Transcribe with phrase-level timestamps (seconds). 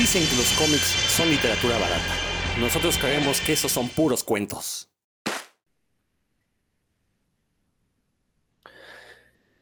[0.00, 2.14] Dicen que los cómics son literatura barata.
[2.58, 4.88] Nosotros creemos que esos son puros cuentos.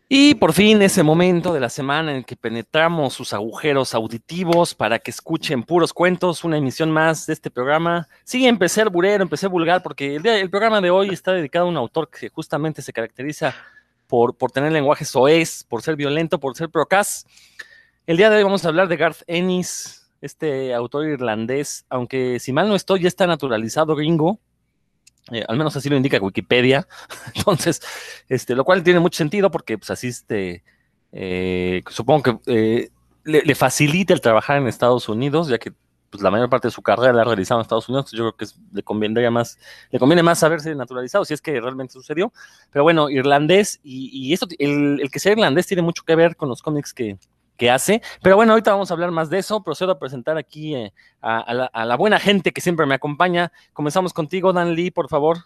[0.09, 5.01] Y por fin ese momento de la semana en que penetramos sus agujeros auditivos para
[5.01, 8.07] que escuchen puros cuentos, una emisión más de este programa.
[8.23, 11.69] Sí, empecé el burero, empecé vulgar, porque el, el programa de hoy está dedicado a
[11.69, 13.57] un autor que justamente se caracteriza
[14.07, 17.27] por, por tener lenguaje soez, por ser violento, por ser procas.
[18.07, 22.53] El día de hoy vamos a hablar de Garth Ennis, este autor irlandés, aunque si
[22.53, 24.41] mal no estoy, ya está naturalizado gringo,
[25.33, 26.87] eh, al menos así lo indica Wikipedia.
[27.35, 27.81] Entonces,
[28.29, 30.65] este, lo cual tiene mucho sentido porque pues así este,
[31.13, 32.91] eh, supongo que eh,
[33.25, 35.73] le, facilita el trabajar en Estados Unidos, ya que
[36.11, 38.11] pues, la mayor parte de su carrera la ha realizado en Estados Unidos.
[38.13, 39.59] Yo creo que le convendría más,
[39.91, 42.33] le conviene más haberse naturalizado, si es que realmente sucedió.
[42.71, 46.49] Pero bueno, irlandés, y, esto, el, el, que sea irlandés tiene mucho que ver con
[46.49, 47.19] los cómics que,
[47.59, 48.01] que hace.
[48.23, 49.63] Pero bueno, ahorita vamos a hablar más de eso.
[49.63, 52.95] Procedo a presentar aquí eh, a, a, la, a, la, buena gente que siempre me
[52.95, 53.53] acompaña.
[53.75, 55.39] Comenzamos contigo, Dan Lee, por favor.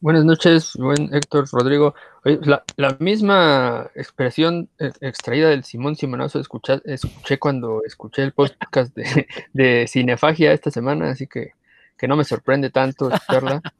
[0.00, 1.94] Buenas noches, buen Héctor Rodrigo.
[2.24, 8.94] La, la misma expresión eh, extraída del Simón Simonazo escuché, escuché cuando escuché el podcast
[8.94, 11.52] de, de, Cinefagia esta semana, así que,
[11.96, 13.60] que no me sorprende tanto escucharla.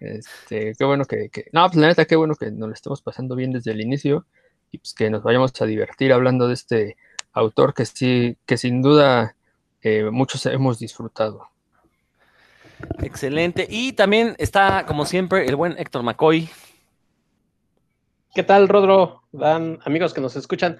[0.00, 3.02] Este, qué bueno que, que, no, pues la neta, qué bueno que nos lo estemos
[3.02, 4.24] pasando bien desde el inicio
[4.70, 6.96] y pues que nos vayamos a divertir hablando de este
[7.32, 9.34] autor que sí, que sin duda
[9.82, 11.48] eh, muchos hemos disfrutado.
[13.02, 13.66] Excelente.
[13.68, 16.48] Y también está, como siempre, el buen Héctor McCoy.
[18.34, 19.22] ¿Qué tal, Rodro?
[19.32, 20.78] Dan, amigos que nos escuchan.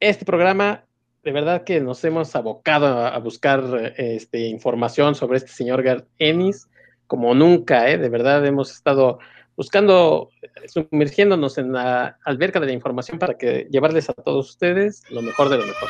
[0.00, 0.84] Este programa,
[1.24, 6.06] de verdad que nos hemos abocado a, a buscar este, información sobre este señor Gert
[6.18, 6.68] Ennis,
[7.06, 7.98] como nunca, ¿eh?
[7.98, 9.18] De verdad hemos estado
[9.58, 10.30] buscando,
[10.68, 15.48] sumergiéndonos en la alberca de la información para que llevarles a todos ustedes lo mejor
[15.48, 15.88] de lo mejor.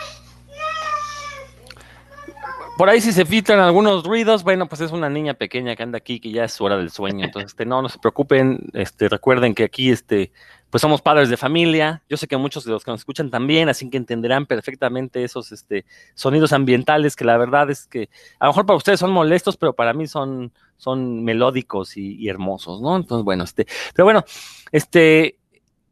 [2.79, 5.99] Por ahí si se filtran algunos ruidos, bueno, pues es una niña pequeña que anda
[5.99, 9.55] aquí, que ya es hora del sueño, entonces este, no, no se preocupen, este, recuerden
[9.55, 10.33] que aquí este,
[10.71, 13.69] pues somos padres de familia, yo sé que muchos de los que nos escuchan también,
[13.69, 15.85] así que entenderán perfectamente esos este,
[16.15, 19.73] sonidos ambientales que la verdad es que a lo mejor para ustedes son molestos, pero
[19.73, 22.97] para mí son, son melódicos y, y hermosos, ¿no?
[22.97, 24.25] Entonces, bueno, este, pero bueno,
[24.71, 25.39] este,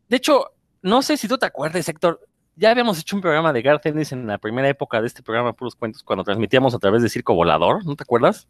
[0.08, 2.20] de hecho, no sé si tú te acuerdas, Héctor,
[2.54, 5.52] ya habíamos hecho un programa de Garth Ennis en la primera época de este programa
[5.52, 8.48] Puros Cuentos, cuando transmitíamos a través de Circo Volador, ¿no te acuerdas?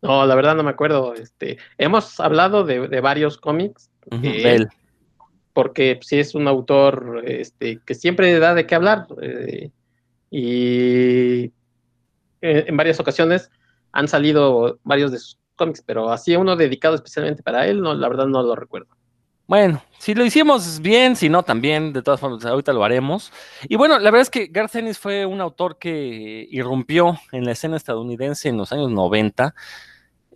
[0.00, 1.14] No, la verdad no me acuerdo.
[1.14, 3.90] Este, hemos hablado de, de varios cómics.
[4.10, 4.68] Uh -huh.
[5.58, 9.08] Porque sí es un autor este, que siempre da de qué hablar.
[9.20, 9.72] Eh,
[10.30, 11.46] y
[12.40, 13.50] eh, en varias ocasiones
[13.90, 18.08] han salido varios de sus cómics, pero así uno dedicado especialmente para él, no, la
[18.08, 18.86] verdad no lo recuerdo.
[19.48, 23.32] Bueno, si lo hicimos bien, si no también, de todas formas, ahorita lo haremos.
[23.68, 27.50] Y bueno, la verdad es que Garth Ennis fue un autor que irrumpió en la
[27.50, 29.56] escena estadounidense en los años 90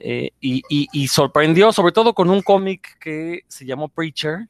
[0.00, 4.48] eh, y, y, y, sorprendió, sobre todo con un cómic que se llamó Preacher,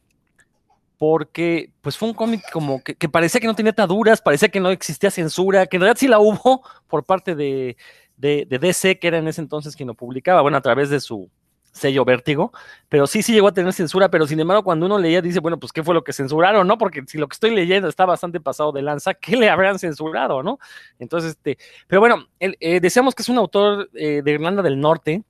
[1.03, 4.61] porque pues fue un cómic como que, que, parecía que no tenía ataduras, parecía que
[4.61, 7.77] no existía censura, que en realidad sí la hubo por parte de,
[8.17, 11.29] de, DC, que era en ese entonces quien lo publicaba, bueno, a través de su
[11.73, 12.53] sello vértigo,
[12.89, 15.59] pero sí, sí llegó a tener censura, pero sin embargo, cuando uno leía, dice, bueno,
[15.59, 16.79] pues qué fue lo que censuraron, ¿no?
[16.79, 20.45] Porque si lo que estoy leyendo está bastante pasado de lanza, ¿qué le habrán censurado,
[20.45, 20.61] no?
[21.01, 21.59] Entonces, este,
[21.89, 25.25] pero bueno, eh, decíamos que es un autor eh, de Irlanda del Norte.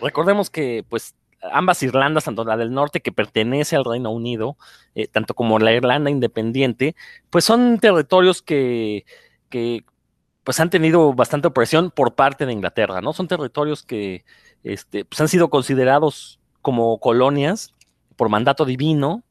[0.00, 1.16] Recordemos que, pues,
[1.52, 4.56] ambas Irlandas, tanto la del norte que pertenece al Reino Unido,
[4.94, 6.96] eh, tanto como la Irlanda independiente,
[7.30, 9.04] pues son territorios que,
[9.48, 9.84] que
[10.44, 13.12] pues han tenido bastante opresión por parte de Inglaterra, ¿no?
[13.12, 14.24] Son territorios que
[14.62, 17.74] este, pues han sido considerados como colonias
[18.16, 19.24] por mandato divino,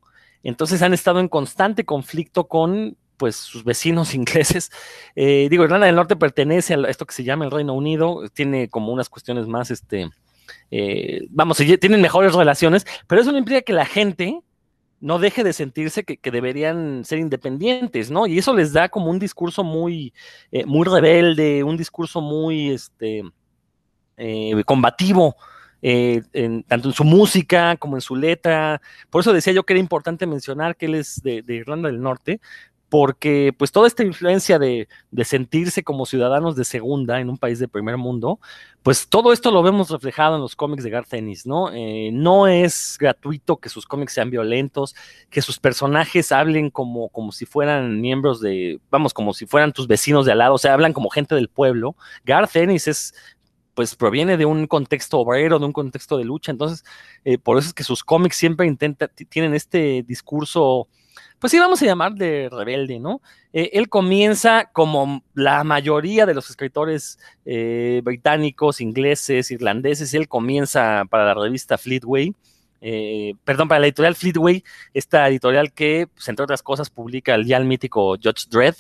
[0.44, 4.72] entonces han estado en constante conflicto con pues sus vecinos ingleses.
[5.16, 8.70] Eh, digo, Irlanda del Norte pertenece a esto que se llama el Reino Unido, tiene
[8.70, 10.10] como unas cuestiones más, este,
[10.72, 14.42] eh, vamos, tienen mejores relaciones, pero eso no implica que la gente
[15.04, 18.26] no deje de sentirse que, deberían ser independientes, ¿no?
[18.26, 20.14] Y eso les da como un discurso muy,
[20.50, 23.22] eh, muy rebelde, un discurso muy, este,
[24.16, 25.36] eh, combativo,
[25.82, 26.22] eh,
[26.70, 28.82] tanto en su música como en su letra.
[29.10, 32.40] Por eso decía yo que era importante mencionar que él es de Irlanda del Norte,
[32.94, 37.58] porque pues toda esta influencia de, de, sentirse como ciudadanos de segunda en un país
[37.58, 38.40] de primer mundo,
[38.84, 41.74] pues todo esto lo vemos reflejado en los cómics de Garth Ennis, ¿no?
[41.74, 44.94] Eh, no es gratuito que sus cómics sean violentos,
[45.32, 49.88] que sus personajes hablen como, como si fueran miembros de, vamos, como si fueran tus
[49.88, 51.96] vecinos de al lado, o sea, hablan como gente del pueblo.
[52.26, 53.16] Garth Ennis es
[53.74, 56.86] pues proviene de un contexto obrero, de un contexto de lucha, entonces
[57.26, 60.88] eh, por eso es que sus cómics siempre intentan, tienen este discurso
[61.40, 63.22] pues sí, vamos a llamar de rebelde, ¿no?
[63.52, 71.04] Eh, él comienza como la mayoría de los escritores eh, británicos, ingleses, irlandeses, él comienza
[71.10, 72.34] para la revista Fleetway,
[72.82, 74.64] eh, perdón, para la editorial Fleetway,
[74.94, 78.76] esta editorial que, pues, entre otras cosas, publica el ya el mítico Judge Dredd,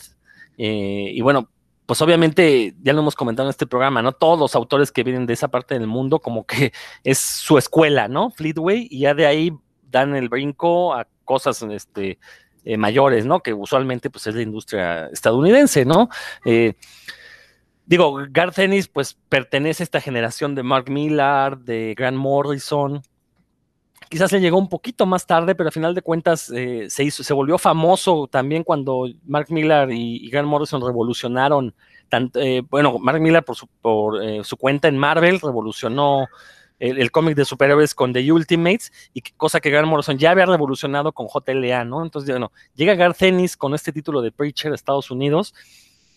[0.56, 1.50] y bueno,
[1.86, 4.14] pues obviamente ya lo hemos comentado en este programa, ¿no?
[4.14, 6.72] Todos los autores que vienen de esa parte del mundo, como que
[7.04, 8.32] es su escuela, ¿no?
[8.32, 9.52] Fleetway, y ya de ahí
[9.90, 12.20] dan el brinco a cosas este,
[12.66, 13.42] eh, mayores, ¿no?
[13.42, 16.08] Que usualmente pues es la industria estadounidense, ¿no?
[16.46, 16.76] Eh,
[17.86, 23.02] digo, Garth Ennis pues pertenece a esta generación de Mark Millar, de Grant Morrison.
[24.10, 27.22] Quizás le llegó un poquito más tarde, pero al final de cuentas eh, se hizo,
[27.22, 31.76] se volvió famoso también cuando Mark Millar y, Grant Morrison revolucionaron,
[32.08, 32.40] tanto,
[32.70, 36.28] bueno, Mark Millar por por, su cuenta en Marvel revolucionó
[36.90, 41.14] el, cómic de superhéroes con The Ultimates, y cosa que Grant Morrison ya había revolucionado
[41.14, 42.04] con JLA, ¿no?
[42.04, 45.54] Entonces, bueno, llega Garth Ennis con este título de Preacher a Estados Unidos,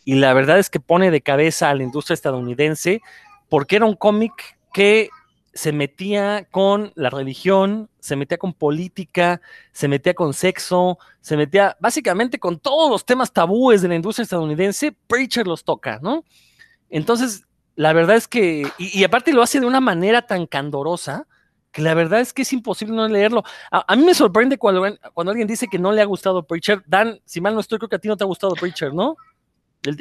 [0.05, 3.01] y la verdad es que pone de cabeza a la industria estadounidense,
[3.49, 5.09] porque era un cómic que
[5.55, 9.41] se metía con la religión, se metía con política,
[9.73, 14.25] se metía con sexo, se metía básicamente con todos los temas tabúes de la industria
[14.25, 16.25] estadounidense, Preacher los toca, ¿no?
[16.91, 17.46] Entonces,
[17.77, 21.27] la verdad es que, y, aparte lo hace de una manera tan candorosa,
[21.71, 23.45] que la verdad es que es imposible no leerlo.
[23.71, 24.83] A, mí me sorprende cuando,
[25.13, 26.83] cuando alguien dice que no le ha gustado Preacher.
[26.87, 29.17] Dan, si mal no estoy, creo que a ti no te ha gustado Preacher, ¿no?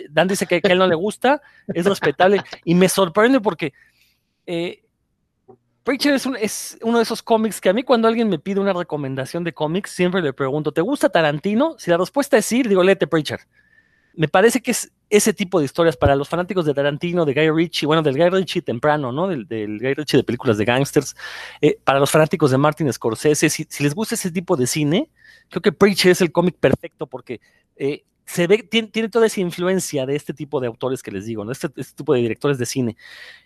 [0.09, 3.73] Dan dice que, a él no le gusta, es respetable, y me sorprende porque
[4.45, 4.81] eh,
[5.83, 8.71] Preacher es, es, uno de esos cómics que a mí cuando alguien me pide una
[8.71, 11.75] recomendación de cómics, siempre le pregunto, ¿te gusta Tarantino?
[11.77, 13.41] Si la respuesta es sí, digo, léete Preacher
[14.17, 17.49] me parece que es ese tipo de historias para los fanáticos de Tarantino, de Guy
[17.51, 19.27] Ritchie, bueno, del Guy Ritchie temprano, ¿no?
[19.27, 19.45] Del,
[19.79, 21.15] Guy Ritchie de películas de gangsters,
[21.61, 25.09] eh, para los fanáticos de Martin Scorsese, si, les gusta ese tipo de cine,
[25.49, 27.39] creo que Preacher es el cómic perfecto porque
[27.75, 31.45] eh, se ve, tiene, toda esa influencia de este tipo de autores que les digo,
[31.45, 31.51] ¿no?
[31.51, 32.97] Este, este tipo de directores de cine.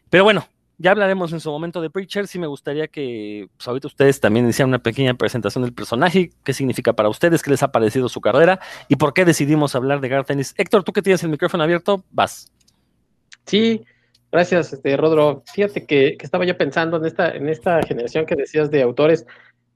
[0.10, 0.48] Pero bueno,
[0.80, 2.26] ya hablaremos en su momento de Preacher.
[2.28, 6.54] Sí me gustaría que pues, ahorita ustedes también hicieran una pequeña presentación del personaje, qué
[6.54, 10.08] significa para ustedes, qué les ha parecido su carrera y por qué decidimos hablar de
[10.08, 10.56] Garth Ennis.
[10.58, 12.52] Héctor, tú que tienes el micrófono abierto, vas.
[13.46, 13.84] Sí,
[14.31, 15.44] gracias, este, Rodro.
[15.54, 19.26] Fíjate que, estaba yo pensando en esta, en esta generación que decías de autores.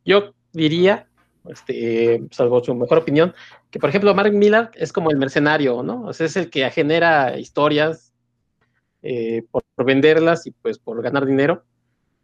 [0.05, 1.07] Yo diría,
[1.49, 3.33] este, salvo su mejor opinión,
[3.71, 6.03] que por ejemplo Mark Millar es como el mercenario, ¿no?
[6.03, 8.12] O sea, es el que genera historias
[9.03, 11.63] eh, por, venderlas y pues por ganar dinero.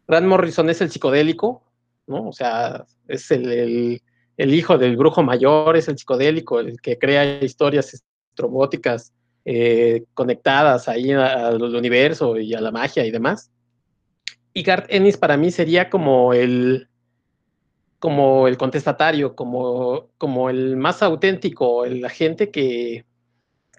[0.08, 1.62] Grant Morrison es el psicodélico,
[2.06, 2.28] ¿no?
[2.28, 4.00] O sea, es el,
[4.38, 8.02] hijo del brujo mayor, es el psicodélico, el que crea historias
[8.34, 9.12] robóticas
[9.44, 13.50] eh, conectadas ahí al universo y a la magia y demás.
[14.54, 16.88] Y Garth Ennis para mí sería como el,
[17.98, 23.04] como el contestatario, como, como el más auténtico, el agente que,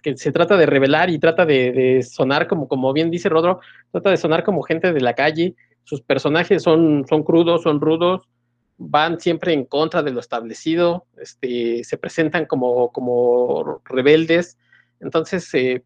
[0.02, 3.60] que se trata de revelar y trata de, sonar como, como bien dice Rodro,
[3.90, 5.54] trata de sonar como gente de la calle.
[5.84, 8.28] Sus personajes son, son crudos, son rudos,
[8.76, 14.58] van siempre en contra de lo establecido, este, se presentan como, como rebeldes.
[15.00, 15.82] Entonces, eh,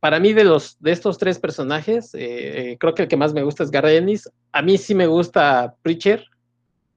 [0.00, 3.42] para mí de, los, de estos tres personajes, eh, creo que el que más me
[3.42, 4.30] gusta es Ennis.
[4.52, 6.24] A mí sí me gusta Preacher.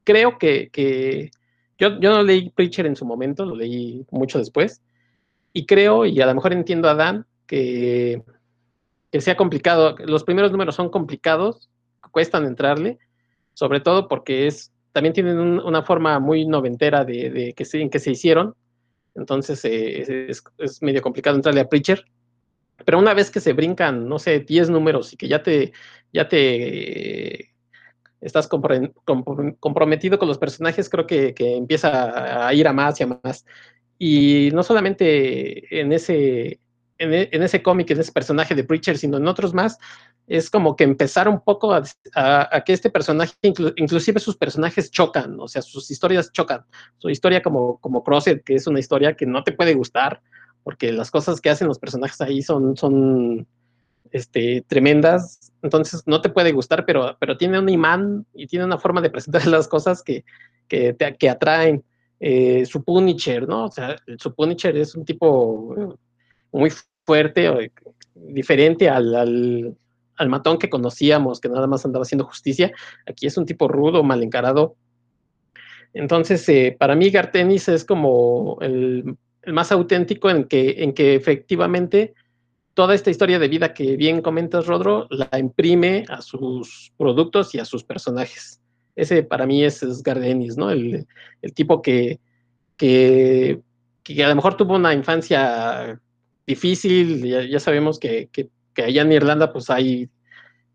[0.04, 1.32] Creo que, que
[1.78, 4.82] yo, yo no leí Preacher en su momento, lo leí mucho después
[5.60, 8.24] y creo, y a lo mejor entiendo a Dan, que,
[9.12, 9.96] que sea complicado.
[10.06, 11.70] Los primeros números son complicados,
[12.12, 12.98] cuestan entrarle,
[13.54, 18.00] sobre todo porque es, también tienen una forma muy noventera de, que se, en que
[18.00, 18.56] se hicieron.
[19.16, 22.06] Entonces eh, es, medio complicado entrarle a Preacher.
[22.86, 25.74] Pero una vez que se brincan, no sé, 10 números y que ya te,
[26.14, 27.54] ya te
[28.22, 33.08] estás comprometido con los personajes, creo que, que, empieza a ir a más y a
[33.08, 33.46] más.
[34.00, 36.60] Y no solamente en ese,
[36.98, 39.78] en, e, ese cómic, en ese personaje de Preacher, sino en otros más,
[40.26, 45.48] es como que empezar un poco a, que este personaje, inclusive sus personajes chocan, o
[45.48, 46.66] sea, sus historias chocan.
[46.98, 48.04] Su historia como, como
[48.46, 50.22] que es una historia que no te puede gustar,
[50.64, 53.48] porque las cosas que hacen los personajes ahí son, son
[54.12, 58.78] este, tremendas, entonces no te puede gustar, pero, pero tiene un imán y tiene una
[58.78, 60.24] forma de presentar las cosas que,
[60.68, 61.84] que, te, que atraen
[62.20, 63.66] eh, su Punisher, ¿no?
[63.66, 65.98] O sea, su Punisher es un tipo
[66.52, 66.72] muy
[67.06, 67.72] fuerte,
[68.14, 69.76] diferente al,
[70.28, 72.72] matón que conocíamos, que nada más andaba haciendo justicia.
[73.08, 74.76] Aquí es un tipo rudo, mal encarado.
[75.94, 79.16] Entonces, eh, para mí, Gartenis es como el,
[79.48, 82.14] más auténtico en que, en que efectivamente
[82.74, 87.60] toda esta historia de vida que bien comentas, Rodro, la imprime a sus productos y
[87.60, 88.62] a sus personajes.
[88.96, 90.72] Ese para mí es, Gardenis, ¿no?
[90.72, 91.06] El,
[91.54, 92.20] tipo que,
[92.78, 93.62] que,
[94.04, 96.00] que, a lo mejor tuvo una infancia
[96.46, 98.50] difícil, ya, sabemos que, que,
[98.84, 100.10] allá en Irlanda pues hay,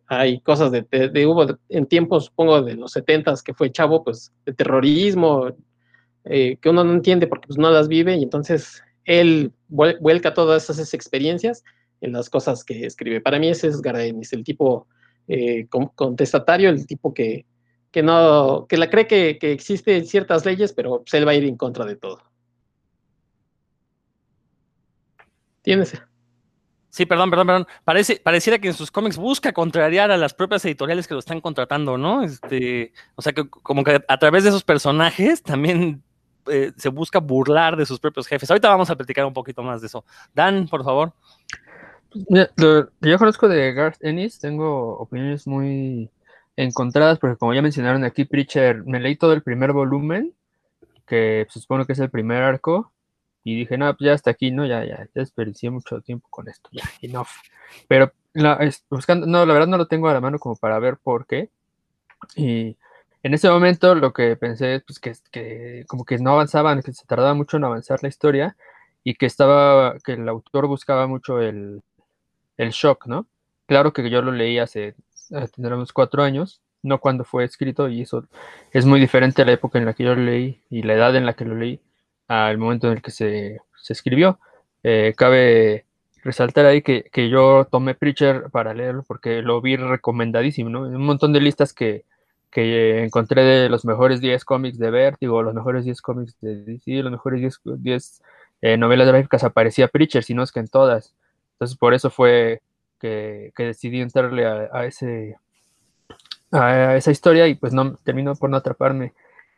[0.06, 4.32] hay cosas de, de, hubo en tiempos, supongo, de los setentas que fue chavo, pues
[4.44, 5.48] de terrorismo,
[6.24, 10.70] eh, que uno no entiende porque pues no las vive y entonces él vuelca todas
[10.70, 11.62] esas experiencias
[12.00, 13.20] en las cosas que escribe.
[13.20, 14.86] Para mí ese es Gardenis, el tipo
[15.28, 17.44] eh, contestatario, el tipo que,
[17.94, 21.34] que no, que la cree que, que existen ciertas leyes, pero pues, él va a
[21.36, 22.20] ir en contra de todo.
[25.62, 25.96] Tienes.
[26.90, 27.66] Sí, perdón, perdón, perdón.
[27.84, 31.40] Parece, pareciera que en sus cómics busca contrariar a las propias editoriales que lo están
[31.40, 32.24] contratando, ¿no?
[32.24, 36.02] Este, o sea que como que a través de esos personajes también
[36.46, 38.50] eh, se busca burlar de sus propios jefes.
[38.50, 40.04] Ahorita vamos a platicar un poquito más de eso.
[40.34, 41.12] Dan, por favor.
[42.12, 46.10] yo conozco de Garth Ennis, tengo opiniones muy
[46.56, 50.34] encontradas, porque como ya mencionaron aquí, Preacher, me leí todo el primer volumen,
[51.06, 52.92] que se supone que es el primer arco,
[53.42, 54.64] y dije, no, pues ya hasta aquí, ¿no?
[54.64, 57.28] Ya, ya, ya desperdicié mucho tiempo con esto, ya, enough.
[57.88, 58.58] Pero la,
[58.88, 61.50] buscando, no, la verdad no lo tengo a la mano como para ver por qué.
[62.36, 62.76] Y
[63.22, 66.92] en ese momento lo que pensé es pues, que, que, como que no avanzaban, que
[66.92, 68.56] se tardaba mucho en avanzar la historia
[69.04, 71.82] y que estaba, que el autor buscaba mucho el,
[72.56, 73.26] el shock, ¿no?
[73.66, 74.94] Claro que yo lo leí hace,
[75.54, 78.26] tendremos cuatro años, no cuando fue escrito, y eso
[78.72, 81.16] es muy diferente a la época en la que yo lo leí y la edad
[81.16, 81.80] en la que lo leí
[82.28, 84.38] al momento en el que se, se escribió.
[84.82, 85.86] Eh, cabe
[86.22, 90.82] resaltar ahí que, que, yo tomé Preacher para leerlo porque lo vi recomendadísimo, ¿no?
[90.82, 92.04] Un montón de listas que,
[92.50, 97.02] que encontré de los mejores 10 cómics de Vertigo, los mejores 10 cómics de DC,
[97.02, 98.22] los mejores 10, 10
[98.62, 101.14] eh, novelas gráficas aparecía Preacher, si no es que en todas.
[101.54, 102.62] Entonces por eso fue
[103.04, 105.36] que, que decidí entrarle a, ese,
[106.50, 109.12] a, esa historia y pues no terminó por no atraparme.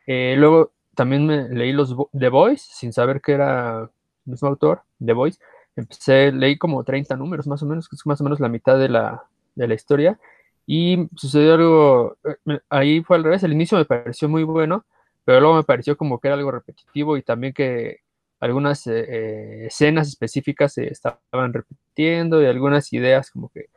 [0.08, 3.88] Eh, luego también me leí los The Boys sin saber que era el
[4.24, 5.38] mismo autor, The Boys.
[5.76, 8.76] Empecé, leí como 30 números más o menos, que es más o menos la mitad
[8.76, 9.22] de la,
[9.54, 10.18] de la historia
[10.66, 14.84] y sucedió algo, eh, ahí fue al revés, el inicio me pareció muy bueno,
[15.24, 18.00] pero luego me pareció como que era algo repetitivo y también que
[18.40, 23.68] algunas eh, eh, escenas específicas se estaban repitiendo y algunas ideas como que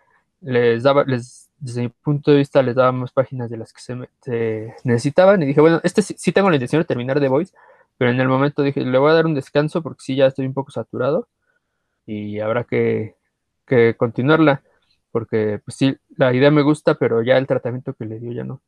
[0.42, 3.82] les daba, les, desde mi punto de vista les daba más páginas de las que
[3.82, 3.96] se,
[4.84, 7.54] necesitaban y dije, bueno, este sí, tengo la intención de terminar The Voice,
[7.98, 10.46] pero en el momento dije, le voy a dar un descanso porque sí ya estoy
[10.46, 11.28] un poco saturado
[12.06, 13.16] y habrá que,
[13.66, 14.64] que continuarla
[15.12, 18.44] porque pues sí, la idea me gusta, pero ya el tratamiento que le dio ya
[18.44, 18.62] no.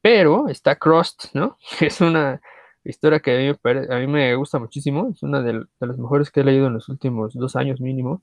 [0.00, 1.58] Pero está Crust, ¿no?
[1.80, 2.40] Es una
[2.84, 3.56] historia que
[3.90, 6.88] a mí, me, gusta muchísimo, es una de, las mejores que he leído en los
[6.88, 8.22] últimos dos años mínimo.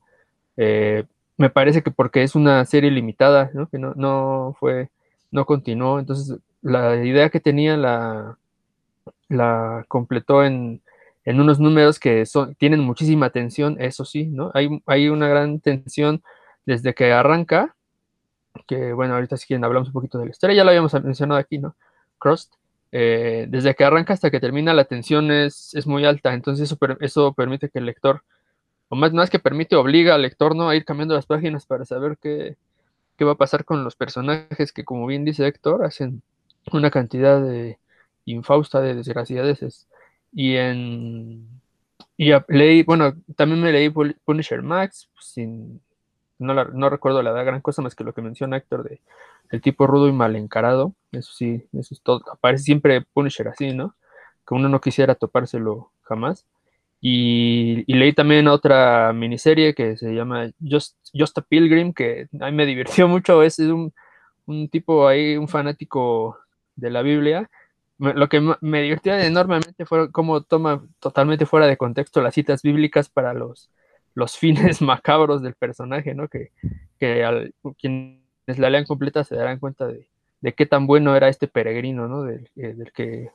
[0.56, 1.04] Eh,
[1.36, 3.68] me parece que porque es una serie limitada, ¿no?
[3.68, 4.90] Que no, no fue,
[5.30, 8.38] no continuó, entonces la idea que tenía la,
[9.28, 10.82] la completó en,
[11.24, 14.50] en unos números que son, tienen muchísima tensión, eso sí, ¿no?
[14.54, 16.22] Hay, hay una gran tensión
[16.66, 17.74] desde que arranca,
[18.66, 21.40] que bueno, ahorita si quieren hablamos un poquito de la historia, ya lo habíamos mencionado
[21.40, 21.74] aquí, ¿no?
[22.18, 22.54] Crust,
[22.92, 27.32] eh, desde que arranca hasta que termina la tensión es, muy alta, entonces eso, eso
[27.32, 28.22] permite que el lector,
[28.88, 30.68] o más, más que permite, obliga al lector, ¿no?
[30.68, 32.56] A ir cambiando las páginas para saber qué,
[33.16, 36.22] qué va a pasar con los personajes que, como bien dice Héctor, hacen
[36.72, 37.78] una cantidad de
[38.24, 39.88] infausta de desgraciadeces.
[40.32, 41.48] Y en...
[42.16, 45.80] Y leí, bueno, también me leí Punisher Max, sin,
[46.38, 49.00] no, recuerdo la gran cosa más que lo que menciona Héctor de
[49.50, 50.94] el tipo rudo y mal encarado.
[51.12, 52.22] Eso sí, eso es todo.
[52.32, 53.94] Aparece siempre Punisher así, ¿no?
[54.46, 56.46] Que uno no quisiera topárselo jamás.
[57.00, 62.52] Y, leí también otra miniserie que se llama Just, Just a Pilgrim, que a mí
[62.52, 63.42] me divirtió mucho.
[63.42, 63.92] Es, un,
[64.46, 66.38] un tipo ahí, un fanático
[66.76, 67.50] de la Biblia.
[67.98, 73.08] Lo que me divirtió enormemente fue cómo toma totalmente fuera de contexto las citas bíblicas
[73.08, 73.70] para los,
[74.14, 76.28] los fines macabros del personaje, ¿no?
[76.28, 76.52] Que,
[76.98, 80.08] que quienes la lean completa se darán cuenta de,
[80.50, 82.24] qué tan bueno era este peregrino, ¿no?
[82.24, 83.30] Del, eh, que,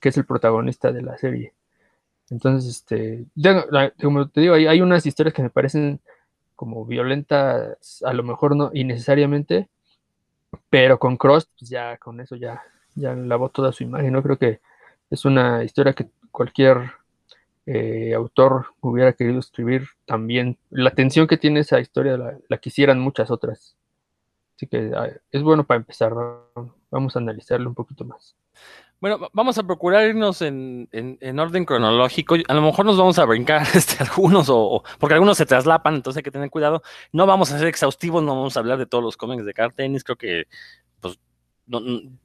[0.00, 1.54] es el protagonista de la serie.
[2.30, 3.24] Entonces, este,
[4.00, 6.00] como te digo, hay, hay, unas historias que me parecen
[6.56, 9.68] como violentas, a lo mejor no innecesariamente,
[10.70, 12.62] pero con Cross, pues ya con eso ya,
[12.94, 14.22] ya lavó toda su imagen, ¿no?
[14.22, 14.60] Creo que
[15.10, 16.92] es una historia que cualquier
[17.66, 20.58] eh, autor hubiera querido escribir también.
[20.70, 22.18] La tensión que tiene esa historia
[22.48, 23.76] la, quisieran muchas otras.
[24.56, 26.12] Así que ah, es bueno para empezar.
[26.90, 28.36] Vamos a analizarlo un poquito más.
[29.00, 30.88] Bueno, vamos a procurar irnos en,
[31.38, 32.36] orden cronológico.
[32.48, 36.18] A lo mejor nos vamos a brincar este, algunos, o, porque algunos se traslapan, entonces
[36.18, 36.82] hay que tener cuidado.
[37.12, 40.04] No vamos a ser exhaustivos, no vamos a hablar de todos los cómics de Cartenis.
[40.04, 40.44] Creo que,
[41.00, 41.18] pues,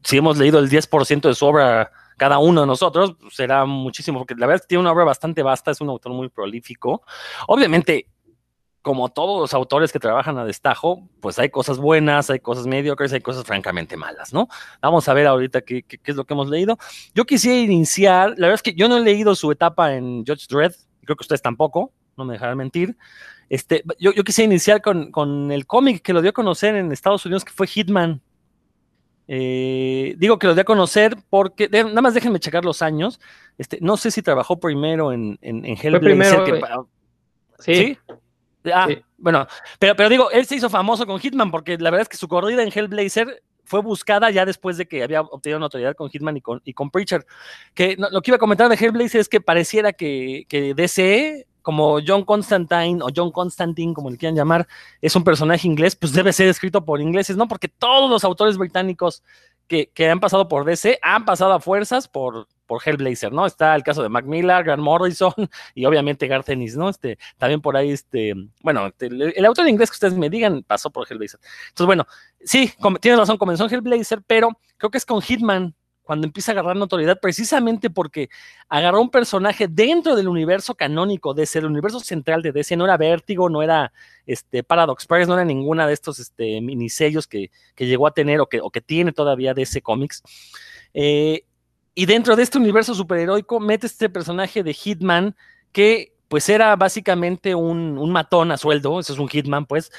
[0.04, 4.36] si hemos leído el 10% de su obra, cada uno de nosotros, será muchísimo, porque
[4.36, 7.02] la verdad es que tiene una obra bastante vasta, es un autor muy prolífico.
[7.48, 8.08] Obviamente,
[8.82, 13.12] como todos los autores que trabajan a destajo, pues hay cosas buenas, hay cosas mediocres,
[13.12, 14.48] hay cosas francamente malas, ¿no?
[14.82, 16.78] Vamos a ver ahorita qué, qué, es lo que hemos leído.
[17.14, 20.48] Yo quisiera iniciar, la verdad es que yo no he leído su etapa en Judge
[20.50, 22.96] Dredd, creo que ustedes tampoco, no me dejarán mentir.
[23.50, 26.92] Este, yo, yo quisiera iniciar con, con el cómic que lo dio a conocer en
[26.92, 28.22] Estados Unidos, que fue Hitman.
[29.28, 33.20] Eh, digo que lo dio a conocer porque, nada más déjenme checar los años.
[33.58, 36.44] Este, no sé si trabajó primero en, en, en Hellblazer.
[36.44, 36.62] Que,
[37.60, 37.76] sí.
[37.76, 37.98] ¿Sí?
[38.74, 38.88] Ah,
[39.18, 39.48] bueno,
[39.80, 42.28] pero, pero digo, él se hizo famoso con Hitman porque la verdad es que su
[42.28, 46.42] corrida en Hellblazer fue buscada ya después de que había obtenido notoriedad con Hitman y
[46.42, 47.26] con, y con Preacher.
[47.74, 52.00] Que lo que iba a comentar de Hellblazer es que pareciera que, que DC, como
[52.06, 54.68] John Constantine o John Constantine, como le quieran llamar,
[55.02, 57.48] es un personaje inglés, pues debe ser escrito por ingleses, ¿no?
[57.48, 59.24] Porque todos los autores británicos
[59.68, 63.48] que, que han pasado por DC han pasado a fuerzas por, por Hellblazer, ¿no?
[63.48, 65.34] Está el caso de Mac Miller, Grant Morrison
[65.74, 66.88] y obviamente Garth Ennis, ¿no?
[66.88, 70.62] Este, también por ahí, este, bueno, este, el, autor de inglés que ustedes me digan
[70.62, 71.40] pasó por Hellblazer.
[71.70, 72.06] Entonces, bueno,
[72.46, 72.72] sí,
[73.02, 75.74] tiene razón, comenzó en Hellblazer, pero creo que es con Hitman
[76.04, 78.30] cuando empieza a agarrar notoriedad, precisamente porque
[78.68, 82.86] agarró un personaje dentro del universo canónico de ese, el universo central de DC, no
[82.86, 83.92] era Vértigo, no era
[84.28, 88.42] este, Paradox Press, no era ninguna de estos este, minisellos que, que llegó a tener
[88.42, 90.22] o que, o que tiene todavía DC Comics.
[90.94, 91.46] Eh,
[91.96, 95.36] y dentro de este universo superheroico mete este personaje de Hitman
[95.72, 99.92] que pues era básicamente un, matón a sueldo, eso es un Hitman pues,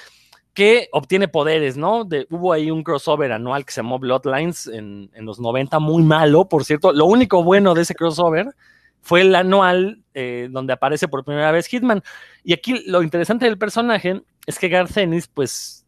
[0.54, 2.08] que obtiene poderes, ¿no?
[2.30, 6.64] Hubo ahí un crossover anual que se llamó Bloodlines en, los 90, muy malo, por
[6.64, 6.92] cierto.
[6.92, 8.54] Lo único bueno de ese crossover
[9.00, 12.02] fue el anual eh, donde aparece por primera vez Hitman.
[12.44, 15.84] Y aquí lo interesante del personaje es que Garth Ennis, pues,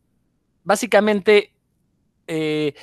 [0.65, 1.53] básicamente...
[2.27, 2.75] Eh,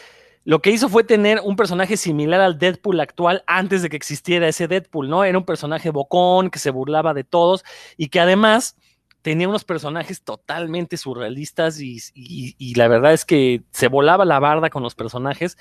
[0.46, 4.48] lo que hizo fue tener un personaje similar al Deadpool actual antes de que existiera
[4.48, 5.24] ese Deadpool, ¿no?
[5.24, 7.64] Era un personaje bocón que se burlaba de todos
[7.98, 8.76] y que además
[9.22, 14.82] tenía unos personajes totalmente surrealistas y, la verdad es que se volaba la barda con
[14.82, 15.58] los personajes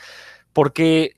[0.52, 1.14] porque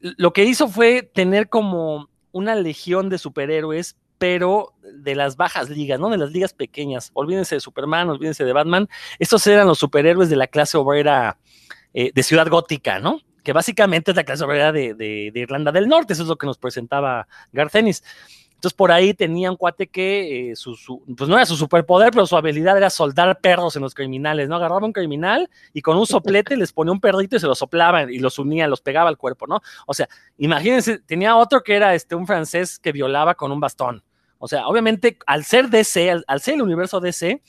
[0.00, 6.00] lo que hizo fue tener como una legión de superhéroes pero de las bajas ligas,
[6.00, 6.10] ¿no?
[6.10, 7.12] De las ligas pequeñas.
[7.14, 8.88] Olvídense de Superman, olvídense de Batman.
[9.20, 11.38] Estos eran los superhéroes de la clase obrera
[11.94, 13.20] eh, de ciudad gótica, ¿no?
[13.42, 16.58] Que básicamente es la clase obrera de, Irlanda del Norte, eso es lo que nos
[16.58, 18.04] presentaba Garcenis.
[18.58, 20.76] Entonces por ahí tenía un cuate que, eh, su,
[21.16, 24.56] pues no era su superpoder, pero su habilidad era soldar perros en los criminales, ¿no?
[24.56, 28.10] Agarraba un criminal y con un soplete les ponía un perrito y se lo soplaba
[28.10, 29.60] y los unía, los pegaba al cuerpo, ¿no?
[29.86, 34.02] O sea, imagínense, tenía otro que era este, un francés que violaba con un bastón.
[34.38, 37.40] O sea, obviamente al ser DC, al, al ser el universo DC,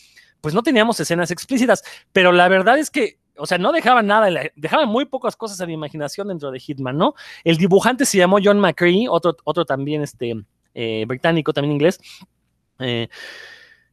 [0.41, 4.29] pues no teníamos escenas explícitas, pero la verdad es que o sea, no dejaban nada,
[4.55, 7.15] dejaban muy pocas cosas a la imaginación dentro de Hitman, ¿no?
[7.43, 10.35] El dibujante se llamó John McCree, otro, otro también este,
[10.73, 11.99] eh, británico, también inglés.
[12.79, 13.07] Eh,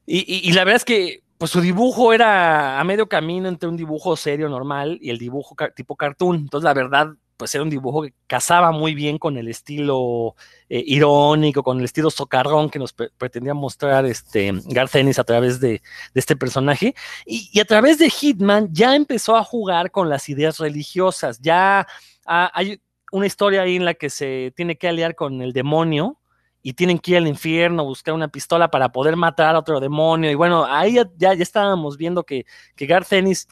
[0.06, 4.16] y, la verdad es que pues su dibujo era a medio camino entre un dibujo
[4.16, 6.36] serio normal y el dibujo tipo cartoon.
[6.36, 10.34] Entonces, la verdad, pues era un dibujo que casaba muy bien con el estilo
[10.68, 15.60] eh, irónico, con el estilo socarrón que nos pretendía mostrar este Garth Ennis a través
[15.60, 15.82] de,
[16.14, 16.94] este personaje.
[17.24, 21.38] Y, a través de Hitman ya empezó a jugar con las ideas religiosas.
[21.40, 21.86] Ya
[22.24, 22.80] hay
[23.12, 26.18] una historia ahí en la que se tiene que aliar con el demonio
[26.62, 30.30] y tienen que ir al infierno, buscar una pistola para poder matar a otro demonio.
[30.30, 32.44] Y bueno, ahí ya, ya, estábamos viendo que,
[32.74, 33.46] que Garth Ennis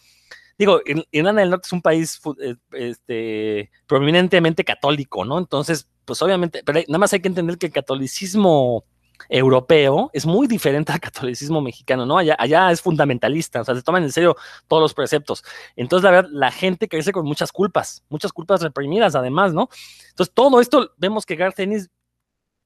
[0.59, 5.39] digo, Irlanda del Norte es un país eh, este, prominentemente católico, ¿no?
[5.39, 8.85] Entonces, pues obviamente, pero nada más hay que entender que el catolicismo
[9.29, 12.19] europeo es muy diferente al catolicismo mexicano, ¿no?
[12.19, 14.37] Allá, allá es fundamentalista, o sea, se toman en serio
[14.69, 15.45] todos los preceptos.
[15.77, 19.69] Entonces, la verdad, la gente crece con muchas culpas, muchas culpas reprimidas, además, ¿no?
[20.11, 21.91] Entonces, todo esto vemos que Garth Ennis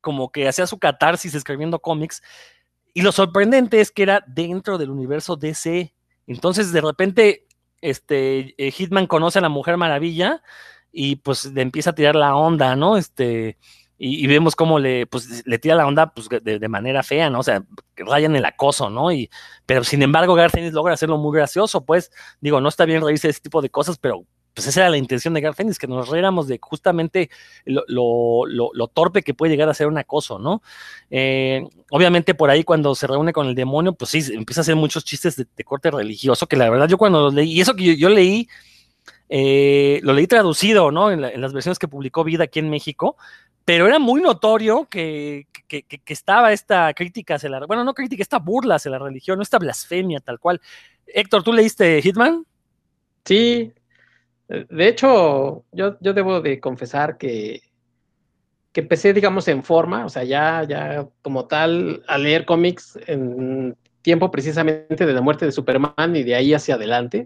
[0.01, 2.22] como que hacía su catarsis escribiendo cómics,
[2.94, 5.94] y lo sorprendente es que era dentro del universo DC.
[6.27, 7.46] Entonces, de repente,
[7.81, 10.43] este, eh, Hitman conoce a la Mujer Maravilla
[10.93, 12.97] y pues le empieza a tirar la onda, ¿no?
[12.97, 13.59] Este,
[14.01, 17.41] y, vemos cómo le, pues, le tira la onda pues, de, manera fea, ¿no?
[17.41, 17.64] O sea,
[17.97, 19.11] rayan el acoso, ¿no?
[19.11, 19.29] Y,
[19.67, 23.33] pero sin embargo, Garcenis logra hacerlo muy gracioso, pues, digo, no está bien reírse de
[23.33, 24.25] ese tipo de cosas, pero
[24.59, 27.31] pues esa era la intención de Garcenis, que nos riéramos de justamente
[27.64, 30.62] lo, torpe que puede llegar a ser un acoso, ¿no?
[31.11, 34.75] Eh, obviamente por ahí cuando se reúne con el demonio, pues sí, empieza a hacer
[34.75, 37.97] muchos chistes de, corte religioso, que la verdad yo cuando los leí, y eso que
[37.97, 38.49] yo, leí,
[39.29, 41.12] eh, lo leí traducido, ¿no?
[41.12, 43.16] En, las versiones que publicó Vida aquí en México,
[43.64, 48.25] pero era muy notorio que, que, que, estaba esta crítica hacia la, bueno, no crítica,
[48.25, 50.61] esta burla hacia la religión, esta blasfemia tal cual.
[51.07, 52.44] Héctor, ¿tú leíste Hitman?
[53.25, 53.73] Sí,
[54.49, 57.61] de hecho, yo, yo debo de confesar que
[58.73, 63.77] que empecé, digamos, en forma, o sea, ya, ya como tal, a leer cómics en
[64.03, 67.25] tiempo precisamente de la muerte de Superman y de ahí hacia adelante.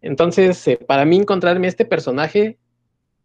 [0.00, 2.58] Entonces, eh, para mí encontrarme este personaje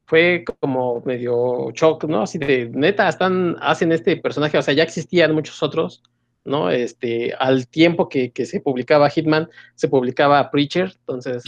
[0.05, 2.23] fue como medio shock, ¿no?
[2.23, 6.03] Así de, neta, están, hacen este personaje, o sea, ya existían muchos otros,
[6.43, 6.69] ¿no?
[6.69, 11.43] Este, al tiempo que, que se publicaba Hitman, se publicaba Preacher, entonces,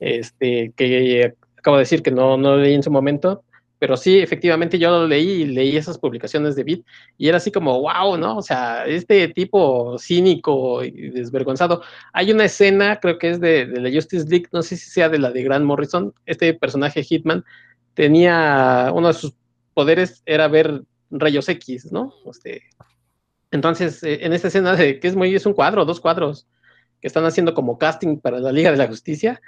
[0.00, 3.42] este, que acabo de decir que no, no leí en su momento,
[3.84, 6.80] pero sí, efectivamente yo lo leí y leí esas publicaciones de Beat
[7.18, 8.38] y era así como, wow, ¿no?
[8.38, 11.82] O sea, este tipo cínico y desvergonzado.
[12.12, 15.18] Hay una escena, creo que es de, la Justice League, no sé si sea de
[15.18, 17.44] la de Grant Morrison, este personaje Hitman
[17.92, 19.34] tenía, uno de sus
[19.74, 22.14] poderes era ver rayos X, ¿no?
[22.30, 22.62] Este,
[23.50, 26.46] entonces, eh, en esta escena de que es muy, es un cuadro, dos cuadros,
[27.02, 29.42] que están haciendo como casting para la Liga de la Justicia,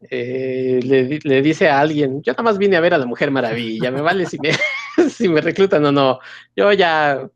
[0.00, 0.80] eh,
[1.24, 4.00] le, dice a alguien, yo nada más vine a ver a la Mujer Maravilla, me
[4.00, 4.50] vale si me,
[5.10, 6.20] si me reclutan o no,
[6.54, 7.28] yo ya,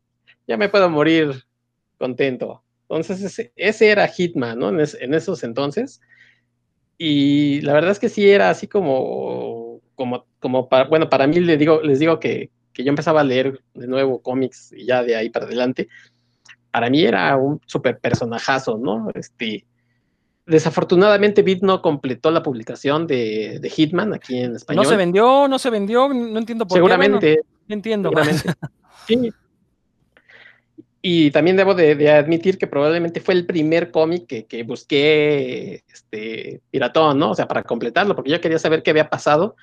[0.47, 1.43] ya me puedo morir
[1.97, 2.63] contento.
[2.89, 4.69] Entonces, ese, era Hitman, ¿no?
[4.69, 5.99] En, esos entonces.
[6.97, 11.39] Y la verdad es que sí era así como, como, como para, bueno, para mí
[11.39, 15.03] les digo, les digo que, que yo empezaba a leer de nuevo cómics y ya
[15.03, 15.89] de ahí para adelante.
[16.71, 19.09] Para mí era un super personajazo, ¿no?
[19.13, 19.65] Este,
[20.45, 24.83] Desafortunadamente, Bit no completó la publicación de, Hitman aquí en español.
[24.83, 26.79] No se vendió, no se vendió, no entiendo por qué.
[26.79, 27.41] Seguramente.
[27.69, 28.11] entiendo.
[29.07, 29.31] sí.
[31.05, 37.19] Y también debo de, admitir que probablemente fue el primer cómic que, busqué este, piratón,
[37.19, 37.31] ¿no?
[37.31, 39.55] O sea, para completarlo, porque yo quería saber qué había pasado.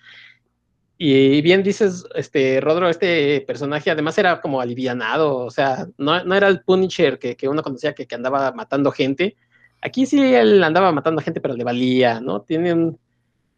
[0.99, 6.47] Y bien dices, este, Rodro, este personaje además era como alivianado, o sea, no, era
[6.49, 9.35] el Punisher que, uno conocía que, que andaba matando gente,
[9.83, 12.43] Aquí sí él andaba matando a gente, pero le valía, ¿no?
[12.43, 12.97] Tiene,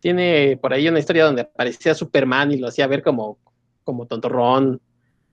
[0.00, 3.38] tiene por ahí una historia donde aparecía Superman y lo hacía ver como,
[3.84, 4.80] como tontorrón.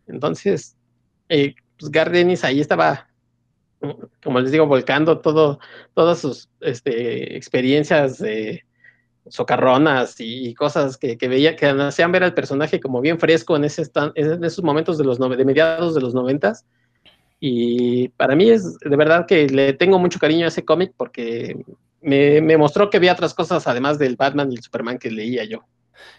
[0.07, 0.75] Entonces,
[1.27, 3.07] eh, pues Gardenis ahí estaba,
[4.23, 5.59] como les digo, volcando todo,
[5.93, 8.21] todas sus este, experiencias
[9.27, 13.83] socarronas y, cosas que, veía, que hacían ver al personaje como bien fresco en, ese
[14.15, 16.65] en esos momentos de los de mediados de los noventas
[17.39, 21.63] y para mí es de verdad que le tengo mucho cariño a ese cómic porque
[22.01, 25.45] me, me, mostró que había otras cosas además del Batman y el Superman que leía
[25.45, 25.63] yo.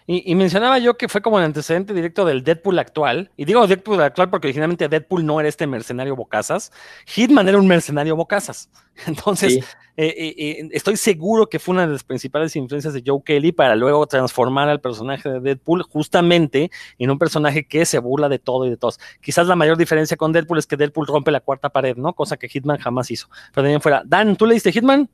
[0.07, 3.31] Y, mencionaba yo que fue como el antecedente directo del Deadpool actual.
[3.37, 6.71] Y digo Deadpool actual porque originalmente Deadpool no era este mercenario bocazas.
[7.05, 8.69] Hitman era un mercenario bocazas.
[9.07, 9.57] Entonces,
[9.97, 13.51] eh, eh, eh, estoy seguro que fue una de las principales influencias de Joe Kelly
[13.51, 18.39] para luego transformar al personaje de Deadpool justamente en un personaje que se burla de
[18.39, 18.99] todo y de todos.
[19.21, 22.13] Quizás la mayor diferencia con Deadpool es que Deadpool rompe la cuarta pared, ¿no?
[22.13, 23.27] Cosa que Hitman jamás hizo.
[23.53, 25.09] Pero también fuera, Dan, ¿tú leíste Hitman?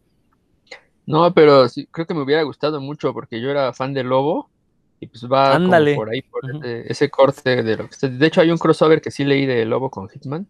[1.06, 4.50] No, pero sí, creo que me hubiera gustado mucho porque yo era fan de Lobo
[5.00, 5.60] y pues va
[5.96, 9.24] por ahí, por ese, corte de lo que De hecho, hay un crossover que sí
[9.24, 10.48] leí de Lobo con Hitman.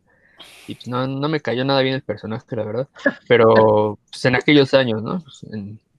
[0.68, 2.88] Y pues no, no me cayó nada bien el personaje, la verdad.
[3.28, 5.22] Pero pues, en aquellos años, ¿no?
[5.22, 5.46] Pues,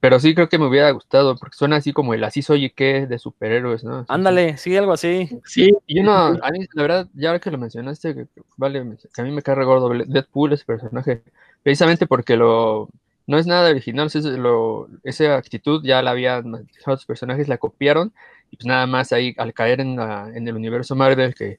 [0.01, 2.71] pero sí creo que me hubiera gustado, porque suena así como el así soy y
[2.71, 4.05] qué de superhéroes, ¿no?
[4.09, 5.29] Ándale, sí, algo así.
[5.45, 5.75] Sí.
[5.89, 9.43] Y uno, a mí, la verdad, ya que lo mencionaste, vale, que a mí me
[9.43, 11.25] cae gordo Deadpool ese personaje,
[11.65, 12.89] precisamente porque lo
[13.29, 18.15] no es nada original, es lo, esa actitud ya la habían, otros personajes la copiaron,
[18.51, 21.59] y pues nada más ahí al caer en, en el universo Marvel, que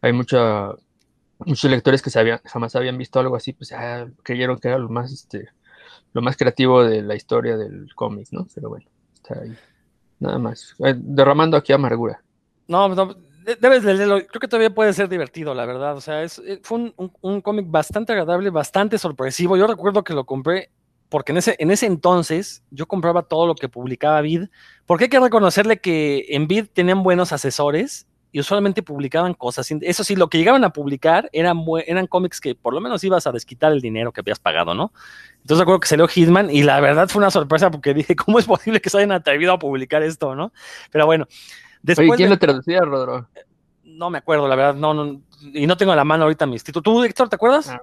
[0.00, 0.70] hay mucha,
[1.38, 2.10] muchos lectores que
[2.44, 5.48] jamás habían visto algo así, pues ya creyeron que era lo más, este,
[6.12, 8.46] lo más creativo de la historia del cómic, ¿no?
[8.54, 9.56] Pero bueno, está ahí.
[10.20, 10.74] Nada más.
[10.78, 12.22] Eh, derramando aquí amargura.
[12.66, 13.14] No, no
[13.60, 14.18] debes leerlo.
[14.26, 15.96] Creo que todavía puede ser divertido, la verdad.
[15.96, 19.56] O sea, es, eh, fue un, un cómic bastante agradable, bastante sorpresivo.
[19.56, 20.70] Yo recuerdo que lo compré
[21.08, 24.48] porque en ese, en ese entonces yo compraba todo lo que publicaba Vid,
[24.86, 29.70] porque hay que reconocerle que en Vid tenían buenos asesores y usualmente publicaban cosas.
[29.80, 33.28] Eso sí, lo que llegaban a publicar eran, eran cómics que por lo menos ibas
[33.28, 34.92] a desquitar el dinero que habías pagado, ¿no?
[35.42, 38.46] Entonces recuerdo que salió Hitman y la verdad fue una sorpresa porque dije, ¿cómo es
[38.46, 40.52] posible que se hayan atrevido a publicar esto, no?
[40.90, 41.28] Pero bueno.
[41.80, 43.28] Después Oye, ¿quién lo traducía, Rodro?
[43.84, 45.20] No me acuerdo, la verdad, no, no,
[45.52, 46.82] y no tengo a la mano ahorita mis títulos.
[46.82, 47.68] ¿Tú, Héctor, te acuerdas?
[47.68, 47.82] Ah.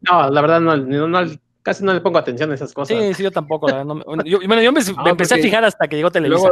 [0.00, 1.20] No, la verdad no, no,
[1.62, 2.96] casi no le pongo atención a esas cosas.
[2.96, 3.68] Sí, sí, yo tampoco.
[4.24, 6.50] yo, bueno, yo me, empecé a fijar hasta que llegó Televisa.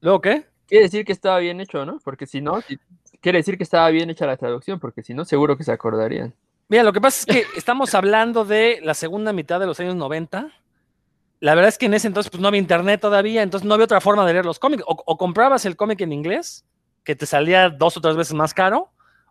[0.00, 0.46] Luego, qué?
[0.66, 1.98] Quiere decir que estaba bien hecho, ¿no?
[2.04, 2.60] Porque si no,
[3.20, 6.34] quiere decir que estaba bien hecha la traducción, porque si no, seguro que se acordarían.
[6.68, 9.96] Mira, lo que pasa es que estamos hablando de la segunda mitad de los años
[9.96, 10.48] 90.
[11.40, 13.84] La verdad es que en ese entonces pues, no había internet todavía, entonces no había
[13.84, 14.84] otra forma de leer los cómics.
[14.86, 16.64] o comprabas el cómic en inglés,
[17.02, 18.90] que te salía dos o tres veces más caro,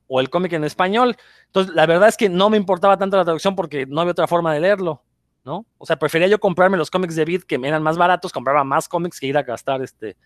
[0.10, 1.15] o el cómic en español.
[1.45, 4.28] Entonces, la verdad es que no me importaba tanto la traducción porque no había otra
[4.28, 5.04] forma de leerlo,
[5.45, 5.65] ¿no?
[5.78, 8.89] O sea, prefería yo comprarme los cómics de Beat que eran más baratos, compraba más
[8.89, 10.17] cómics que ir a gastar este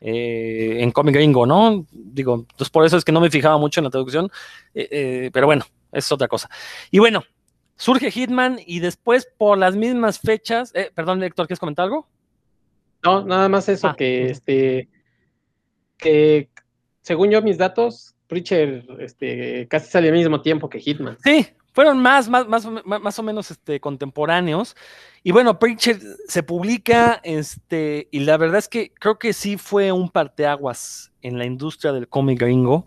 [0.00, 1.86] en cómic gringo, ¿no?
[1.90, 4.30] Digo, entonces por eso es que no me fijaba mucho en la traducción,
[4.72, 6.48] pero bueno, es otra cosa.
[6.90, 7.24] Y bueno,
[7.76, 12.06] surge Hitman y después por las mismas fechas, perdón, Héctor, ¿quieres comentar algo?
[13.02, 13.96] No, nada más eso, ah.
[13.96, 14.88] que este,
[15.96, 16.48] que
[17.02, 21.16] según yo mis datos, Preacher este, casi sale al mismo tiempo que Hitman.
[21.24, 24.76] Sí, fueron más, más, más, más o menos este, contemporáneos.
[25.22, 29.90] Y bueno, Preacher se publica, este, y la verdad es que creo que sí fue
[29.92, 32.86] un parteaguas en la industria del cómic gringo.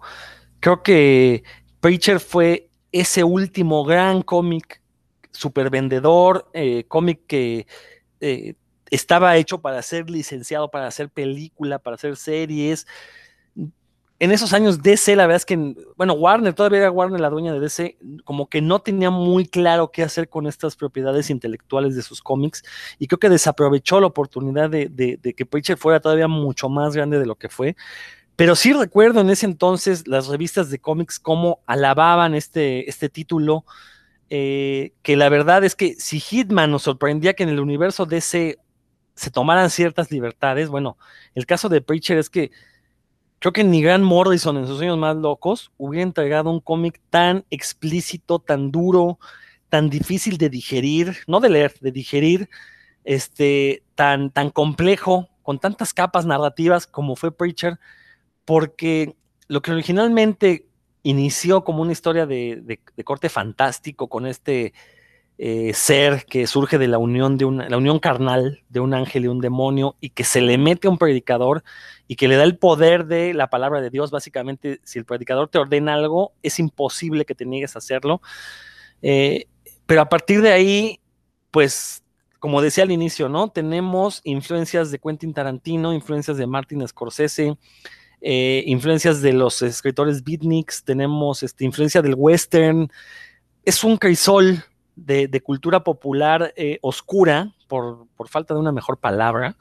[0.59, 1.43] Creo que
[1.79, 4.81] Preacher fue ese último gran cómic
[5.31, 7.65] super vendedor, eh, cómic que
[8.19, 8.53] eh,
[8.91, 12.85] estaba hecho para ser licenciado, para hacer película, para hacer series.
[14.21, 17.53] En esos años DC, la verdad es que, bueno, Warner, todavía era Warner la dueña
[17.53, 22.03] de DC, como que no tenía muy claro qué hacer con estas propiedades intelectuales de
[22.03, 22.63] sus cómics
[22.99, 27.25] y creo que desaprovechó la oportunidad de, que Preacher fuera todavía mucho más grande de
[27.25, 27.75] lo que fue.
[28.35, 33.65] Pero sí recuerdo en ese entonces las revistas de cómics cómo alababan este, este título,
[34.29, 38.59] eh, que la verdad es que si Hitman nos sorprendía que en el universo DC
[39.15, 40.69] se tomaran ciertas libertades.
[40.69, 40.99] Bueno,
[41.33, 42.51] el caso de Preacher es que
[43.41, 47.43] creo que ni Grant Morrison en sus años más locos hubiera entregado un cómic tan
[47.49, 49.17] explícito, tan duro,
[49.67, 52.49] tan difícil de digerir, no de leer, de digerir,
[53.03, 57.79] este, tan, tan complejo, con tantas capas narrativas como fue Preacher,
[58.45, 59.15] porque
[59.47, 60.67] lo que originalmente
[61.01, 64.73] inició como una historia de corte fantástico, con este
[65.43, 69.25] eh, ser que surge de la unión de una, la unión carnal de un ángel
[69.25, 71.63] y un demonio y que se le mete a un predicador
[72.07, 74.11] y que le da el poder de la palabra de Dios.
[74.11, 78.21] Básicamente, si el predicador te ordena algo, es imposible que te niegues a hacerlo.
[79.01, 79.47] Eh,
[79.87, 80.99] pero a partir de ahí,
[81.49, 82.03] pues,
[82.37, 83.49] como decía al inicio, ¿no?
[83.49, 87.57] Tenemos influencias de Quentin Tarantino, influencias de Martin Scorsese,
[88.21, 92.91] eh, influencias de los escritores beatniks, tenemos este, influencia del western.
[93.65, 94.63] Es un crisol
[94.95, 99.55] de, cultura popular eh, oscura, por, falta de una mejor palabra,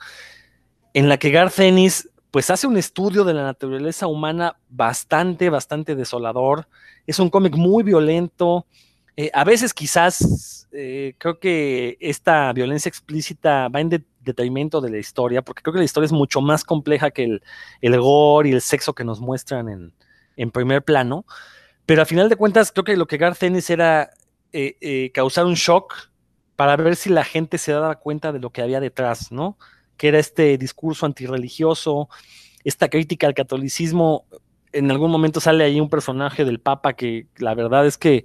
[0.94, 5.96] en la que Garth Ennis pues hace un estudio de la naturaleza humana bastante, bastante
[5.96, 6.68] desolador.
[7.06, 8.66] Es un cómic muy violento.
[9.16, 14.98] Eh, a veces quizás eh, creo que esta violencia explícita va en detrimento de la
[14.98, 17.42] historia, porque creo que la historia es mucho más compleja que el,
[17.80, 19.92] el gore y el sexo que nos muestran en,
[20.36, 21.24] en primer plano.
[21.86, 24.10] Pero a final de cuentas, creo que lo que Garth era
[24.52, 26.10] eh, eh, causar un shock
[26.56, 29.58] para ver si la gente se daba cuenta de lo que había detrás, ¿no?
[29.96, 32.08] Que era este discurso antirreligioso,
[32.64, 34.26] esta crítica al catolicismo.
[34.72, 38.24] En algún momento sale ahí un personaje del Papa que la verdad es que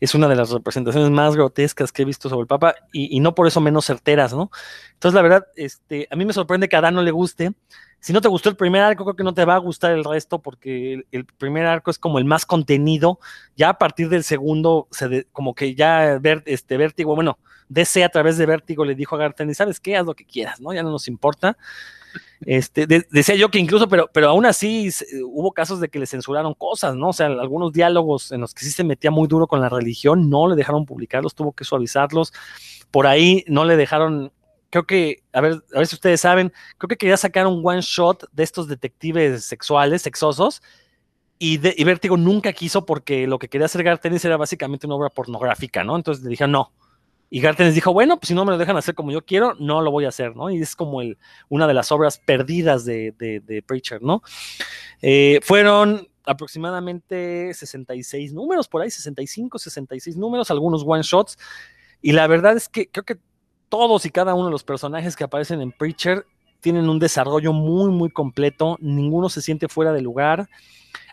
[0.00, 3.34] es una de las representaciones más grotescas que he visto sobre el Papa y, no
[3.34, 4.50] por eso menos certeras, ¿no?
[4.92, 7.52] Entonces, la verdad, este, a mí me sorprende que a Dan no le guste.
[8.00, 10.04] Si no te gustó el primer arco, creo que no te va a gustar el
[10.04, 13.18] resto porque el, primer arco es como el más contenido.
[13.56, 18.10] Ya a partir del segundo, se como que ya ver, este Vértigo, bueno, DC a
[18.10, 19.96] través de Vértigo le dijo a Garten, ¿sabes qué?
[19.96, 20.74] Haz lo que quieras, ¿no?
[20.74, 21.56] Ya no nos importa.
[22.46, 24.90] Este, decía yo que incluso, pero, pero aún así
[25.24, 27.08] hubo casos de que le censuraron cosas, ¿no?
[27.08, 30.28] O sea, algunos diálogos en los que sí se metía muy duro con la religión,
[30.28, 32.32] no le dejaron publicarlos, tuvo que suavizarlos.
[32.90, 34.32] Por ahí no le dejaron,
[34.70, 37.80] creo que, a ver, a ver si ustedes saben, creo que quería sacar un one
[37.80, 40.62] shot de estos detectives sexuales, sexosos,
[41.38, 44.96] y, de, y Vértigo nunca quiso porque lo que quería hacer Gartenis era básicamente una
[44.96, 45.96] obra pornográfica, ¿no?
[45.96, 46.72] Entonces le dijeron, no,
[47.34, 49.82] y Gartenis dijo, bueno, pues si no me lo dejan hacer como yo quiero, no
[49.82, 50.50] lo voy a hacer, ¿no?
[50.50, 51.18] Y es como el,
[51.48, 54.22] una de las obras perdidas de, de, Preacher, ¿no?
[55.02, 61.36] Eh, fueron aproximadamente 66 números, por ahí 65, 66 números, algunos one shots.
[62.00, 63.18] Y la verdad es que creo que
[63.68, 66.24] todos y cada uno de los personajes que aparecen en Preacher
[66.64, 70.48] tienen un desarrollo muy, muy completo, ninguno se siente fuera de lugar.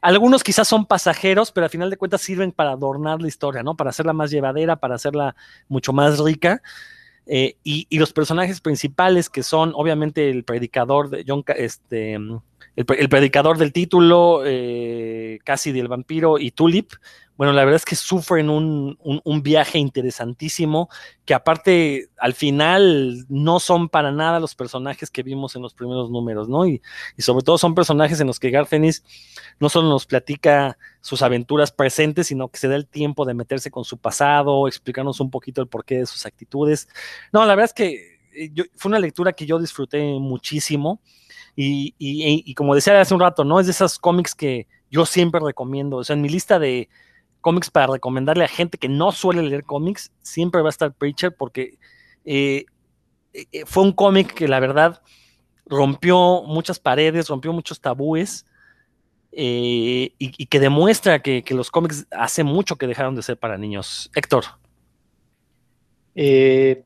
[0.01, 3.75] Algunos quizás son pasajeros, pero al final de cuentas sirven para adornar la historia, ¿no?
[3.75, 5.35] Para hacerla más llevadera, para hacerla
[5.67, 6.61] mucho más rica.
[7.25, 12.17] Eh, y, los personajes principales, que son obviamente el predicador de John, este,
[12.75, 16.93] el, predicador del título, eh, casi del vampiro y Tulip,
[17.41, 20.89] bueno, la verdad es que sufren un, viaje interesantísimo,
[21.25, 26.11] que aparte al final no son para nada los personajes que vimos en los primeros
[26.11, 26.67] números, ¿no?
[26.67, 26.83] Y,
[27.17, 29.03] sobre todo son personajes en los que Garfenis
[29.59, 33.71] no solo nos platica sus aventuras presentes, sino que se da el tiempo de meterse
[33.71, 36.87] con su pasado, explicarnos un poquito el porqué de sus actitudes.
[37.33, 41.01] No, la verdad es que eh, fue una lectura que yo disfruté muchísimo.
[41.55, 43.59] Y, como decía hace un rato, ¿no?
[43.59, 45.97] Es de esas cómics que yo siempre recomiendo.
[45.97, 46.89] O sea, en mi lista de,
[47.41, 51.35] cómics para recomendarle a gente que no suele leer cómics, siempre va a estar Preacher
[51.35, 51.77] porque
[52.23, 52.65] eh,
[53.33, 55.01] eh, fue un cómic que la verdad
[55.65, 58.45] rompió muchas paredes, rompió muchos tabúes
[59.31, 64.09] eh, y, que demuestra que, los cómics hace mucho que dejaron de ser para niños.
[64.15, 64.45] Héctor.
[66.15, 66.83] Eh,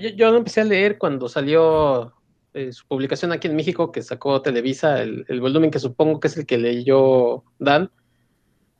[0.00, 2.14] yo, yo, empecé a leer cuando salió
[2.54, 6.36] eh, su publicación aquí en México, que sacó Televisa, el, volumen que supongo que es
[6.36, 7.90] el que leyó Dan.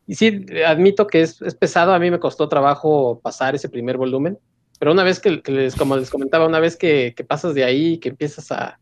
[0.07, 4.39] Y sí, admito que es, pesado, a mí me costó trabajo pasar ese primer volumen,
[4.79, 7.99] pero una vez que, les, como les comentaba, una vez que, que pasas de ahí,
[7.99, 8.79] que empiezas a,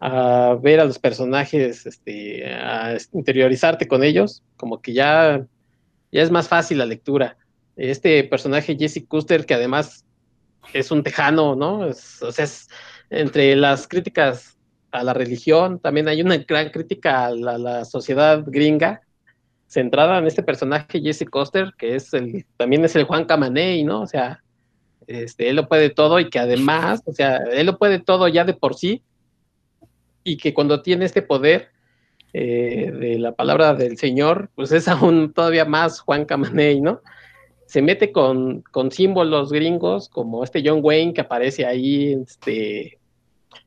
[0.00, 5.46] a ver a los personajes, este, a interiorizarte con ellos, como que ya,
[6.10, 7.36] ya es más fácil la lectura.
[7.76, 10.06] Este personaje Jesse Custer, que además
[10.72, 11.80] es un tejano, ¿no?
[11.80, 12.68] o sea, es,
[13.10, 14.56] entre las críticas
[14.92, 19.02] a la religión, también hay una gran crítica a la, sociedad gringa,
[19.66, 24.02] centrada en este personaje Jesse Custer, que es el, también es el Juan Camaney, ¿no?
[24.02, 24.42] O sea,
[25.06, 28.44] este, él lo puede todo y que además, o sea, él lo puede todo ya
[28.44, 29.02] de por sí,
[30.24, 31.70] y que cuando tiene este poder
[32.32, 37.00] eh, de la palabra del Señor, pues es aún todavía más Juan Camaney, ¿no?
[37.66, 42.99] Se mete con, con símbolos gringos como este John Wayne que aparece ahí este,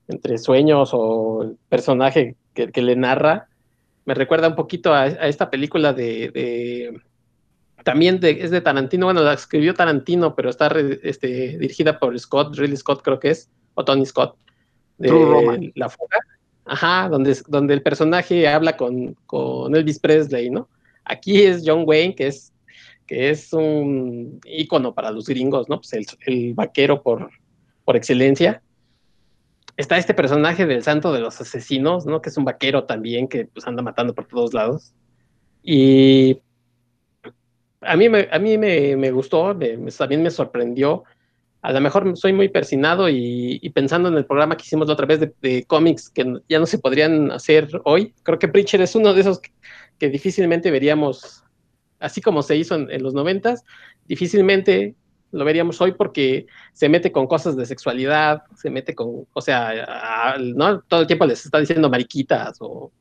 [0.08, 3.48] entre sueños o el personaje que, que le narra.
[4.06, 7.02] Me recuerda un poquito a, esta película de, de
[7.84, 10.68] también de, es de Tarantino, bueno, la escribió Tarantino, pero está
[11.04, 14.38] este, dirigida por Scott, Ridley Scott creo que es, o Tony Scott,
[14.98, 16.20] de La Fuga.
[16.66, 20.70] Ajá, donde, donde el personaje habla con, con Elvis Presley, ¿no?
[21.04, 22.54] Aquí es John Wayne, que es,
[23.06, 25.82] que es un ícono para los gringos, ¿no?
[25.82, 25.94] Pues
[26.26, 27.30] el, vaquero por,
[27.84, 28.63] por excelencia.
[29.76, 32.22] Está este personaje del santo de los asesinos, ¿no?
[32.22, 34.94] Que es un vaquero también, que pues anda matando por todos lados.
[35.64, 36.40] Y
[37.82, 39.58] a mí me, a mí me, gustó,
[39.98, 41.04] también me sorprendió
[41.64, 45.06] a lo mejor soy muy persinado y, pensando en el programa que hicimos la otra
[45.06, 49.14] vez de, cómics que ya no se podrían hacer hoy, creo que Preacher es uno
[49.14, 49.40] de esos
[49.98, 51.46] que, difícilmente veríamos,
[52.00, 53.64] así como se hizo en, los noventas,
[54.06, 54.96] difícilmente
[55.34, 60.38] lo veríamos hoy porque se mete con cosas de sexualidad, se mete con, o sea,
[60.40, 60.82] ¿no?
[60.82, 62.92] todo el tiempo les está diciendo mariquitas o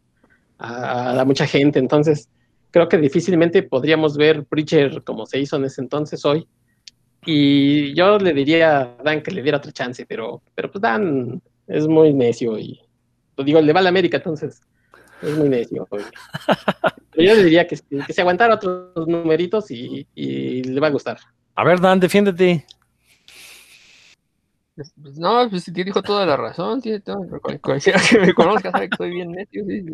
[0.59, 2.29] a, a, mucha gente, entonces
[2.71, 6.49] creo que difícilmente podríamos ver Preacher como se hizo en ese entonces hoy.
[7.25, 11.40] Y yo le diría a Dan que le diera otra chance, pero, pero pues Dan
[11.68, 12.81] es muy necio y
[13.37, 14.61] pues digo, le va a la América, entonces
[15.23, 15.87] es muy necio.
[17.16, 21.18] yo le diría que, que, se aguantara otros numeritos y, y, le va a gustar.
[21.55, 22.65] A ver, Dan, defiéndete.
[24.75, 27.19] Pues, pues, no, pues sí, dijo toda la razón, tiene todo,
[27.62, 29.85] cualquiera que me conozca sabe que soy bien necio, sí,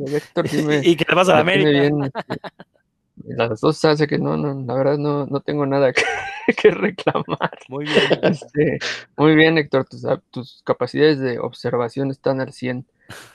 [0.49, 1.69] sí me, y que le vas a la América.
[1.69, 5.93] Bien, este, las dos hace que no, no, la verdad no, no tengo nada
[6.47, 7.59] que, que reclamar.
[7.69, 8.21] Muy bien.
[8.23, 8.79] Este,
[9.17, 12.87] muy bien, Héctor, tus, tus, capacidades de observación están al 100.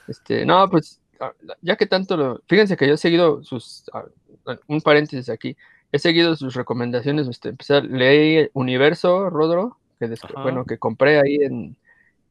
[0.08, 1.02] Este, no, pues
[1.62, 2.42] ya que tanto lo...
[2.48, 3.84] Fíjense que yo he seguido sus...
[4.68, 5.56] Un paréntesis aquí.
[5.94, 7.28] He seguido sus recomendaciones.
[7.28, 11.78] Este, empecé, leí Universo, Rodro, que bueno, que compré ahí en,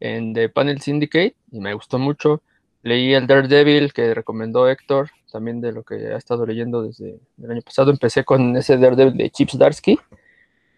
[0.01, 2.43] en The Panel Syndicate y me gustó mucho.
[2.83, 7.51] Leí el Daredevil que recomendó Héctor, también de lo que ha estado leyendo desde el
[7.53, 7.93] año pasado.
[7.93, 9.97] Empecé con ese Daredevil de Chips Darsky.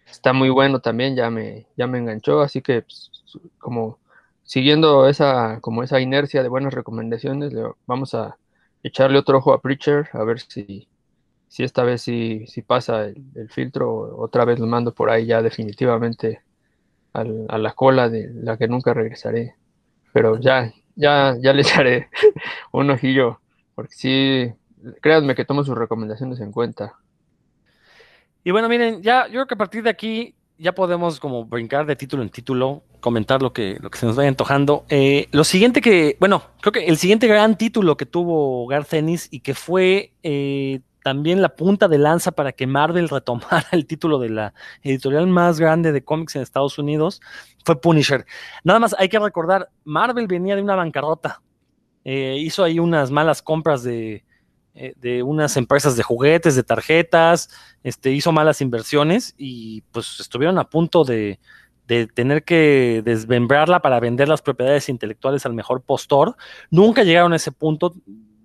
[0.05, 3.09] Está muy bueno también, ya me, ya me enganchó, así que pues,
[3.57, 3.97] como
[4.43, 7.51] siguiendo esa, como esa inercia de buenas recomendaciones,
[7.87, 8.37] vamos a
[8.83, 10.87] echarle otro ojo a Preacher, a ver si,
[11.47, 16.41] si esta vez si pasa el, filtro, otra vez lo mando por ahí ya definitivamente
[17.13, 19.55] a la cola de la que nunca regresaré.
[20.11, 22.09] Pero ya, ya, ya le echaré
[22.71, 23.39] un ojillo,
[23.73, 24.53] porque sí,
[25.01, 26.95] créanme que tomo sus recomendaciones en cuenta.
[28.43, 31.85] Y bueno, miren, ya yo creo que a partir de aquí ya podemos como brincar
[31.85, 34.85] de título en título, comentar lo que, lo que se nos vaya antojando.
[34.89, 39.27] Eh, lo siguiente que, bueno, creo que el siguiente gran título que tuvo Garth Ennis
[39.31, 44.17] y que fue eh, también la punta de lanza para que Marvel retomara el título
[44.17, 47.21] de la editorial más grande de cómics en Estados Unidos
[47.63, 48.25] fue Punisher.
[48.63, 51.43] Nada más hay que recordar, Marvel venía de una bancarrota,
[52.03, 54.25] eh, hizo ahí unas malas compras de,
[54.73, 57.51] eh, de, unas empresas de juguetes, de tarjetas,
[57.83, 61.39] este, hizo malas inversiones y pues estuvieron a punto de,
[61.85, 66.35] de tener que desmembrarla para vender las propiedades intelectuales al mejor postor.
[66.71, 67.93] Nunca llegaron a ese punto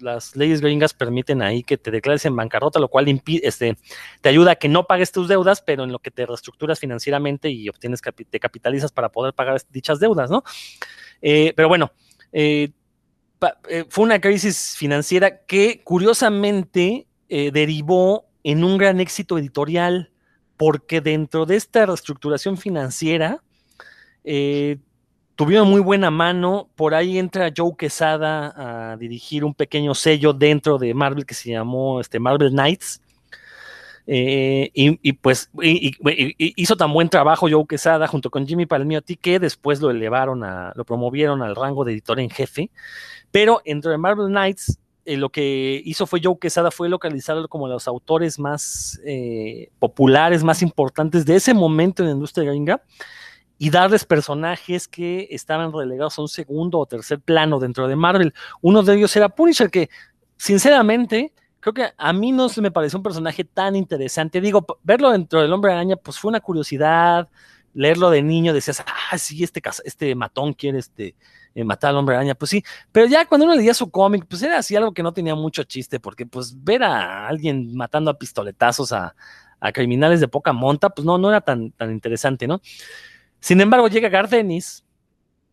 [0.01, 3.07] las leyes gringas permiten ahí que te declares en bancarrota, lo cual
[3.43, 3.77] este,
[4.21, 7.51] te ayuda a que no pagues tus deudas, pero en lo que te reestructuras financieramente
[7.51, 10.43] y obtienes, te capitalizas para poder pagar dichas deudas, ¿no?
[11.23, 11.93] Eh, pero bueno,
[12.33, 12.71] eh,
[13.69, 20.11] eh, fue una crisis financiera que curiosamente derivó en un gran éxito editorial,
[20.57, 23.41] porque dentro de esta reestructuración financiera,
[25.41, 26.68] tuvieron muy buena mano.
[26.76, 31.49] Por ahí entra Joe Quesada a dirigir un pequeño sello dentro de Marvel que se
[31.49, 33.01] llamó este, Marvel Knights.
[34.07, 39.80] Eh, y, pues hizo tan buen trabajo Joe Quesada junto con Jimmy Palmiotti que después
[39.80, 42.70] lo elevaron a, lo promovieron al rango de editor en jefe.
[43.30, 47.66] Pero dentro de Marvel Knights, eh, lo que hizo fue Joe Quesada fue localizarlo como
[47.66, 52.82] los autores más eh, populares, más importantes de ese momento en la industria gringa
[53.63, 58.33] y darles personajes que estaban relegados a un segundo o tercer plano dentro de Marvel.
[58.63, 59.91] Uno de ellos era Punisher, que
[60.39, 64.41] sinceramente creo que a mí no se me pareció un personaje tan interesante.
[64.41, 67.29] Digo, verlo dentro del Hombre Araña, pues fue una curiosidad.
[67.75, 68.83] Leerlo de niño, decías,
[69.13, 71.15] ah, sí, este, este matón quiere este,
[71.55, 72.35] eh, matar al Hombre Araña.
[72.35, 75.13] Pues sí, pero ya cuando uno leía su cómic, pues era así algo que no
[75.13, 79.15] tenía mucho chiste, porque pues ver a alguien matando a pistoletazos a,
[79.61, 82.63] a criminales de poca monta, pues no, no era tan, tan interesante, ¿no?
[83.41, 84.84] Sin embargo, llega Gardenis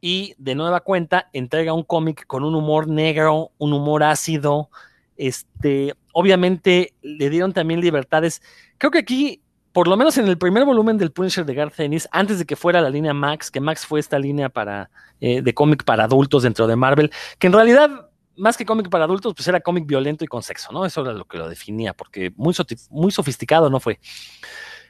[0.02, 4.70] y de nueva cuenta entrega un cómic con un humor negro, un humor ácido,
[5.16, 8.42] este, obviamente le dieron también libertades.
[8.78, 9.42] Creo que aquí,
[9.74, 12.56] por lo menos en el primer volumen del Punisher de Garth Ennis, antes de que
[12.56, 16.44] fuera la línea Max, que Max fue esta línea para, eh, de cómic para adultos
[16.44, 20.24] dentro de Marvel, que en realidad, más que cómic para adultos, pues era cómic violento
[20.24, 20.86] y con sexo, ¿no?
[20.86, 22.54] Eso era lo que lo definía, porque muy,
[22.92, 24.00] muy sofisticado no fue.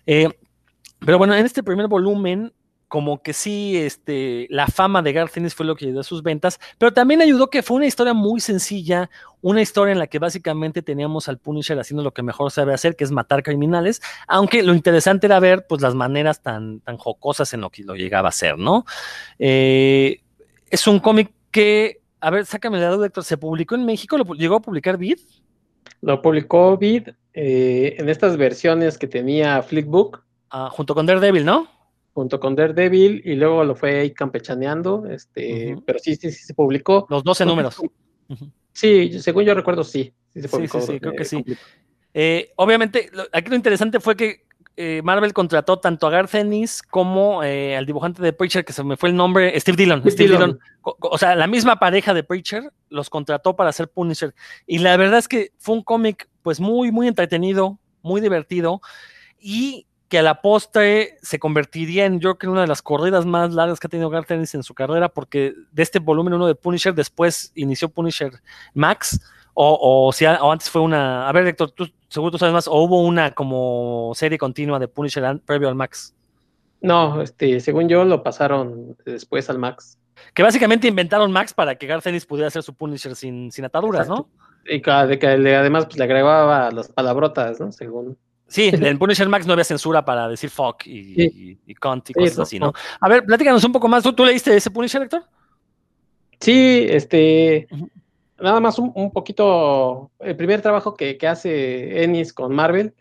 [0.06, 0.30] Eh,
[1.00, 2.52] pero bueno, en este primer volumen
[2.88, 6.24] como que sí, este, la fama de Garth Ennis fue lo que ayudó a sus
[6.24, 9.10] ventas, pero también ayudó que fue una historia muy sencilla,
[9.42, 12.96] una historia en la que básicamente teníamos al Punisher haciendo lo que mejor sabe hacer,
[12.96, 17.54] que es matar criminales, aunque lo interesante era ver pues las maneras tan, tan jocosas
[17.54, 18.86] en lo que lo llegaba a hacer, ¿no?
[19.38, 20.22] Eh,
[20.70, 24.18] es un cómic que, a ver, sácame la duda, Héctor, ¿se publicó en México?
[24.18, 25.20] ¿Lo llegó a publicar Vid?
[26.02, 30.24] Lo publicó Vid eh, en estas versiones que tenía Flickbook.
[30.50, 31.77] Ah, junto con Daredevil, ¿no?
[32.18, 36.56] Junto con Daredevil y luego lo fue ahí campechaneando, este, pero sí, sí, sí se
[36.56, 37.06] publicó.
[37.12, 37.80] Los 12 números.
[38.72, 40.12] Sí, según yo recuerdo, sí.
[40.34, 41.46] Sí, se publicó, sí, sí, creo que sí.
[42.16, 47.44] Eh, obviamente, aquí lo interesante fue que eh, Marvel contrató tanto a Garth Ennis como
[47.44, 50.02] eh, al dibujante de Preacher, que se me fue el nombre, Steve Dillon.
[50.10, 50.60] Steve, Dillon.
[50.82, 54.34] O sea, la misma pareja de Preacher los contrató para hacer Punisher.
[54.66, 58.82] Y la verdad es que fue un cómic, pues, muy, muy entretenido, muy divertido.
[59.40, 63.54] Y que a la postre se convertiría en, yo creo, una de las corridas más
[63.54, 66.56] largas que ha tenido Garth Ennis en su carrera, porque de este volumen uno de
[66.56, 68.32] Punisher, después inició Punisher
[68.74, 69.20] Max,
[69.60, 72.76] o, si, o antes fue una, a ver, Héctor, tú seguro tú sabes más, o
[72.76, 76.14] hubo una como serie continua de Punisher previo al Max.
[76.82, 79.98] No, este, según yo lo pasaron después al Max.
[80.34, 84.08] Que básicamente inventaron Max para que Garth Ennis pudiera hacer su Punisher sin, sin ataduras,
[84.08, 84.30] ¿no?
[84.66, 87.72] Y que además pues, le agregaba las palabrotas, ¿no?
[87.72, 88.18] Según.
[88.48, 92.40] Sí, en Punisher Max no había censura para decir fuck y, y, cunt y cosas
[92.40, 92.72] así, ¿no?
[93.02, 94.04] A ver, platícanos un poco más.
[94.04, 95.24] ¿Tú, leíste ese Punisher, Héctor?
[96.40, 97.68] Sí, este.
[98.40, 100.12] Nada más un, poquito.
[100.20, 102.94] El primer trabajo que, hace Ennis con Marvel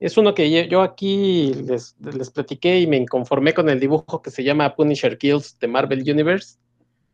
[0.00, 4.30] es uno que yo aquí les, les, platiqué y me conformé con el dibujo que
[4.30, 6.56] se llama Punisher Kills de Marvel Universe.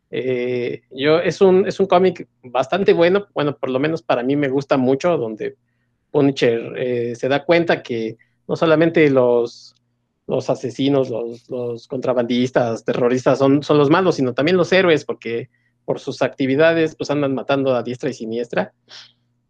[0.09, 4.37] Eh, yo, es un, es un cómic bastante bueno, bueno, por lo menos para mí
[4.37, 5.57] me gusta mucho, donde
[6.17, 9.75] Punisher eh, se da cuenta que no solamente los,
[10.25, 15.51] los asesinos, los, contrabandistas, terroristas son, son los malos, sino también los héroes, porque
[15.85, 18.73] por sus actividades pues andan matando a diestra y siniestra.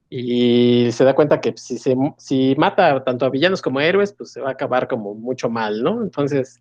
[0.09, 4.11] Y se da cuenta que si, se, si mata tanto a villanos como a héroes,
[4.11, 6.03] pues se va a acabar como mucho mal, ¿no?
[6.03, 6.59] Entonces,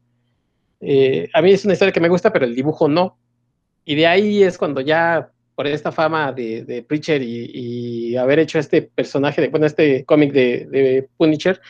[0.80, 3.18] eh, a mí es una historia que me gusta, pero el dibujo no.
[3.84, 8.82] Y de ahí es cuando ya por esta fama de, Preacher y, haber hecho este
[8.82, 11.60] personaje, de, bueno, este cómic de, Punisher,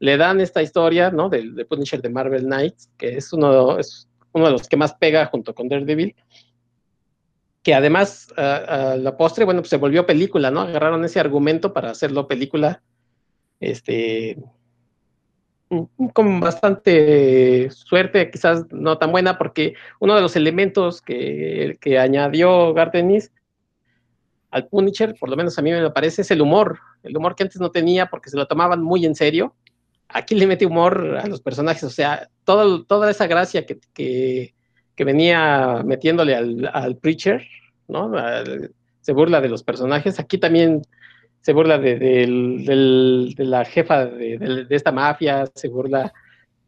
[0.00, 1.28] le dan esta historia, ¿no?
[1.28, 5.26] De, Punisher de Marvel Knights, que es uno, es uno de los que más pega
[5.26, 6.16] junto con Daredevil,
[7.62, 10.62] que además a, la postre, bueno, pues se volvió película, ¿no?
[10.62, 12.82] Agarraron ese argumento para hacerlo película,
[13.60, 14.36] este,
[16.12, 22.72] con bastante suerte, quizás no tan buena, porque uno de los elementos que, que añadió
[22.72, 23.32] Gardenis
[24.50, 26.78] al Punisher, por lo menos a mí me parece, es el humor.
[27.02, 29.54] El humor que antes no tenía porque se lo tomaban muy en serio.
[30.08, 34.54] Aquí le mete humor a los personajes, o sea, toda esa gracia que, que,
[35.04, 37.46] venía metiéndole al Preacher,
[37.86, 38.10] ¿no?
[39.02, 40.18] se burla de los personajes.
[40.18, 40.82] Aquí también
[41.40, 46.12] se burla de, la jefa de, esta mafia, se burla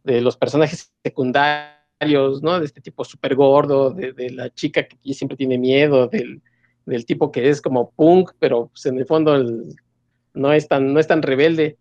[0.04, 2.58] de los personajes secundarios, ¿no?
[2.58, 6.40] De este tipo súper gordo, de, la chica que siempre tiene miedo, del,
[7.06, 9.42] tipo que es como punk, pero pues, en el fondo
[10.34, 11.76] no, es tan, no es tan rebelde.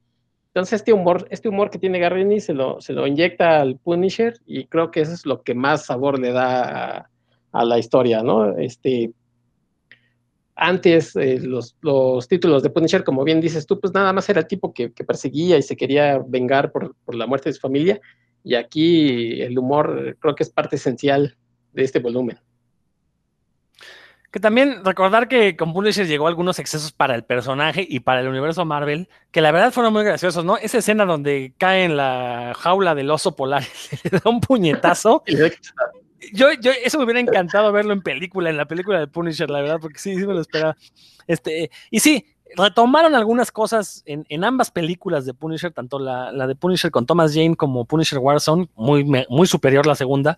[0.47, 4.39] Entonces este humor, este humor que tiene Garrini se lo, se lo inyecta al Punisher
[4.45, 7.09] y creo que eso es lo que más sabor le da
[7.51, 8.57] a la historia, ¿no?
[8.57, 9.13] Este,
[10.59, 14.41] antes eh, los, los, títulos de Punisher, como bien dices tú, pues nada más era
[14.41, 17.99] el tipo que, perseguía y se quería vengar por, por, la muerte de su familia.
[18.43, 21.35] Y aquí el humor creo que es parte esencial
[21.73, 22.37] de este volumen.
[24.31, 28.27] Que también recordar que con Punisher llegó algunos excesos para el personaje y para el
[28.27, 30.57] universo Marvel, que la verdad fueron muy graciosos, ¿no?
[30.57, 35.23] Esa escena donde cae en la jaula del oso polar y le da un puñetazo.
[36.33, 39.61] Yo, yo, eso me hubiera encantado verlo en película, en la película de Punisher, la
[39.61, 40.75] verdad, porque sí, sí me lo esperaba.
[41.27, 46.91] Este, y sí, retomaron algunas cosas en, ambas películas de Punisher, tanto la, de Punisher
[46.91, 50.37] con Thomas Jane como Punisher Warzone, muy, muy superior la segunda.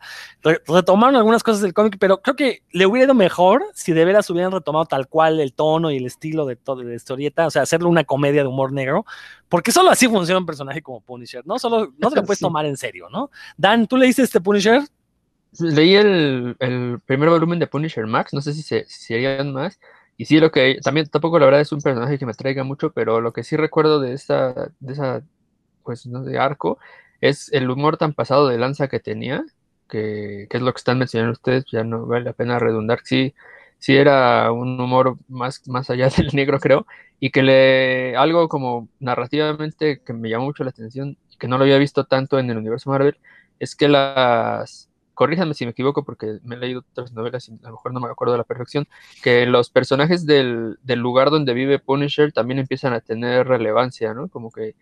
[0.67, 4.29] retomaron algunas cosas del cómic, pero creo que le hubiera ido mejor si de veras
[4.29, 7.61] hubieran retomado tal cual el tono y el estilo de todo de historieta, o sea,
[7.61, 9.05] hacerle una comedia de humor negro,
[9.47, 11.59] porque solo así funciona un personaje como Punisher, ¿no?
[11.59, 13.31] Solo no te lo puedes tomar en serio, ¿no?
[13.57, 14.81] Dan, ¿tú leíste este Punisher?
[15.59, 16.55] Leí el,
[17.05, 19.79] primer volumen de Punisher Max, no sé si, se, si serían más.
[20.17, 22.91] Y sí, lo que también tampoco la verdad es un personaje que me traiga mucho,
[22.91, 25.23] pero lo que sí recuerdo de esta, de esa,
[25.83, 26.79] pues no de arco,
[27.21, 29.43] es el humor tan pasado de lanza que tenía,
[29.89, 33.33] que, es lo que están mencionando ustedes, ya no vale la pena redundar, sí,
[33.79, 36.85] sí era un humor más, más allá del negro, creo,
[37.19, 41.63] y que le, algo como narrativamente que me llamó mucho la atención, que no lo
[41.63, 43.17] había visto tanto en el universo Marvel,
[43.59, 44.90] es que las,
[45.21, 47.99] corríjanme si me equivoco porque me he leído otras novelas y a lo mejor no
[47.99, 48.87] me acuerdo de la perfección,
[49.21, 54.29] que los personajes del, lugar donde vive Punisher también empiezan a tener relevancia, ¿no?
[54.29, 54.73] Como que,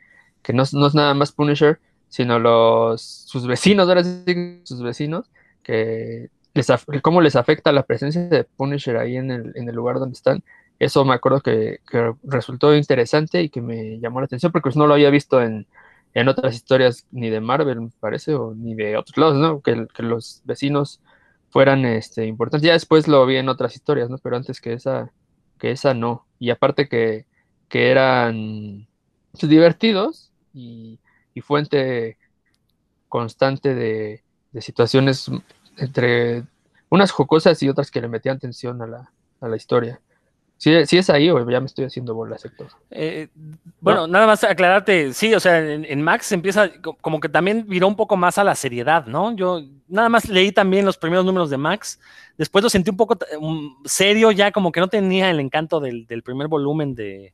[0.54, 5.30] no, es nada más Punisher, sino los sus vecinos, ahora sí, sus vecinos,
[5.62, 6.68] que les,
[7.02, 10.42] cómo les afecta la presencia de Punisher ahí en el, en el lugar donde están.
[10.80, 14.78] Eso me acuerdo que, que resultó interesante y que me llamó la atención porque pues,
[14.78, 15.68] no lo había visto en,
[16.14, 19.62] en otras historias ni de Marvel, me parece, o ni de otros lados, ¿no?
[19.62, 21.02] Que, los vecinos
[21.50, 22.66] fueran este, importantes.
[22.66, 24.18] Ya después lo vi en otras historias, ¿no?
[24.18, 25.12] Pero antes que esa,
[25.58, 26.26] que esa no.
[26.40, 27.26] Y aparte que,
[27.68, 28.88] que eran
[29.32, 31.00] pues, divertidos y,
[31.42, 32.18] fuente
[33.08, 35.32] constante de, de, situaciones
[35.78, 36.44] entre
[36.90, 40.02] unas jocosas y otras que le metían tensión a la, a la historia.
[40.60, 42.68] Si es ahí o ya me estoy haciendo bolas, Héctor.
[42.92, 43.30] Eh,
[43.80, 47.96] bueno, nada más aclararte, sí, o sea, en, Max empieza como que también viró un
[47.96, 49.34] poco más a la seriedad, ¿no?
[49.38, 51.98] Yo nada más leí también los primeros números de Max,
[52.38, 53.18] después lo sentí un poco
[53.86, 57.34] serio, ya como que no tenía el encanto del, primer volumen de,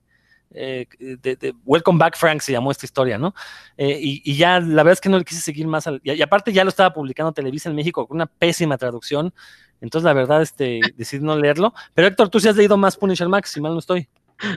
[0.52, 3.34] eh, de, Welcome Back Frank se llamó esta historia, ¿no?
[3.76, 6.64] Eh, y, ya la verdad es que no le quise seguir más, y, aparte ya
[6.64, 9.34] lo estaba publicando Televisa en México con una pésima traducción,
[9.82, 11.74] entonces, la verdad, este, decidí no leerlo.
[11.94, 14.08] Pero Héctor, tú sí has leído más Punisher Max, si mal no estoy.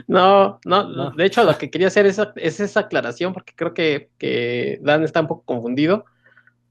[0.07, 5.03] No, no, de hecho, lo que quería hacer es, esa aclaración, porque creo que, Dan
[5.03, 6.05] está un poco confundido,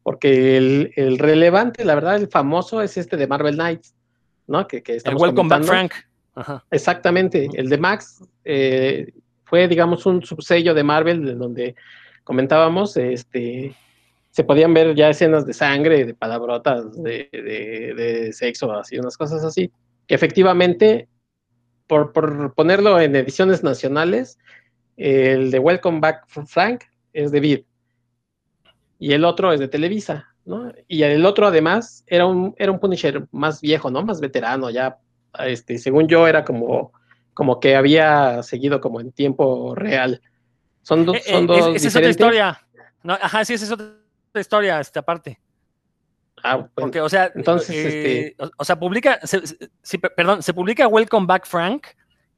[0.02, 3.94] porque el, relevante, la verdad, el famoso es este de Marvel Knights,
[4.46, 4.66] ¿no?
[4.66, 5.92] Que, que el Welcome Back Frank.
[6.70, 9.12] Exactamente, el de Max eh,
[9.44, 11.74] fue, digamos, un subsello de Marvel, donde
[12.24, 13.74] comentábamos, este,
[14.38, 19.42] se podían ver ya escenas de sangre, de palabrotas, de, de, sexo, así, unas cosas
[19.42, 19.72] así,
[20.06, 21.08] que efectivamente,
[21.88, 22.12] por,
[22.54, 24.38] ponerlo en ediciones nacionales,
[24.96, 27.60] el de Welcome Back Frank es de Vid
[29.00, 30.72] y el otro es de Televisa, ¿no?
[30.86, 34.04] Y el otro además era un, era un Punisher más viejo, ¿no?
[34.04, 34.98] Más veterano, ya,
[35.40, 36.92] este, según yo era como,
[37.34, 40.22] como que había seguido como en tiempo real.
[40.82, 41.74] Son, eh, son eh, dos.
[41.74, 42.62] esa es otra historia.
[43.02, 43.98] No, ajá, sí, esa es otra
[44.34, 45.40] historia esta parte.
[46.42, 48.36] Ah, Porque, o sea, entonces, eh, este...
[48.56, 49.18] o, sea, publica,
[50.16, 51.88] perdón, se publica Welcome Back Frank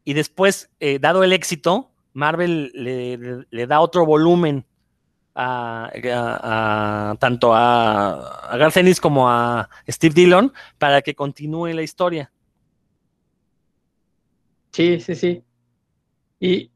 [0.05, 4.65] y después, eh, dado el éxito, Marvel le, da otro volumen
[5.35, 12.33] a, tanto a, a Garcenis como a Steve Dillon para que continúe la historia.
[14.73, 15.43] Sí, sí, sí.
[16.39, 16.71] Y,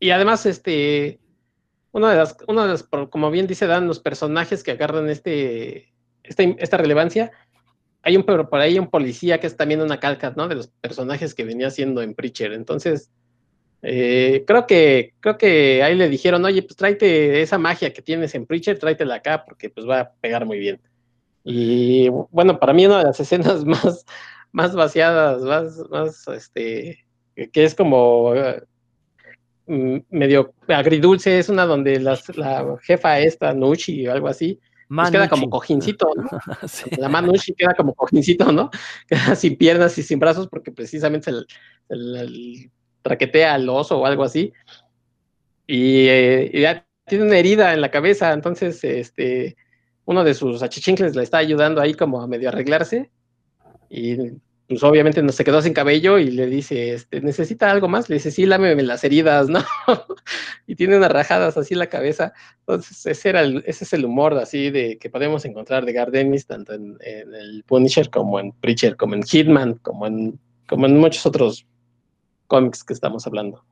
[0.00, 1.18] y además, este,
[1.92, 5.92] una de las, una de las, como bien dice Dan, los personajes que agarran este,
[6.22, 7.30] este esta relevancia,
[8.02, 10.48] hay un, pero por ahí un policía que es también una calca, ¿no?
[10.48, 12.52] De los personajes que venía siendo en Preacher.
[12.52, 13.10] Entonces,
[13.82, 18.34] eh, creo que, creo que ahí le dijeron, oye, pues tráete esa magia que tienes
[18.34, 20.80] en Preacher, tráetela acá, porque pues va a pegar muy bien.
[21.44, 24.04] Y bueno, para mí una de las escenas más,
[24.52, 28.34] más vaciadas, más, más, este, que es como
[29.68, 32.18] medio agridulce, es una donde la
[32.82, 36.28] jefa esta, Nushi o algo así, pues queda como cojincito, ¿no?
[36.98, 38.70] La Manushi queda como cojincito, ¿no?
[39.08, 42.70] Queda sin piernas y sin brazos porque precisamente se
[43.02, 44.52] traquetea al oso o algo así.
[45.66, 49.56] Eh, y, ya tiene una herida en la cabeza, entonces este,
[50.06, 53.10] uno de sus achichincles le está ayudando ahí como a medio arreglarse.
[53.90, 54.16] Y
[54.68, 58.10] pues obviamente no se quedó sin cabello y le dice, este, ¿necesita algo más?
[58.10, 59.60] Le dice, sí, lámeme las heridas, ¿no?
[60.66, 62.34] y tiene unas rajadas así en la cabeza.
[62.60, 66.46] Entonces, ese, era el, ese es el humor así de que podemos encontrar de Gardenis,
[66.46, 70.38] tanto en, el Punisher como en Preacher, como en Hitman, como en,
[70.68, 71.66] como en muchos otros
[72.46, 73.64] cómics que estamos hablando.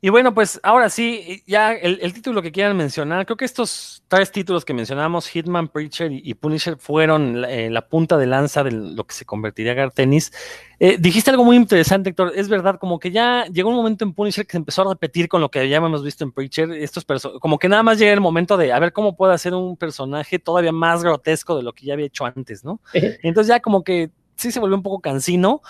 [0.00, 4.30] Y bueno, pues ahora sí, ya el, título que quieran mencionar, creo que estos tres
[4.30, 9.04] títulos que mencionamos, Hitman, Preacher y, Punisher, fueron eh, la, punta de lanza de lo
[9.04, 10.32] que se convertiría Gartenis.
[10.78, 14.12] Eh, dijiste algo muy interesante, Héctor, es verdad, como que ya llegó un momento en
[14.12, 17.04] Punisher que se empezó a repetir con lo que ya hemos visto en Preacher, estos
[17.40, 20.38] como que nada más llega el momento de a ver cómo puede hacer un personaje
[20.38, 22.80] todavía más grotesco de lo que ya había hecho antes, ¿no?
[22.92, 25.60] Entonces ya como que sí se volvió un poco cansino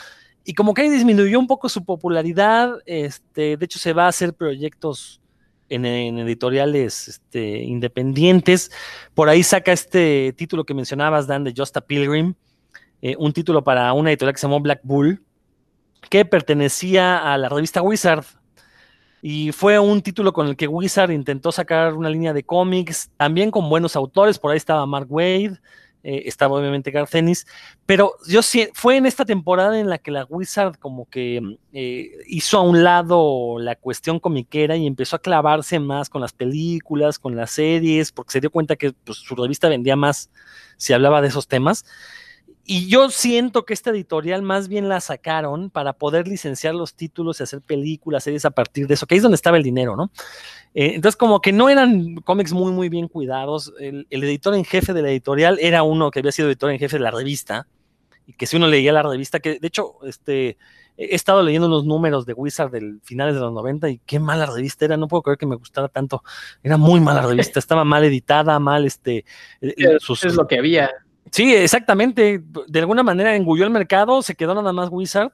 [0.49, 4.09] y como que ahí disminuyó un poco su popularidad, este, de hecho se va a
[4.09, 5.21] hacer proyectos
[5.69, 8.71] en, editoriales este, independientes,
[9.13, 12.33] por ahí saca este título que mencionabas, Dan, de Just a Pilgrim,
[13.03, 15.23] eh, un título para una editorial que se llamó Black Bull,
[16.09, 18.25] que pertenecía a la revista Wizard,
[19.21, 23.51] y fue un título con el que Wizard intentó sacar una línea de cómics, también
[23.51, 25.61] con buenos autores, por ahí estaba Mark Wade,
[26.03, 27.47] eh, estaba obviamente Garcenis,
[27.87, 32.11] pero yo sí, fue en esta temporada en la que la Wizard como que eh,
[32.27, 37.19] hizo a un lado la cuestión comiquera y empezó a clavarse más con las películas,
[37.19, 40.31] con las series, porque se dio cuenta que pues, su revista vendía más
[40.77, 41.85] si hablaba de esos temas.
[42.71, 47.41] Y yo siento que esta editorial más bien la sacaron para poder licenciar los títulos
[47.41, 49.97] y hacer películas, series a partir de eso, que ahí es donde estaba el dinero,
[49.97, 50.11] ¿no?
[50.75, 53.73] Eh, entonces, como que no eran cómics muy, muy bien cuidados.
[53.81, 56.99] El, editor en jefe de la editorial era uno que había sido editor en jefe
[56.99, 57.67] de la revista,
[58.27, 60.59] y que si uno leía la revista, que de hecho, este,
[60.99, 64.45] he estado leyendo unos números de Wizard del finales de los 90 y qué mala
[64.45, 66.23] revista era, no puedo creer que me gustara tanto.
[66.63, 69.25] Era muy mala revista, estaba mal editada, mal, este...
[69.63, 70.91] Eh, eso es lo que había.
[71.33, 72.43] Sí, exactamente.
[72.67, 75.33] De alguna manera engulló el mercado, se quedó nada más Wizard.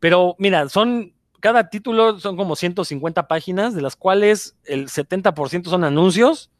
[0.00, 1.12] Pero mira, son
[1.42, 6.50] cada título son como 150 páginas, de las cuales el 70% son anuncios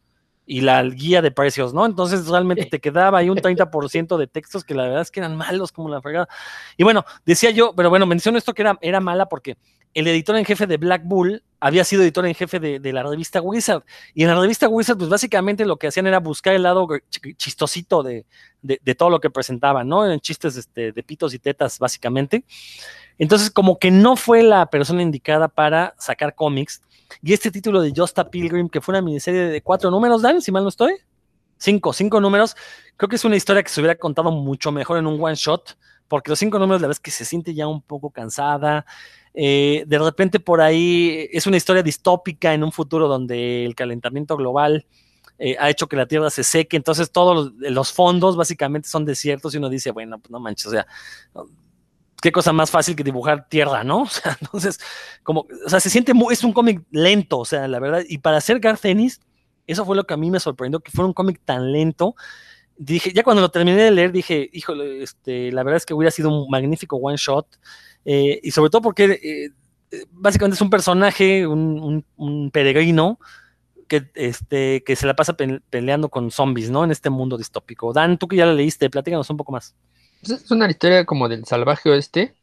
[0.44, 1.86] y la guía de precios, ¿no?
[1.86, 5.36] Entonces realmente te quedaba ahí un 30% de textos que la verdad es que eran
[5.36, 6.28] malos como la fregada.
[6.76, 9.56] Y bueno, decía yo, pero bueno, menciono esto que era, era mala porque
[9.94, 13.40] el editor en jefe de Black Bull había sido editor en jefe de, la revista
[13.40, 13.84] Wizard.
[14.14, 16.88] Y en la revista Wizard, pues básicamente lo que hacían era buscar el lado
[17.36, 18.24] chistosito de,
[18.96, 20.10] todo lo que presentaban, ¿no?
[20.10, 22.44] En chistes este, de pitos y tetas, básicamente.
[23.18, 26.82] Entonces, como que no fue la persona indicada para sacar cómics.
[27.22, 30.42] Y este título de Just a Pilgrim, que fue una miniserie de cuatro números, Dan,
[30.42, 30.94] si mal no estoy.
[31.58, 32.56] Cinco, cinco números.
[32.96, 35.76] Creo que es una historia que se hubiera contado mucho mejor en un one shot,
[36.08, 38.84] porque los cinco números, la verdad es que se siente ya un poco cansada.
[39.34, 44.36] Eh, de repente por ahí es una historia distópica en un futuro donde el calentamiento
[44.36, 44.86] global
[45.38, 49.54] eh, ha hecho que la Tierra se seque, entonces todos los, fondos básicamente son desiertos
[49.54, 50.86] y uno dice, bueno, pues no manches, o sea,
[52.20, 54.02] qué cosa más fácil que dibujar tierra, ¿no?
[54.02, 54.78] O sea, entonces,
[55.22, 58.18] como, o sea, se siente muy, es un cómic lento, o sea, la verdad, y
[58.18, 59.20] para hacer Garth Ennis,
[59.66, 62.14] eso fue lo que a mí me sorprendió, que fuera un cómic tan lento.
[62.84, 66.10] Dije, ya cuando lo terminé de leer, dije, híjole, este, la verdad es que hubiera
[66.10, 67.46] sido un magnífico one shot.
[68.04, 73.20] Eh, y sobre todo porque eh, básicamente es un personaje, un, peregrino,
[73.86, 75.36] que, este, que se la pasa
[75.70, 76.82] peleando con zombies, ¿no?
[76.82, 77.92] En este mundo distópico.
[77.92, 79.76] Dan, tú que ya la leíste, platícanos un poco más.
[80.22, 82.34] Es una historia como del salvaje oeste,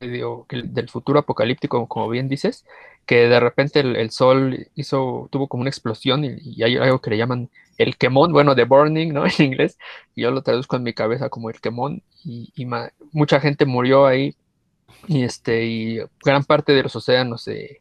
[0.00, 2.64] del futuro apocalíptico, como bien dices,
[3.06, 7.18] que de repente el, sol hizo, tuvo como una explosión y, hay algo que le
[7.18, 9.24] llaman el quemón, bueno, de burning, ¿no?
[9.38, 9.78] En inglés,
[10.14, 12.52] y yo lo traduzco en mi cabeza como el quemón, y,
[13.12, 14.36] mucha gente murió ahí,
[15.08, 17.80] y este, y gran parte de los océanos se,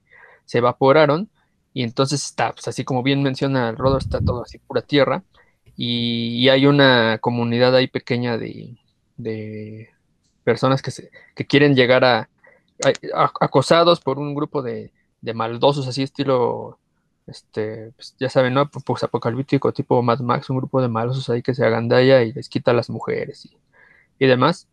[0.53, 1.29] evaporaron,
[1.73, 5.23] y entonces está, pues así como bien menciona el Rodo, está todo así pura tierra,
[5.75, 9.89] y, hay una comunidad ahí pequeña de
[10.45, 12.29] personas que, se, que quieren llegar a,
[13.41, 16.79] acosados por un grupo de, de maldosos así estilo
[17.27, 18.69] este, pues, ya saben, ¿no?
[18.69, 22.49] Pues apocalíptico tipo Mad Max, un grupo de maldosos ahí que se agandalla y les
[22.49, 23.49] quita a las mujeres
[24.19, 24.67] y, demás.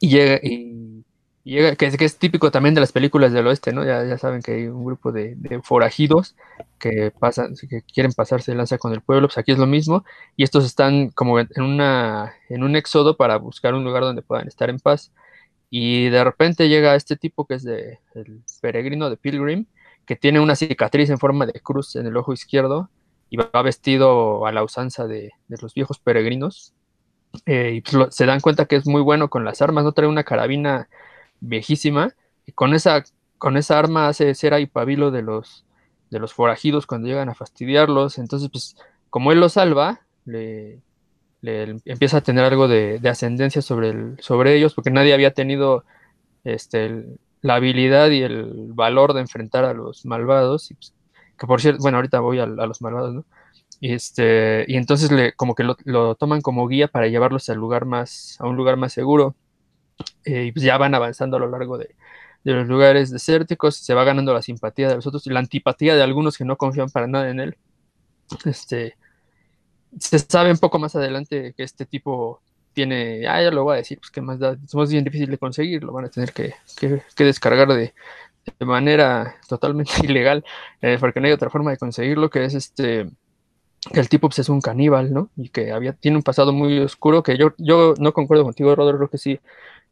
[0.00, 1.04] Y llega, y,
[1.52, 3.84] llega que, es típico también de las películas del oeste, ¿no?
[3.84, 6.34] Ya, ya saben que hay un grupo de, forajidos
[6.78, 10.04] que pasan, que quieren pasarse de lanza con el pueblo, pues aquí es lo mismo,
[10.36, 14.48] y estos están como en una, en un éxodo para buscar un lugar donde puedan
[14.48, 15.12] estar en paz.
[15.70, 19.66] Y de repente llega este tipo que es de el peregrino de Pilgrim,
[20.04, 22.90] que tiene una cicatriz en forma de cruz en el ojo izquierdo
[23.30, 26.74] y va vestido a la usanza de, los viejos peregrinos.
[27.44, 30.08] Eh, y pues se dan cuenta que es muy bueno con las armas, no trae
[30.08, 30.88] una carabina
[31.40, 32.14] viejísima
[32.46, 33.04] y con esa,
[33.38, 35.64] con esa arma hace cera y pabilo de los,
[36.10, 38.18] de los forajidos cuando llegan a fastidiarlos.
[38.18, 38.76] Entonces, pues
[39.10, 40.80] como él lo salva, le,
[41.40, 45.84] le empieza a tener algo de, ascendencia sobre, el, sobre ellos, porque nadie había tenido
[46.44, 47.04] este,
[47.42, 50.70] la habilidad y el valor de enfrentar a los malvados.
[50.70, 50.94] Y, pues,
[51.38, 53.24] que por cierto, bueno, ahorita voy a, los malvados, ¿no?
[53.78, 57.84] Y, este, y entonces le, como que lo, toman como guía para llevarlos al lugar
[57.84, 59.36] más, a un lugar más seguro.
[60.24, 61.94] Eh, pues ya van avanzando a lo largo de,
[62.44, 65.96] de los lugares desérticos, se va ganando la simpatía de los otros y la antipatía
[65.96, 67.56] de algunos que no confían para nada en él.
[68.44, 68.96] Este,
[69.98, 72.40] se sabe un poco más adelante que este tipo
[72.72, 75.38] tiene, ah, ya lo voy a decir, pues que más da, es bien difícil de
[75.38, 76.54] conseguir, lo van a tener que,
[77.16, 77.94] descargar de,
[78.60, 80.44] manera totalmente ilegal,
[80.82, 83.10] eh, porque no hay otra forma de conseguirlo, que es este,
[83.92, 85.30] que el tipo pues, es un caníbal, ¿no?
[85.36, 89.08] Y que había, tiene un pasado muy oscuro, que yo, yo no concuerdo contigo, creo
[89.08, 89.40] que sí,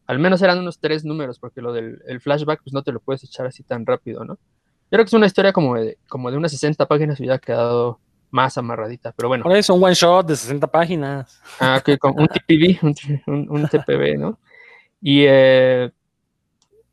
[0.07, 3.25] al menos eran unos tres números, porque lo del flashback pues no te lo puedes
[3.25, 4.35] echar así tan rápido, ¿no?
[4.35, 7.99] Yo creo que es una historia como de, como de unas 60 páginas ha quedado
[8.31, 9.45] más amarradita, pero bueno.
[9.45, 11.41] Por eso, un one shot de 60 páginas.
[11.59, 12.79] Ah, ok, con un TPB,
[13.27, 14.39] un, un, TPB, ¿no?
[15.01, 15.91] Y eh,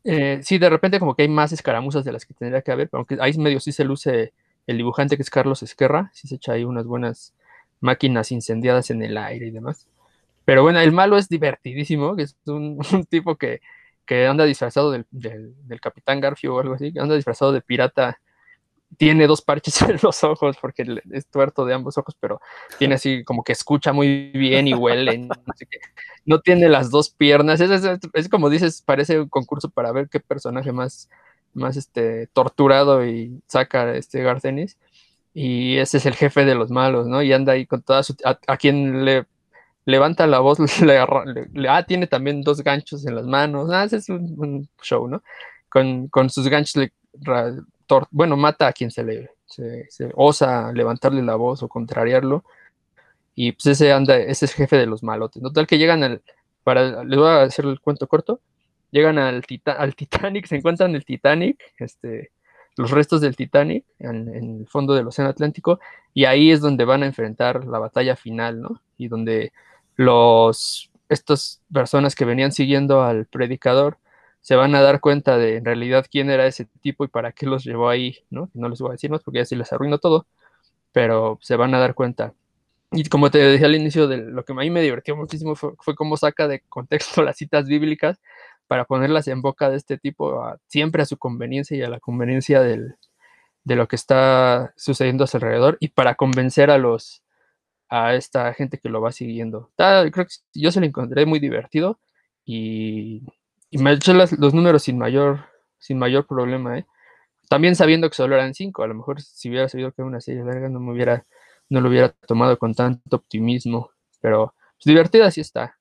[0.04, 2.88] eh, sí, de repente como que hay más escaramuzas de las que tendría que haber,
[2.88, 4.32] pero aunque ahí medio sí se luce
[4.66, 7.34] el dibujante que es Carlos Esquerra, sí se echa ahí unas buenas
[7.80, 9.86] máquinas incendiadas en el aire y demás.
[10.44, 12.78] Pero bueno, el malo es divertidísimo, que es un,
[13.08, 13.60] tipo que,
[14.06, 18.18] que, anda disfrazado del, del, Capitán Garfio o algo así, que anda disfrazado de pirata
[18.96, 22.40] tiene dos parches en los ojos porque es tuerto de ambos ojos, pero
[22.78, 25.28] tiene así como que escucha muy bien y huele.
[26.24, 27.60] no, tiene las dos piernas.
[27.60, 31.08] Es, como dices, parece un concurso para ver qué personaje más,
[31.54, 34.78] más este, torturado y saca este Garcenis.
[35.34, 37.22] Y ese es el jefe de los malos, ¿no?
[37.22, 38.14] Y anda ahí con toda su.
[38.24, 39.24] A, quien le
[39.84, 43.70] levanta la voz, le, ah, tiene también dos ganchos en las manos.
[43.72, 45.22] Ah, es un, show, ¿no?
[45.68, 46.92] Con, con sus ganchos le
[48.10, 52.44] bueno, mata a quien se le se, osa levantarle la voz o contrariarlo.
[53.34, 55.42] Y pues ese anda, ese es jefe de los malotes.
[55.42, 56.22] No tal que llegan al,
[56.64, 58.40] para, les voy a hacer el cuento corto,
[58.90, 62.30] llegan al, al Titanic, se encuentran el Titanic, este,
[62.76, 65.80] los restos del Titanic en, en, el fondo del Océano Atlántico,
[66.14, 68.82] y ahí es donde van a enfrentar la batalla final, ¿no?
[68.98, 69.52] Y donde
[69.96, 73.98] los, estas personas que venían siguiendo al predicador
[74.40, 77.46] se van a dar cuenta de en realidad quién era ese tipo y para qué
[77.46, 78.50] los llevó ahí, ¿no?
[78.54, 80.26] No les voy a decir más porque ya sí les arruino todo,
[80.92, 82.34] pero se van a dar cuenta.
[82.92, 85.74] Y como te decía al inicio, de lo que a mí me divirtió muchísimo fue,
[85.96, 88.20] cómo saca de contexto las citas bíblicas
[88.66, 92.60] para ponerlas en boca de este tipo, siempre a su conveniencia y a la conveniencia
[92.60, 92.96] del,
[93.64, 97.21] de lo que está sucediendo a su alrededor y para convencer a los
[97.92, 99.70] a esta gente que lo va siguiendo.
[99.76, 102.00] creo que yo se lo encontré muy divertido
[102.44, 103.22] y
[103.72, 105.46] y me eché los números sin mayor,
[105.78, 106.86] sin mayor problema, ¿eh?
[107.48, 110.20] También sabiendo que solo eran cinco, a lo mejor si hubiera sabido que era una
[110.20, 111.26] serie larga no me hubiera,
[111.70, 113.90] no lo hubiera tomado con tanto optimismo,
[114.20, 115.78] pero pues, divertida sí está,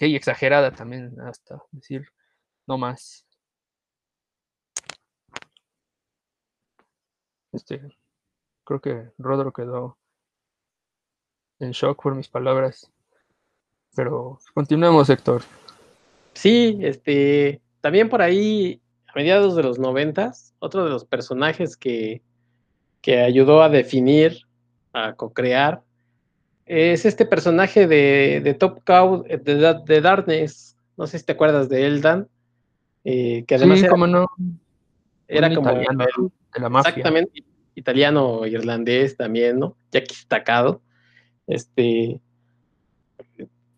[0.00, 2.08] y exagerada también, hasta decir,
[2.66, 3.24] no más.
[7.52, 7.80] Este,
[8.64, 9.98] creo que Rodro quedó
[11.60, 12.90] en shock por mis palabras,
[13.94, 15.42] pero continuemos, Héctor.
[16.34, 22.22] Sí, este, también por ahí, a mediados de los noventas, otro de los personajes que,
[23.00, 24.42] que ayudó a definir,
[24.92, 25.82] a co-crear,
[26.66, 31.68] es este personaje de, de Top Cow, de, de, Darkness, no sé si te acuerdas
[31.68, 32.28] de Eldan,
[33.04, 34.26] eh, que además era, como no,
[35.26, 36.06] era como italiano,
[36.54, 36.90] de la mafia.
[36.90, 37.44] Exactamente,
[37.74, 39.76] italiano, irlandés también, ¿no?
[39.90, 40.82] Ya destacado.
[41.48, 42.20] Este,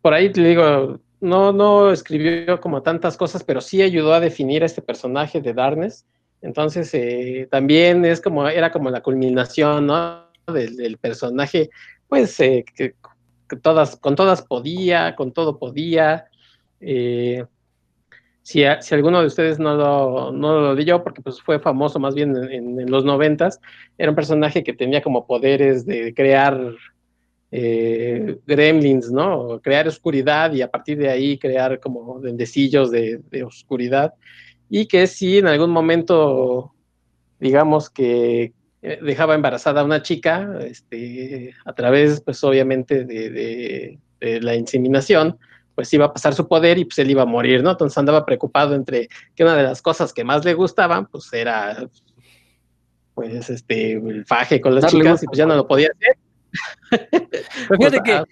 [0.02, 4.62] por ahí te digo, no, no escribió como tantas cosas, pero sí ayudó a definir
[4.62, 6.04] a este personaje de Darkness.
[6.42, 10.28] Entonces, eh, también es como, era como la culminación, ¿no?
[10.46, 11.70] Del, personaje,
[12.08, 12.94] pues, eh, que,
[13.62, 16.26] todas, con todas podía, con todo podía.
[16.80, 17.44] Eh,
[18.42, 22.34] si, si, alguno de ustedes no lo, no lo porque pues fue famoso más bien
[22.36, 23.60] en, en los noventas,
[23.98, 26.58] era un personaje que tenía como poderes de crear
[27.52, 29.60] eh, gremlins, ¿no?
[29.60, 34.14] Crear oscuridad y a partir de ahí crear como dendecillos de, oscuridad
[34.68, 36.72] y que si en algún momento,
[37.40, 44.54] digamos que eh, dejaba embarazada a una chica, este, a través, pues obviamente, de, la
[44.54, 45.38] inseminación,
[45.74, 47.70] pues iba a pasar su poder y pues él iba a morir, ¿no?
[47.70, 51.88] Entonces andaba preocupado entre que una de las cosas que más le gustaban, pues era,
[53.14, 56.18] pues, este, el faje con las chicas y pues ya no lo podía hacer
[57.78, 58.24] fíjate que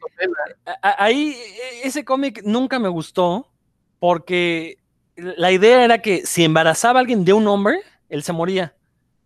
[0.83, 1.37] ahí
[1.83, 3.51] e, ese cómic nunca me gustó
[3.99, 4.79] porque
[5.16, 8.75] la idea era que si embarazaba a alguien de un hombre, él se moría.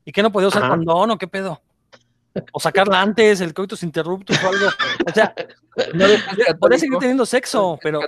[0.05, 1.61] ¿Y que no podía usar condón o qué pedo?
[2.53, 4.66] o sacarla antes, el coitus interruptus o algo.
[5.07, 5.34] O sea,
[5.95, 6.07] no,
[6.59, 8.01] podría seguir teniendo sexo, pero.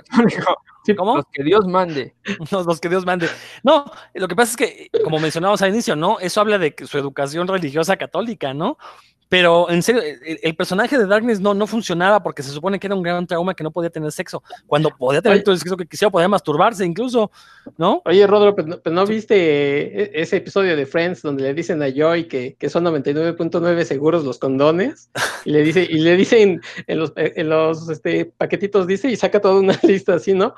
[0.97, 1.17] ¿Cómo?
[1.17, 2.15] Los que Dios mande.
[2.51, 3.27] Los, los, que Dios mande.
[3.63, 6.19] No, lo que pasa es que, como mencionamos al inicio, ¿no?
[6.19, 8.77] Eso habla de su educación religiosa católica, ¿no?
[9.35, 10.01] Pero en serio,
[10.41, 13.53] el, personaje de Darkness no, no funcionaba porque se supone que era un gran trauma
[13.53, 14.41] que no podía tener sexo.
[14.65, 17.29] Cuando podía tener todo el sexo que quisiera, podía masturbarse incluso,
[17.77, 18.01] ¿no?
[18.05, 21.83] Oye, Rodro, pues no, pues no, viste e, ese episodio de Friends donde le dicen
[21.83, 25.09] a Joy que, que son 99.9 seguros los condones
[25.43, 29.41] y le, dice, y le dicen en los, en los este, paquetitos, dice, y saca
[29.41, 30.55] toda una lista así, ¿no?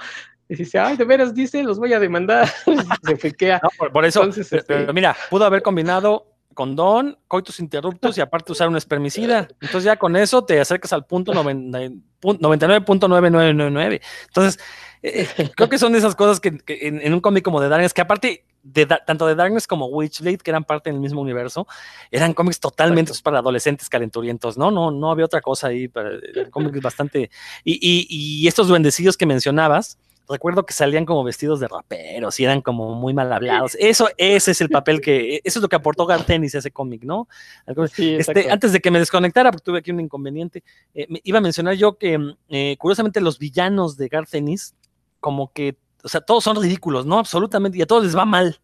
[0.49, 2.47] Y dice, ay, de veras, dice, los voy a demandar.
[3.03, 3.59] se friquea.
[3.91, 8.77] por, eso, este pero mira, pudo haber combinado condón, coitus interruptus y aparte usar un
[8.77, 9.47] espermicida.
[9.61, 14.01] Entonces ya con eso te acercas al punto 99.9999.
[14.25, 14.59] Entonces,
[15.03, 18.01] eh, eh, creo que son esas cosas que, en, un cómic como de Darkness, que
[18.01, 21.67] aparte de, tanto de Darkness como Witchblade, que eran parte del mismo universo,
[22.09, 24.71] eran cómics totalmente para adolescentes calenturientos, ¿no?
[24.71, 26.09] No, no había otra cosa ahí, para,
[26.49, 27.29] cómics bastante...
[27.63, 29.99] Y, y, y estos duendecillos que mencionabas,
[30.29, 33.75] recuerdo que salían como vestidos de raperos y eran como muy mal hablados.
[33.79, 37.03] Eso, ese es el papel que, eso es lo que aportó Gartenis a ese cómic,
[37.03, 37.27] ¿no?
[37.65, 40.63] este, antes de que me desconectara, porque tuve aquí un inconveniente,
[40.93, 44.75] eh, iba a mencionar yo que, mm, eh, curiosamente, los villanos de Gartenis,
[45.19, 47.19] como que, o sea, todos son ridículos, ¿no?
[47.19, 48.59] Absolutamente, y a todos les va mal.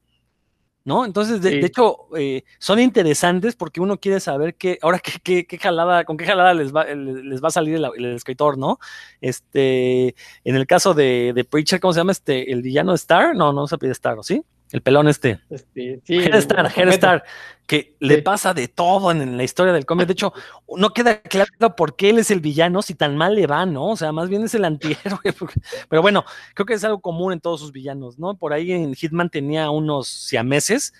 [0.85, 1.05] ¿No?
[1.05, 6.03] Entonces, de, hecho, eh, son interesantes porque uno quiere saber qué, ahora qué, qué, jalada,
[6.03, 8.79] con qué jalada les va, les va a salir el, escritor, ¿no?
[9.21, 12.51] Este, en el caso de, de, Preacher, ¿cómo se llama este?
[12.51, 13.35] ¿El villano Star?
[13.35, 14.43] No, no se pide Star, ¿sí?
[14.73, 15.39] El pelón este.
[15.51, 17.23] este sí, Star,
[17.67, 20.07] que le pasa de todo en, la historia del cómic.
[20.07, 20.33] De hecho,
[20.75, 23.91] no queda claro por qué él es el villano si tan mal le va, ¿no?
[23.91, 25.19] O sea, más bien es el antihéroe.
[25.89, 28.35] Pero bueno, creo que es algo común en todos sus villanos, ¿no?
[28.35, 30.91] Por ahí en Hitman tenía unos siameses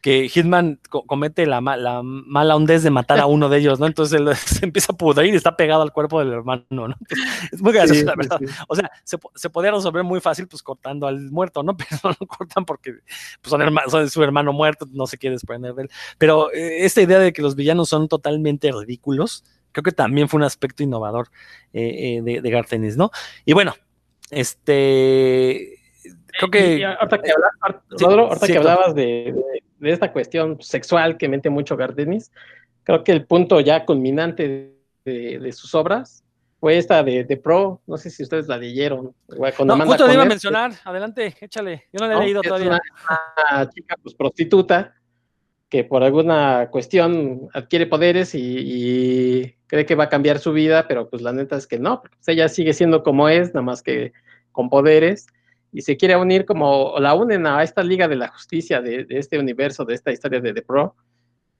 [0.00, 3.86] que Hitman comete la, mala hondez de matar a uno de ellos, ¿no?
[3.86, 6.94] Entonces él se empieza a pudrir y está pegado al cuerpo del hermano, ¿no?
[7.52, 8.40] es muy gracioso, la verdad.
[8.68, 11.76] O sea, se, se, podría resolver muy fácil, pues cortando al muerto, ¿no?
[11.76, 12.94] Pero no lo cortan porque
[13.42, 15.90] pues, son, son su hermano muerto, no se quiere desprender de él.
[16.18, 20.38] Pero eh, esta idea de que los villanos son totalmente ridículos, creo que también fue
[20.38, 21.28] un aspecto innovador
[21.72, 23.10] eh, eh, de, de Gartenis, ¿no?
[23.44, 23.74] Y bueno,
[24.30, 25.80] este
[26.38, 26.84] creo que.
[26.84, 27.18] ahorita
[28.46, 29.34] que, hablabas, de,
[29.80, 32.30] esta cuestión sexual que mente mucho Gardenis,
[32.84, 34.74] creo que el punto ya culminante
[35.04, 36.24] de, sus obras
[36.58, 37.80] fue esta de, Pro.
[37.86, 39.14] No sé si ustedes la leyeron.
[39.28, 40.72] no, justo te iba a mencionar.
[40.84, 41.84] Adelante, échale.
[41.92, 42.78] Yo no la he leído todavía.
[43.50, 44.94] Una, chica pues, prostituta
[45.70, 51.08] que por alguna cuestión adquiere poderes y, cree que va a cambiar su vida, pero
[51.08, 54.12] pues la neta es que no, pues, ella sigue siendo como es, nada más que
[54.50, 55.28] con poderes
[55.72, 59.38] y se quiere unir como la unen a esta Liga de la Justicia de, este
[59.38, 60.96] universo, de esta historia de The Pro.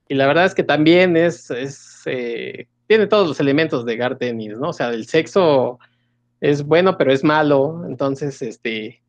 [0.07, 4.57] Y la verdad es que también es, es eh, tiene todos los elementos de Gardenis,
[4.57, 4.69] ¿no?
[4.69, 5.79] O sea, el sexo
[6.41, 7.85] es bueno, pero es malo.
[7.87, 9.01] Entonces, este,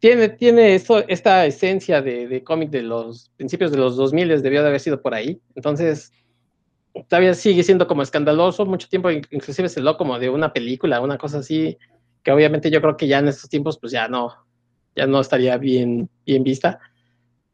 [0.00, 4.62] tiene, tiene esto, esta esencia de, de cómic de los principios de los 2000, debió
[4.62, 5.40] de haber sido por ahí.
[5.54, 6.12] Entonces,
[7.08, 8.66] todavía sigue siendo como escandaloso.
[8.66, 11.78] Mucho tiempo, inclusive se lo como de una película, una cosa así
[12.26, 14.34] que obviamente yo creo que ya en estos tiempos pues ya no,
[14.96, 16.80] ya no estaría bien, bien vista,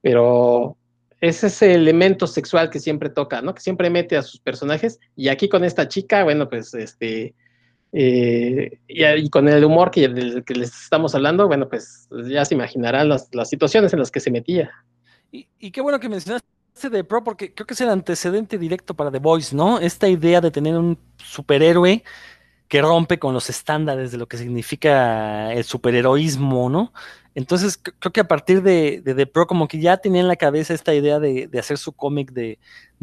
[0.01, 0.79] pero
[1.21, 3.55] es ese elemento sexual que siempre toca, ¿no?
[3.55, 7.35] Que siempre mete a sus personajes y aquí con esta chica, bueno, pues este,
[7.93, 13.11] eh, y, con el humor que, que les estamos hablando, bueno, pues ya se imaginarán
[13.11, 14.71] las, las situaciones en las que se metía.
[15.31, 16.47] Y, y qué bueno que mencionaste
[16.91, 19.81] de Pro porque creo que es el antecedente directo para The Voice, ¿no?
[19.81, 22.03] Esta idea de tener un superhéroe
[22.73, 26.95] que rompe con los estándares de lo que significa el superheroísmo, ¿no?
[27.35, 30.37] Entonces, creo que a partir de, de The Pro, como que ya tenía en la
[30.37, 32.59] cabeza esta idea de, hacer su cómic de,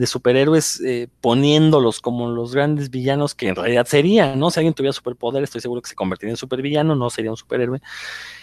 [0.07, 4.49] superhéroes eh, poniéndolos como los grandes villanos que en realidad serían, ¿no?
[4.49, 7.79] Si alguien tuviera superpoder, estoy seguro que se convertiría en supervillano, no sería un superhéroe.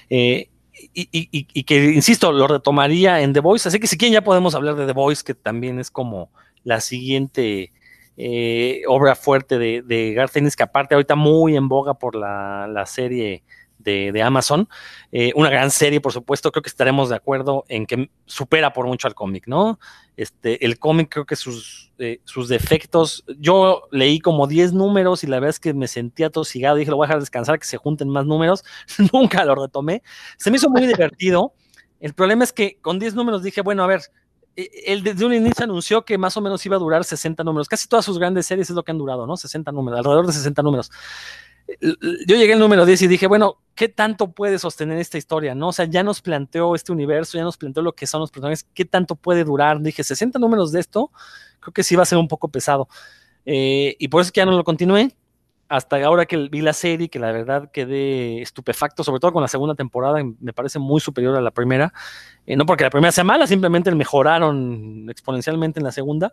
[0.08, 0.48] Eh,
[0.94, 3.68] y, y, que, insisto, lo retomaría en The Voice.
[3.68, 6.30] Así que si quieren ya podemos hablar de The Voice, que también es como
[6.62, 7.72] la siguiente
[8.16, 13.44] eh, obra fuerte de, de Garth que aparte ahorita muy en boga por la, serie
[13.78, 14.68] de, Amazon.
[15.12, 18.86] Eh, una gran serie, por supuesto, creo que estaremos de acuerdo en que supera por
[18.86, 19.78] mucho al cómic, ¿no?
[20.16, 25.26] Este, el cómic creo que sus, eh, sus defectos, yo leí como 10 números y
[25.28, 27.76] la verdad es que me sentía tosigado, dije, lo voy a dejar descansar, que se
[27.76, 28.64] junten más números,
[29.12, 30.02] nunca lo retomé.
[30.38, 31.52] Se me hizo muy divertido.
[32.00, 34.02] El problema es que con 10 números dije, bueno, a ver,
[34.56, 37.68] él desde un inicio anunció que más o menos iba a durar 60 números.
[37.68, 39.36] Casi todas sus grandes series es lo que han durado, ¿no?
[39.36, 40.90] 60 números, alrededor de 60 números.
[41.80, 45.54] Yo llegué al número 10 y dije, bueno, ¿qué tanto puede sostener esta historia?
[45.54, 45.68] ¿No?
[45.68, 48.64] O sea, ya nos planteó este universo, ya nos planteó lo que son los personajes,
[48.72, 49.80] ¿qué tanto puede durar?
[49.80, 51.10] Dije, 60 números de esto,
[51.60, 52.88] creo que sí va a ser un poco pesado.
[53.44, 55.16] Eh, y por eso es que ya no lo continué.
[55.68, 59.48] Hasta ahora que vi la serie, que la verdad quedé estupefacto, sobre todo con la
[59.48, 61.92] segunda temporada, me parece muy superior a la primera.
[62.46, 66.32] Eh, no porque la primera sea mala, simplemente mejoraron exponencialmente en la segunda.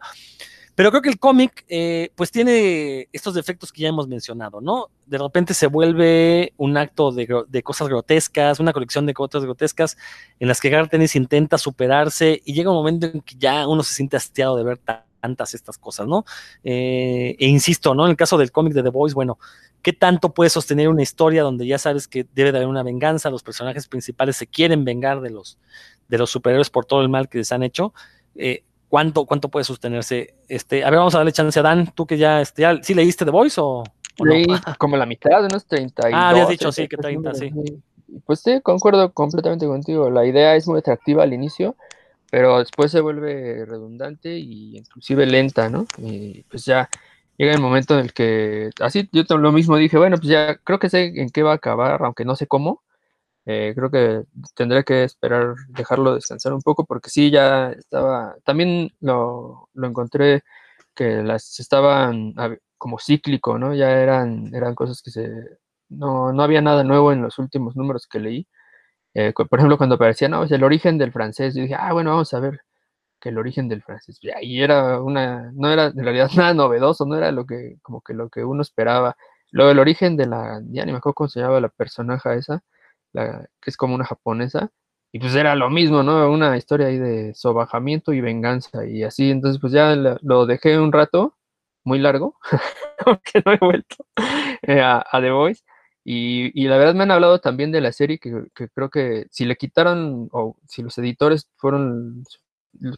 [0.75, 4.89] Pero creo que el cómic, eh, pues tiene estos defectos que ya hemos mencionado, ¿no?
[5.05, 7.27] De repente se vuelve un acto de,
[7.63, 9.97] cosas grotescas, una colección de cosas grotescas
[10.39, 13.93] en las que Gartenis intenta superarse y llega un momento en que ya uno se
[13.93, 14.79] siente hastiado de ver
[15.23, 16.25] tantas estas cosas, ¿no?
[16.65, 18.03] Eh, e insisto, ¿no?
[18.03, 19.39] En el caso del cómic de The Boys, bueno,
[19.81, 23.29] ¿qué tanto puede sostener una historia donde ya sabes que debe de haber una venganza,
[23.29, 25.57] los personajes principales se quieren vengar de los,
[26.09, 27.93] de los superhéroes por todo el mal que les han hecho?
[28.35, 30.35] Eh, ¿Cuánto, cuánto puede sostenerse?
[30.49, 32.93] Este, a ver, vamos a darle chance a Dan, tú que ya, este, ya ¿sí
[32.93, 33.83] leíste The Voice o,
[34.19, 34.45] Leí
[34.77, 36.09] como la mitad, de unos 30.
[36.13, 37.51] Ah, habías dicho, sí, que 30, sí.
[38.25, 40.09] Pues sí, concuerdo completamente contigo.
[40.09, 41.75] La idea es muy atractiva al inicio,
[42.33, 45.85] pero después se vuelve redundante y inclusive lenta, ¿no?
[45.99, 46.89] Y pues ya
[47.37, 50.79] llega el momento en el que, así yo lo mismo dije, bueno, pues ya creo
[50.79, 52.81] que sé en qué va a acabar, aunque no sé cómo,
[53.45, 54.23] eh, creo que
[54.55, 60.41] tendré que esperar, dejarlo descansar un poco, porque sí, ya estaba, también lo, encontré
[60.95, 62.33] que las estaban
[62.79, 63.75] como cíclico, ¿no?
[63.75, 65.29] Ya eran, eran cosas que se,
[65.89, 68.47] no, no había nada nuevo en los últimos números que leí.
[69.13, 72.11] Eh, por ejemplo, cuando aparecía, no, es el origen del francés, yo dije, ah, bueno,
[72.11, 72.61] vamos a ver
[73.19, 74.19] que el origen del francés.
[74.41, 78.13] Y era una, no era en realidad nada novedoso, no era lo que, como que
[78.13, 79.15] lo que uno esperaba.
[79.51, 82.63] Luego el origen de la, ya ni me acuerdo cómo se llamaba la personaje esa,
[83.13, 84.71] que es como una japonesa,
[85.11, 86.29] y pues era lo mismo, ¿no?
[86.31, 90.91] Una historia ahí de sobajamiento y venganza y así, entonces pues ya lo dejé un
[90.91, 91.37] rato,
[91.83, 92.37] muy largo,
[93.05, 93.95] aunque no he vuelto
[94.63, 95.63] eh, a, The Voice.
[96.05, 99.55] Y, la verdad me han hablado también de la serie que, creo que si le
[99.55, 102.23] quitaron o si los editores fueron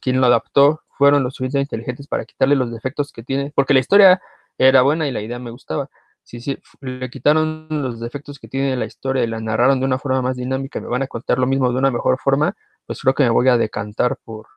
[0.01, 3.81] quien lo adaptó, fueron los suficientemente inteligentes para quitarle los defectos que tiene, porque la
[3.81, 4.21] historia
[4.57, 5.89] era buena y la idea me gustaba,
[6.25, 10.21] si, le quitaron los defectos que tiene la historia y la narraron de una forma
[10.23, 12.55] más dinámica y me van a contar lo mismo de una mejor forma,
[12.87, 14.47] pues creo que me voy a decantar por,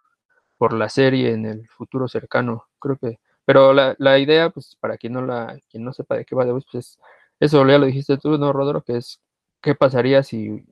[0.56, 2.64] por la serie en el futuro cercano.
[2.78, 6.24] Creo que, pero la, la idea, pues para quien no la, quien no sepa de
[6.24, 6.98] qué va de pues es,
[7.40, 8.82] eso ya lo dijiste tú, ¿no, Rodro?
[8.82, 9.20] Que es
[9.62, 10.64] qué pasaría si,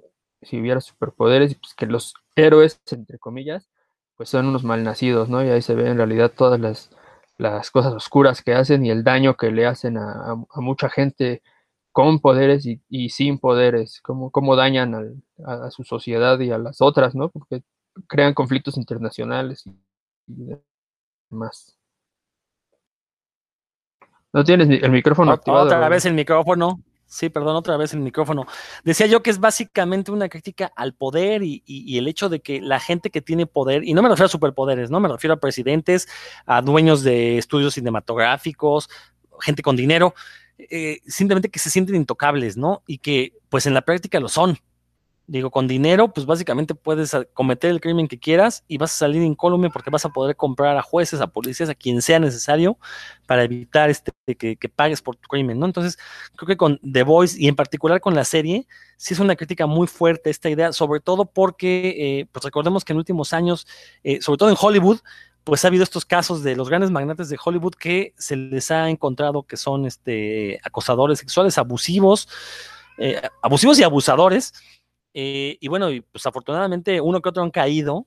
[0.43, 3.69] si hubiera superpoderes y pues que los héroes, entre comillas,
[4.17, 5.45] pues son unos malnacidos, ¿no?
[5.45, 6.91] Y ahí se ve en realidad todas las
[7.39, 11.43] las cosas oscuras que hacen y el daño que le hacen a, mucha gente
[11.93, 17.14] con poderes y, sin poderes, cómo, cómo dañan a, su sociedad y a las otras,
[17.14, 17.31] ¿no?
[17.31, 17.62] Porque
[18.09, 19.73] crean conflictos internacionales y,
[21.31, 21.76] demás.
[24.37, 25.64] No tienes el micrófono activado.
[25.64, 26.82] Otra vez el micrófono.
[27.07, 28.47] Sí, perdón, otra vez el micrófono.
[28.84, 32.78] Decía yo que es básicamente una crítica al poder y, el hecho de que la
[32.78, 36.07] gente que tiene poder, y no me refiero a superpoderes, no me refiero a presidentes,
[36.45, 38.91] a dueños de estudios cinematográficos,
[39.41, 40.14] gente con dinero,
[40.59, 42.82] eh, simplemente que se sienten intocables, ¿no?
[42.87, 44.59] Y que pues en la práctica lo son.
[45.29, 49.22] Digo, con dinero, pues básicamente puedes cometer el crimen que quieras y vas a salir
[49.22, 52.79] incólume porque vas a poder comprar a jueces, a policías, a quien sea necesario
[53.27, 55.66] para evitar este, que, pagues por tu crimen, ¿no?
[55.66, 55.99] Entonces,
[56.37, 59.66] creo que con The Voice y en particular con la serie, sí es una crítica
[59.66, 63.66] muy fuerte esta idea, sobre todo porque, eh, pues recordemos que en últimos años,
[64.05, 65.01] eh, sobre todo en Hollywood,
[65.43, 68.91] pues ha habido estos casos de los grandes magnates de Hollywood que se les ha
[68.91, 72.29] encontrado que son este, acosadores sexuales, abusivos,
[72.99, 74.55] eh, abusivos y abusadores
[75.19, 78.07] eh, y bueno, pues afortunadamente uno que otro han caído.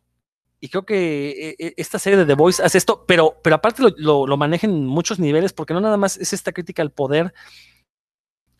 [0.62, 3.82] Y creo que eh, eh, esta serie de The Voice hace esto, pero, pero aparte
[3.98, 7.34] lo, lo, maneja en muchos niveles, porque no nada más es esta crítica al poder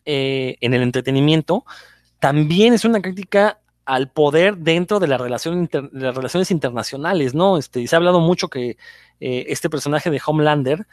[0.04, 1.64] en el entretenimiento,
[2.18, 7.58] también es una crítica al poder dentro de, la relación las relaciones internacionales, ¿no?
[7.58, 8.76] Este, se ha hablado mucho que
[9.20, 10.86] este personaje de Homelander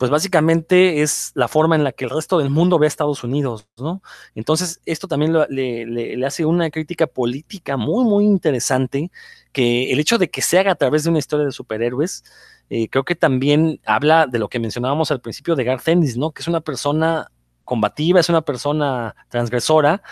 [0.00, 3.22] pues básicamente es la forma en la que el resto del mundo ve a Estados
[3.22, 4.00] Unidos, ¿no?
[4.34, 9.10] Entonces, esto también le, hace una crítica política muy, muy interesante,
[9.52, 12.24] que el hecho de que se haga a través de una historia de superhéroes,
[12.70, 16.30] eh, creo que también habla de lo que mencionábamos al principio de Garth Ennis, ¿no?
[16.30, 17.30] Que es una persona
[17.66, 20.02] combativa, es una persona transgresora,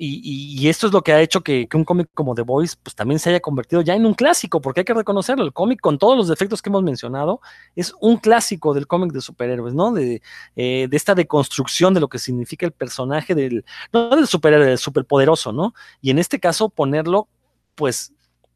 [0.00, 3.18] y, esto es lo que ha hecho que, un cómic como The Voice pues también
[3.18, 6.16] se haya convertido ya en un clásico, porque hay que reconocerlo, el cómic con todos
[6.16, 7.40] los defectos que hemos mencionado
[7.74, 9.92] es un clásico del cómic de superhéroes, ¿no?
[9.92, 10.22] De,
[10.56, 14.78] eh, de, esta deconstrucción de lo que significa el personaje del, no del superhéroe, del
[14.78, 15.74] superpoderoso, ¿no?
[16.00, 17.28] Y en este caso ponerlo
[17.74, 18.12] pues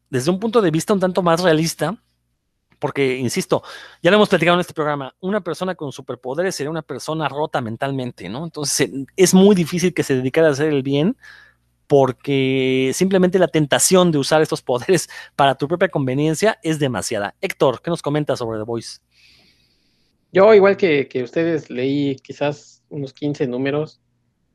[0.09, 1.97] desde un punto de vista un tanto más realista,
[2.83, 3.63] porque, insisto,
[4.01, 7.61] ya lo hemos platicado en este programa, una persona con superpoderes sería una persona rota
[7.61, 8.43] mentalmente, ¿no?
[8.43, 11.15] Entonces es muy difícil que se dedicara a hacer el bien
[11.87, 15.07] porque simplemente la tentación de usar estos poderes
[15.37, 17.35] para tu propia conveniencia es demasiada.
[17.39, 18.99] Héctor, ¿qué nos comentas sobre The Voice?
[20.33, 24.01] Yo, igual que, que ustedes, leí quizás unos 15 números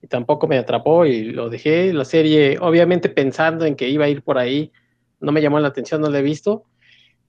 [0.03, 1.95] y tampoco me atrapó y lo dejé.
[1.95, 4.71] La serie, obviamente pensando en que iba a ir por ahí,
[5.19, 6.67] no me llamó la atención, no la he visto.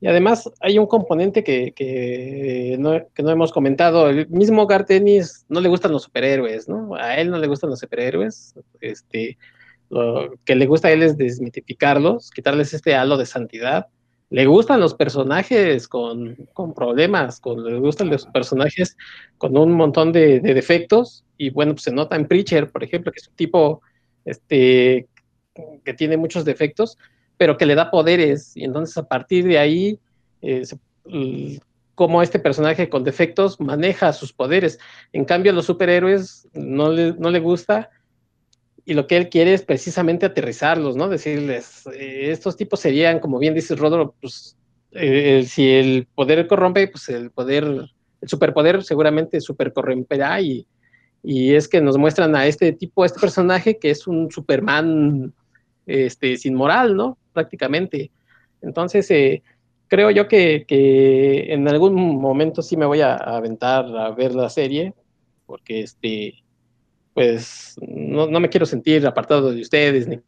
[0.02, 4.10] Y además hay un componente que, que, no, que no hemos comentado.
[4.10, 6.96] El mismo Gartenis no le gustan los superhéroes, ¿no?
[6.96, 8.56] A él no le gustan los superhéroes.
[8.80, 9.38] Este,
[9.90, 13.88] lo que le gusta a él es desmitificarlos, quitarles este halo de santidad.
[14.30, 18.96] Le gustan los personajes con, con problemas, le gustan los personajes
[19.38, 21.26] con un montón de, de, defectos.
[21.38, 23.82] Y bueno, pues se nota en Preacher, por ejemplo, que es un tipo
[24.24, 25.08] este,
[25.84, 26.98] que tiene muchos defectos,
[27.40, 28.52] pero que le da poderes.
[28.58, 29.98] Y entonces a partir de ahí,
[30.42, 30.64] eh,
[31.96, 34.78] como este personaje con defectos maneja sus poderes.
[35.14, 37.90] En cambio, a los superhéroes no le, no le gusta
[38.84, 41.08] y lo que él quiere es precisamente aterrizarlos, ¿no?
[41.08, 44.58] Decirles, eh, estos tipos serían, como bien dice Rodro, pues
[44.92, 50.68] eh, si el poder corrompe, pues el poder, el superpoder seguramente supercorromperá y,
[51.24, 55.34] y es que nos muestran a este tipo, a este personaje que es un Superman
[55.86, 57.19] este, sin moral, ¿no?
[57.34, 58.12] Prácticamente.
[58.62, 59.44] Entonces, eh,
[59.88, 60.66] creo yo que,
[61.50, 64.94] en algún momento sí me voy a, aventar a ver la serie,
[65.46, 66.36] porque este,
[67.14, 70.20] pues no, no, me quiero sentir apartado de ustedes, ni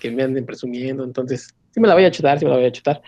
[0.00, 2.66] que me anden presumiendo, entonces sí me la voy a chutar, sí me la voy
[2.66, 3.02] a chutar.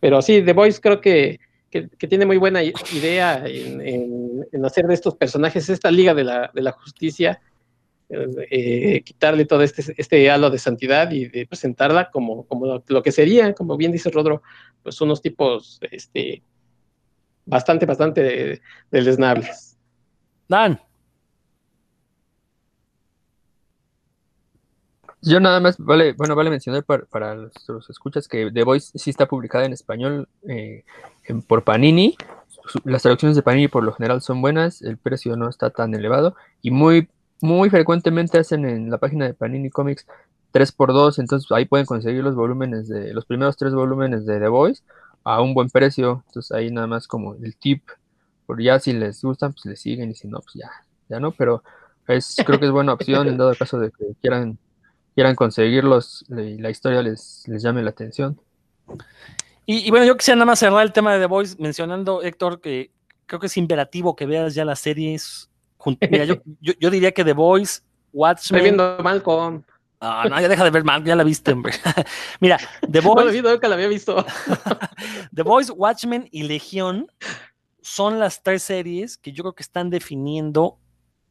[0.00, 1.40] Pero sí, The Voice creo que,
[1.70, 6.14] que, que tiene muy buena idea en, en, en, hacer de estos personajes esta liga
[6.14, 7.40] de la, de la justicia
[8.10, 13.12] eh, quitarle todo este, este halo de santidad y de presentarla como, como lo que
[13.12, 14.42] sería, como bien dice Rodro,
[14.82, 16.42] pues unos tipos este,
[17.44, 19.76] bastante, bastante deleznables.
[20.48, 20.80] Dan.
[25.20, 28.96] Yo nada más, vale, bueno, vale mencionar para, para los, los, escuchas que The Voice
[28.96, 30.84] sí está publicada en español eh,
[31.24, 32.16] en, por Panini.
[32.84, 36.36] Las traducciones de Panini por lo general son buenas, el precio no está tan elevado
[36.62, 37.08] y muy
[37.40, 40.06] muy frecuentemente hacen en la página de Panini Comics
[40.52, 44.82] 3x2, entonces ahí pueden conseguir los volúmenes de los primeros tres volúmenes de The Voice
[45.24, 46.24] a un buen precio.
[46.26, 47.82] Entonces ahí nada más como el tip,
[48.46, 50.70] por ya si les gustan, pues les siguen y si no, pues ya,
[51.08, 51.62] ya no, pero
[52.06, 54.58] es, creo que es buena opción en dado caso de que quieran,
[55.14, 58.40] quieran conseguirlos y la historia les, les llame la atención.
[59.66, 62.62] Y, y, bueno, yo quisiera nada más cerrar el tema de The Voice mencionando, Héctor,
[62.62, 62.90] que
[63.26, 65.47] creo que es imperativo que veas ya las series
[66.10, 67.80] Mira, yo, yo, yo, diría que The Voice,
[68.12, 68.58] Watchmen.
[68.58, 69.62] Estoy viendo Malcolm.
[70.00, 71.74] Ah, no, ya deja de ver Malcolm, ya la viste, hombre.
[72.40, 72.58] Mira,
[72.90, 73.24] The Voice.
[73.24, 74.24] No, visto, nunca la había visto.
[75.34, 77.06] The Voice, Watchmen y Legión
[77.80, 80.78] son las tres series que yo creo que están definiendo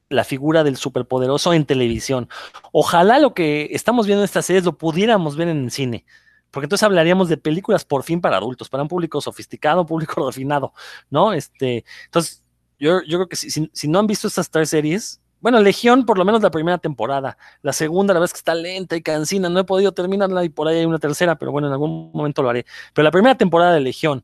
[0.09, 2.29] la figura del superpoderoso en televisión.
[2.71, 6.05] Ojalá lo que estamos viendo en estas series lo pudiéramos ver en el cine.
[6.51, 10.25] Porque entonces hablaríamos de películas por fin para adultos, para un público sofisticado, un público
[10.25, 10.73] refinado,
[11.09, 11.33] ¿no?
[11.33, 12.43] Este, entonces,
[12.79, 16.05] yo, yo creo que si, si, si, no han visto estas tres series, bueno, Legión,
[16.05, 17.37] por lo menos la primera temporada.
[17.61, 20.67] La segunda, la vez que está lenta y cansina, no he podido terminarla y por
[20.67, 22.65] ahí hay una tercera, pero bueno, en algún momento lo haré.
[22.93, 24.23] Pero la primera temporada de Legión,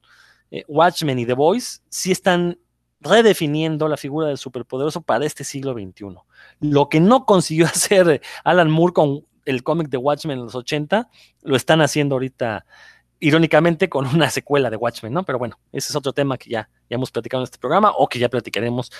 [0.49, 2.57] eh, Watchmen y The Voice, sí están
[2.99, 6.15] redefiniendo la figura del superpoderoso para este siglo XXI.
[6.61, 11.09] Lo que no consiguió hacer Alan Moore con el cómic de Watchmen en los 80,
[11.43, 12.65] lo están haciendo ahorita
[13.23, 15.23] irónicamente con una secuela de Watchmen, ¿no?
[15.23, 18.07] Pero bueno, ese es otro tema que ya, ya hemos platicado en este programa o
[18.07, 18.91] que ya platicaremos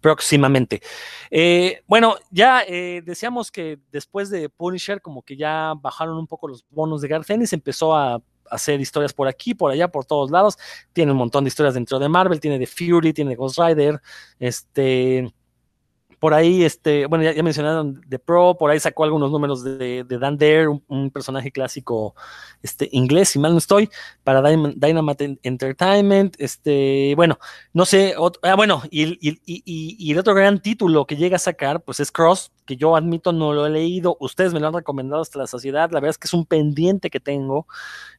[0.00, 0.82] próximamente.
[1.30, 6.48] Eh, bueno, ya eh, decíamos que después de Punisher, como que ya bajaron un poco
[6.48, 8.20] los bonos de Garth Ennis, empezó a
[8.50, 10.58] hacer historias por aquí, por allá, por todos lados.
[10.92, 14.00] Tiene un montón de historias dentro de Marvel, tiene de Fury, tiene Ghost Rider,
[14.40, 15.32] este
[16.18, 20.04] por ahí, este, bueno, ya, ya, mencionaron The Pro, por ahí sacó algunos números de,
[20.04, 22.14] de Dan Dare, un, un, personaje clásico
[22.62, 23.88] este, inglés, si mal no estoy,
[24.24, 26.34] para Dynamite Entertainment.
[26.38, 27.38] Este, bueno,
[27.72, 31.36] no sé, otro, ah, bueno, y, y, y, y, el otro gran título que llega
[31.36, 34.66] a sacar, pues es Cross, que yo admito no lo he leído, ustedes me lo
[34.68, 37.66] han recomendado hasta la sociedad, la verdad es que es un pendiente que tengo,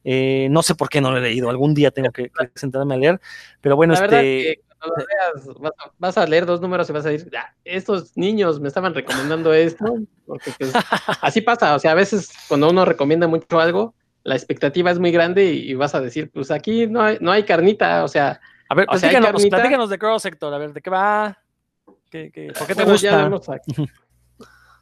[0.04, 2.94] eh, no sé por qué no lo he leído, algún día tengo que, que sentarme
[2.94, 3.20] a leer,
[3.60, 4.60] pero bueno, la este
[4.96, 8.60] veas, vas, a, vas, a, leer dos números y vas a decir, ya, estos niños
[8.60, 9.84] me estaban recomendando esto,
[10.26, 10.72] porque pues,
[11.22, 15.12] así pasa, o sea, a veces cuando uno recomienda mucho algo, la expectativa es muy
[15.12, 18.40] grande y, y vas a decir, pues aquí no hay, no hay carnita, o sea...
[18.68, 19.56] A ver, sea, carnita...
[19.56, 21.38] platícanos de Cross Sector, a ver, ¿de qué va?
[22.10, 23.54] ¿Qué, qué, ¿Por qué te bueno, gusta?
[23.54, 23.86] Aquí.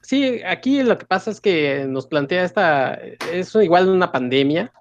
[0.09, 4.73] Sí, aquí lo que pasa es que nos plantea esta, es igual una pandemia,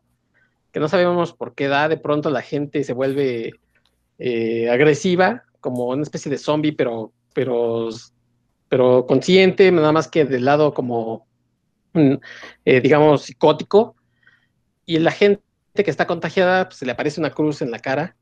[0.71, 3.51] que no sabemos por qué da, de pronto la gente se vuelve
[4.19, 7.89] eh, agresiva, como una especie de zombie, pero, pero,
[8.69, 11.27] pero consciente, nada más que del lado como,
[11.93, 13.95] eh, digamos, psicótico.
[14.85, 15.41] Y la gente
[15.75, 18.15] que está contagiada, pues, se le aparece una cruz en la cara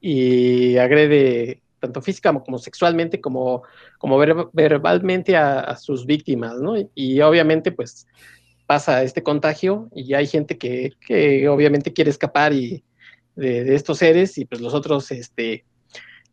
[0.00, 3.62] y agrede tanto física como sexualmente, como,
[3.98, 4.18] como
[4.52, 6.74] verbalmente a, sus víctimas, ¿no?
[6.94, 8.06] Y, obviamente, pues
[8.66, 12.82] pasa este contagio y hay gente que, que obviamente quiere escapar y,
[13.36, 15.64] de, estos seres y pues los otros este,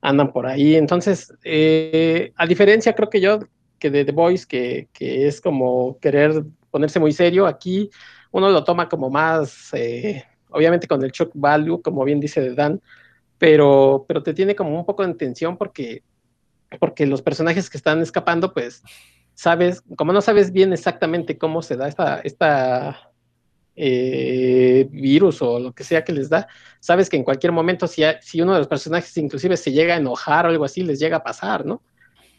[0.02, 0.76] andan por ahí.
[0.76, 3.40] Entonces, eh, a diferencia creo que yo
[3.80, 7.90] que de The Voice, que, que, es como querer ponerse muy serio, aquí
[8.30, 12.80] uno lo toma como más, eh, obviamente con el shock value, como bien dice Dan,
[13.40, 16.04] pero, pero te tiene como un poco de tensión porque,
[16.80, 18.84] porque los personajes que están escapando, pues,
[19.34, 23.11] sabes, como no sabes bien exactamente cómo se da esta, esta
[23.76, 26.48] eh, virus o lo que sea que les da,
[26.80, 29.98] sabes que en cualquier momento, si, si uno de los personajes inclusive se llega a
[29.98, 31.82] enojar o algo así, les llega a pasar, ¿no?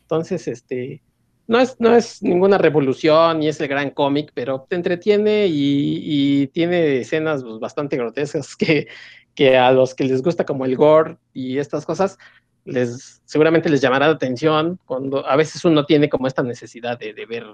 [0.03, 1.03] Entonces, este,
[1.47, 6.47] no es, no es ninguna revolución ni es el gran cómic, pero te entretiene y,
[6.49, 8.89] tiene escenas pues, bastante grotescas que,
[9.35, 12.19] que a los que les gusta como el gore y estas cosas,
[12.65, 17.13] les seguramente les llamará la atención cuando a veces uno tiene como esta necesidad de,
[17.27, 17.45] ver,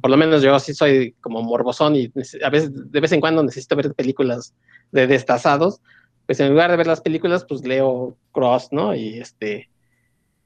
[0.00, 2.12] por lo menos yo sí soy como morbosón y
[2.42, 4.54] a veces de vez en cuando necesito ver películas
[4.90, 5.80] de destazados,
[6.26, 8.94] pues en lugar de ver las películas, pues leo Cross, ¿no?
[8.94, 9.68] Y este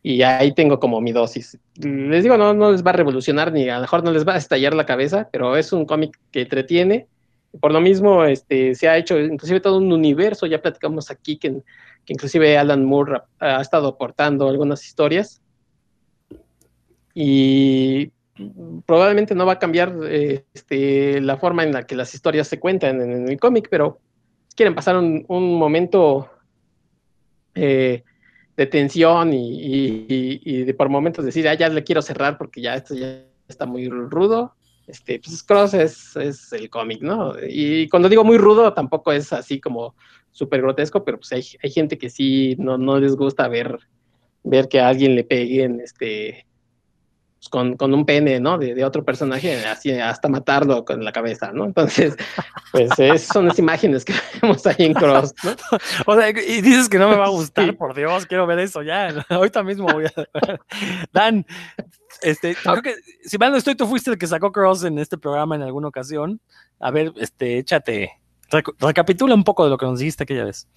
[0.03, 1.59] y ahí tengo como mi dosis.
[1.75, 4.35] Les digo, no, no les va a revolucionar ni a lo mejor no les va
[4.35, 7.09] a estallar la cabeza, pero es un cómic que entretiene
[7.61, 11.63] por lo mismo, este, se ha hecho inclusive todo un universo, ya platicamos aquí que,
[12.05, 15.41] que inclusive Alan Moore ha, estado aportando algunas historias.
[17.15, 18.13] Y
[18.85, 23.01] probablemente no va a cambiar este, la forma en la que las historias se cuentan
[23.01, 24.01] en, el cómic, pero
[24.55, 26.31] quieren pasar un, momento
[27.55, 28.03] eh,
[28.57, 33.23] de tensión y, por momentos decir, ah, ya le quiero cerrar porque ya esto ya
[33.49, 34.55] está muy rudo,
[34.87, 37.35] este, pues Cross es, es el cómic, ¿no?
[37.49, 39.95] Y cuando digo muy rudo, tampoco es así como
[40.31, 43.79] súper grotesco, pero pues hay, hay, gente que sí no, no les gusta ver,
[44.45, 46.47] ver que a alguien le peguen este,
[47.47, 48.59] pues con, con, un pene, ¿no?
[48.59, 51.65] De, de, otro personaje, así hasta matarlo con la cabeza, ¿no?
[51.65, 52.17] Entonces,
[52.73, 55.55] pues es, son las imágenes que vemos ahí en Cross, ¿no?
[56.07, 58.83] O sea, y dices que no me va a gustar, por Dios, quiero ver eso
[58.83, 59.25] ya.
[59.29, 60.13] Ahorita mismo voy a.
[61.13, 61.47] Dan,
[62.23, 62.95] este, creo que,
[63.25, 65.89] si mal no estoy, tú fuiste el que sacó Cross en este programa en alguna
[65.89, 66.41] ocasión.
[66.81, 68.13] A ver, este, échate,
[68.79, 70.69] recapitula un poco de lo que nos dijiste aquella vez.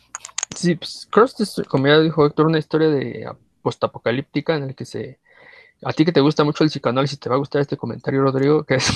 [0.55, 3.29] Sí, pues Cross es, como ya dijo Héctor, una historia de
[3.61, 5.19] postapocalíptica en el que se...
[5.83, 8.63] A ti que te gusta mucho el psicoanálisis, te va a gustar este comentario, Rodrigo,
[8.65, 8.89] que es,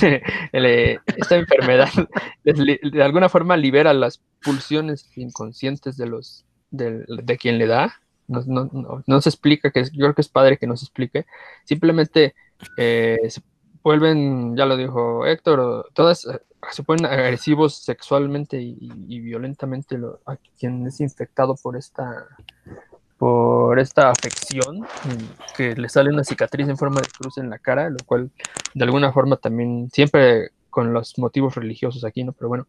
[0.52, 1.90] esta enfermedad
[2.44, 7.94] de, alguna forma libera las pulsiones inconscientes de los de, de quien le da.
[8.28, 11.26] No, se explica, que yo creo que es padre que no se explique,
[11.66, 12.36] simplemente
[12.78, 13.42] eh, se
[13.84, 16.40] vuelven, ya lo dijo Héctor, todas eh,
[16.72, 22.28] se ponen agresivos sexualmente y, violentamente a quien es infectado por esta
[23.18, 24.86] por esta afección
[25.56, 28.32] que le sale una cicatriz en forma de cruz en la cara, lo cual
[28.74, 32.34] de alguna forma también siempre con los motivos religiosos aquí, ¿no?
[32.34, 32.66] Pero bueno,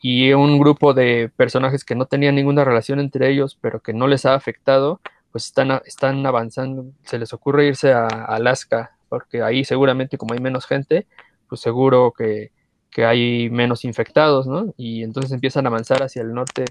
[0.00, 4.08] y un grupo de personajes que no tenían ninguna relación entre ellos, pero que no
[4.08, 5.00] les ha afectado,
[5.30, 6.86] pues están, están avanzando.
[7.04, 11.06] Se les ocurre irse a, Alaska, porque ahí seguramente como hay menos gente,
[11.48, 12.50] pues seguro que,
[12.96, 14.74] hay menos infectados, ¿no?
[14.76, 16.64] Y entonces empiezan a avanzar hacia el norte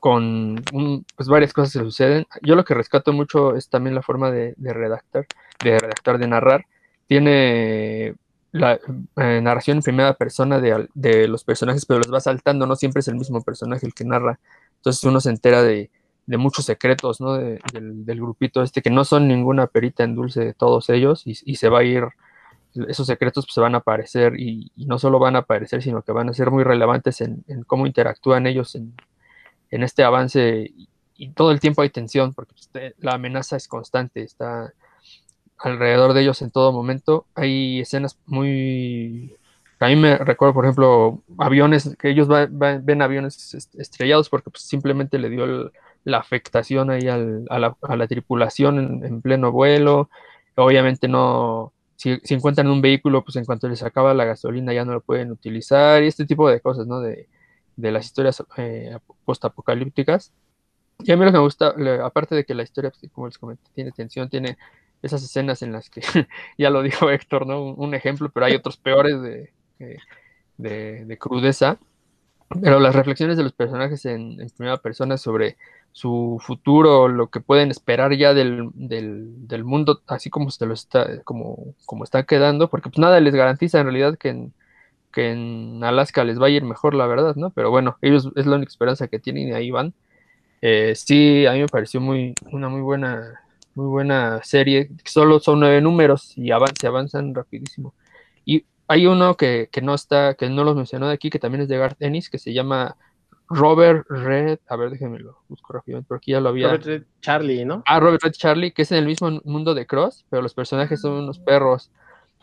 [0.00, 0.62] con
[1.16, 2.26] pues varias cosas se suceden.
[2.42, 5.26] Yo lo que rescato mucho es también la forma de, de redactar,
[5.62, 6.66] de redactar, de narrar.
[7.06, 8.14] Tiene
[8.52, 8.80] la
[9.16, 13.08] eh, narración en primera persona de, los personajes, pero los va saltando, no siempre es
[13.08, 14.40] el mismo personaje el que narra.
[14.76, 15.90] Entonces uno se entera de,
[16.26, 17.34] muchos secretos, ¿no?
[17.34, 21.68] del, grupito este, que no son ninguna perita en dulce de todos ellos, y, se
[21.68, 22.04] va a ir,
[22.88, 26.12] esos secretos pues, se van a aparecer, y, no solo van a aparecer, sino que
[26.12, 28.94] van a ser muy relevantes en, cómo interactúan ellos en,
[29.70, 30.70] este avance,
[31.16, 34.72] y, todo el tiempo hay tensión, porque pues, la amenaza es constante, está
[35.58, 37.26] alrededor de ellos en todo momento.
[37.34, 39.36] Hay escenas muy...
[39.80, 45.18] A mí me recuerdo, por ejemplo, aviones, que ellos ven aviones estrellados porque pues, simplemente
[45.18, 45.70] le dio
[46.04, 50.10] la afectación ahí a, la, tripulación en, pleno vuelo.
[50.56, 54.92] Obviamente no, si, encuentran un vehículo, pues en cuanto les acaba la gasolina ya no
[54.92, 57.00] lo pueden utilizar y este tipo de cosas, ¿no?
[57.00, 57.28] De,
[57.80, 60.32] las historias eh, postapocalípticas.
[61.02, 61.74] Y a mí me gusta,
[62.04, 64.58] aparte de que la historia, pues, como les comenté, tiene tensión, tiene
[65.02, 66.02] esas escenas en las que,
[66.58, 67.62] ya lo dijo Héctor, ¿no?
[67.62, 69.50] Un, ejemplo, pero hay otros peores de,
[70.58, 71.78] de, crudeza.
[72.60, 75.56] Pero las reflexiones de los personajes en, primera persona sobre
[75.92, 81.22] su futuro, lo que pueden esperar ya del, del, mundo, así como se lo está,
[81.22, 84.52] como, como está quedando, porque pues nada les garantiza en realidad que en,
[85.12, 87.50] que en Alaska les va a ir mejor, la verdad, ¿no?
[87.50, 89.94] Pero bueno, ellos es la única esperanza que tienen y ahí van.
[90.62, 93.40] Eh, sí, a mí me pareció muy, una muy buena,
[93.74, 94.90] muy buena serie.
[95.04, 97.94] Solo son nueve números y avanzan, avanzan rapidísimo.
[98.44, 101.62] Y hay uno que, que, no está, que no los mencionó de aquí, que también
[101.62, 102.96] es de Garth Ennis, que se llama
[103.48, 104.60] Robert Red.
[104.68, 106.66] A ver, déjenme lo busco rápidamente, porque aquí ya lo había.
[106.68, 107.82] Robert Red Charlie, ¿no?
[107.86, 111.00] Ah, Robert Red Charlie, que es en el mismo mundo de Cross, pero los personajes
[111.00, 111.90] son unos perros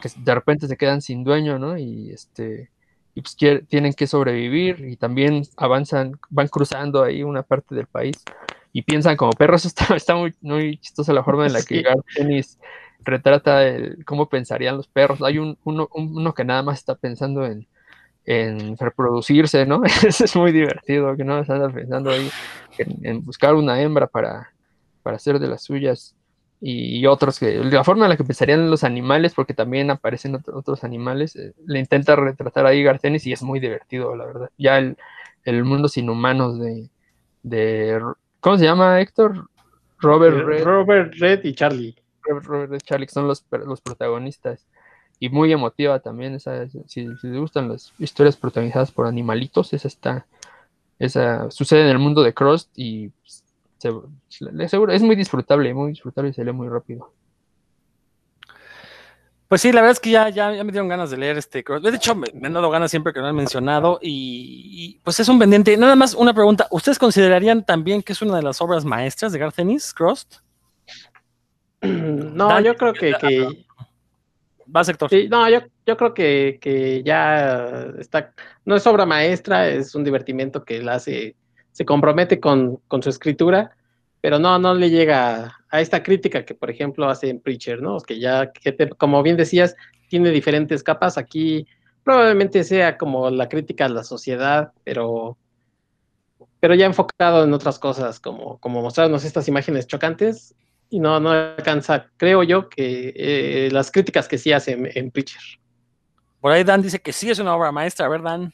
[0.02, 1.78] que de repente se quedan sin dueño, ¿no?
[1.78, 2.70] Y este
[3.18, 8.24] y pues tienen que sobrevivir y también avanzan, van cruzando ahí una parte del país
[8.72, 9.66] y piensan como perros.
[9.66, 12.60] Está, está muy, muy chistosa la forma en la que Garth Ennis
[13.00, 15.24] retrata el, cómo pensarían los perros.
[15.24, 17.66] Hay un, uno, uno que nada más está pensando en,
[18.26, 19.82] en reproducirse, ¿no?
[20.08, 22.30] Eso es muy divertido, que no están pensando ahí
[22.78, 24.54] en, en buscar una hembra para,
[25.02, 26.16] para hacer de las suyas
[26.60, 30.84] y otros que la forma en la que pensarían los animales, porque también aparecen otros
[30.84, 34.50] animales, eh, le intenta retratar ahí Garcenis y es muy divertido, la verdad.
[34.58, 34.98] Ya el,
[35.44, 36.90] el mundo sin humanos de,
[37.44, 38.02] de,
[38.40, 39.50] ¿cómo se llama Héctor?
[40.00, 40.64] Robert Red.
[40.64, 41.96] Robert Red y Charlie.
[42.24, 44.66] Robert, Red y Charlie son los, los protagonistas.
[45.20, 49.88] Y muy emotiva también, esa, si, si les gustan las historias protagonizadas por animalitos, esa
[49.88, 50.28] está,
[51.00, 53.12] esa sucede en el mundo de Cross y
[53.80, 57.14] seguro, es muy disfrutable, muy disfrutable y se lee muy rápido.
[59.48, 61.96] Pues sí, la verdad es que ya, ya, me dieron ganas de leer este De
[61.96, 63.98] hecho, me, han dado ganas siempre que lo han mencionado.
[64.02, 65.78] Y, pues es un pendiente.
[65.78, 66.68] Nada más una pregunta.
[66.70, 70.28] ¿Ustedes considerarían también que es una de las obras maestras de Garcenis, Crossed?
[71.82, 73.66] No, yo creo que, que...
[74.76, 75.10] Va, sector.
[75.10, 78.34] Sí, no, yo, yo creo que, que, ya está.
[78.66, 81.38] No es obra maestra, es un divertimento que la hace
[81.78, 83.70] se compromete con, su escritura,
[84.20, 88.00] pero no, no le llega a, esta crítica que, por ejemplo, hace en Preacher, ¿no?
[88.00, 88.52] Que ya,
[88.98, 89.76] como bien decías,
[90.10, 91.20] tiene diferentes capas.
[91.20, 91.68] Aquí
[92.04, 95.38] probablemente sea como la crítica a la sociedad, pero,
[96.60, 100.56] pero ya enfocado en otras cosas, como, como mostrarnos estas imágenes chocantes,
[100.90, 105.12] y no, no alcanza, creo yo, que eh, las críticas que sí hace en, en
[105.12, 105.44] Preacher.
[106.42, 108.50] Por ahí Dan dice que sí es una obra maestra, ¿verdad?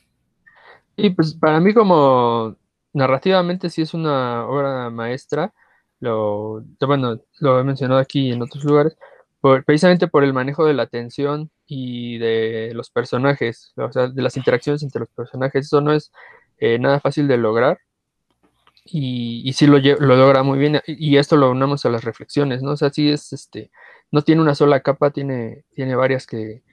[0.97, 2.57] Y pues para mí como
[2.93, 5.53] narrativamente sí es una obra maestra.
[5.99, 8.97] Lo, bueno, lo he mencionado aquí en otros lugares,
[9.65, 14.37] precisamente por el manejo de la atención y de los personajes, o sea, de las
[14.37, 15.65] interacciones entre los personajes.
[15.65, 16.11] Eso no es
[16.59, 17.79] eh, nada fácil de lograr.
[18.85, 20.81] Y, y sí lo, lo, logra muy bien.
[20.87, 22.71] Y esto lo unamos a las reflexiones, ¿no?
[22.71, 23.71] O sea, sí es este.
[24.11, 26.63] No tiene una sola capa, tiene, tiene varias que,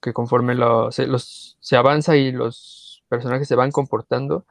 [0.00, 4.46] que conforme los, se avanza y los personajes se van comportando,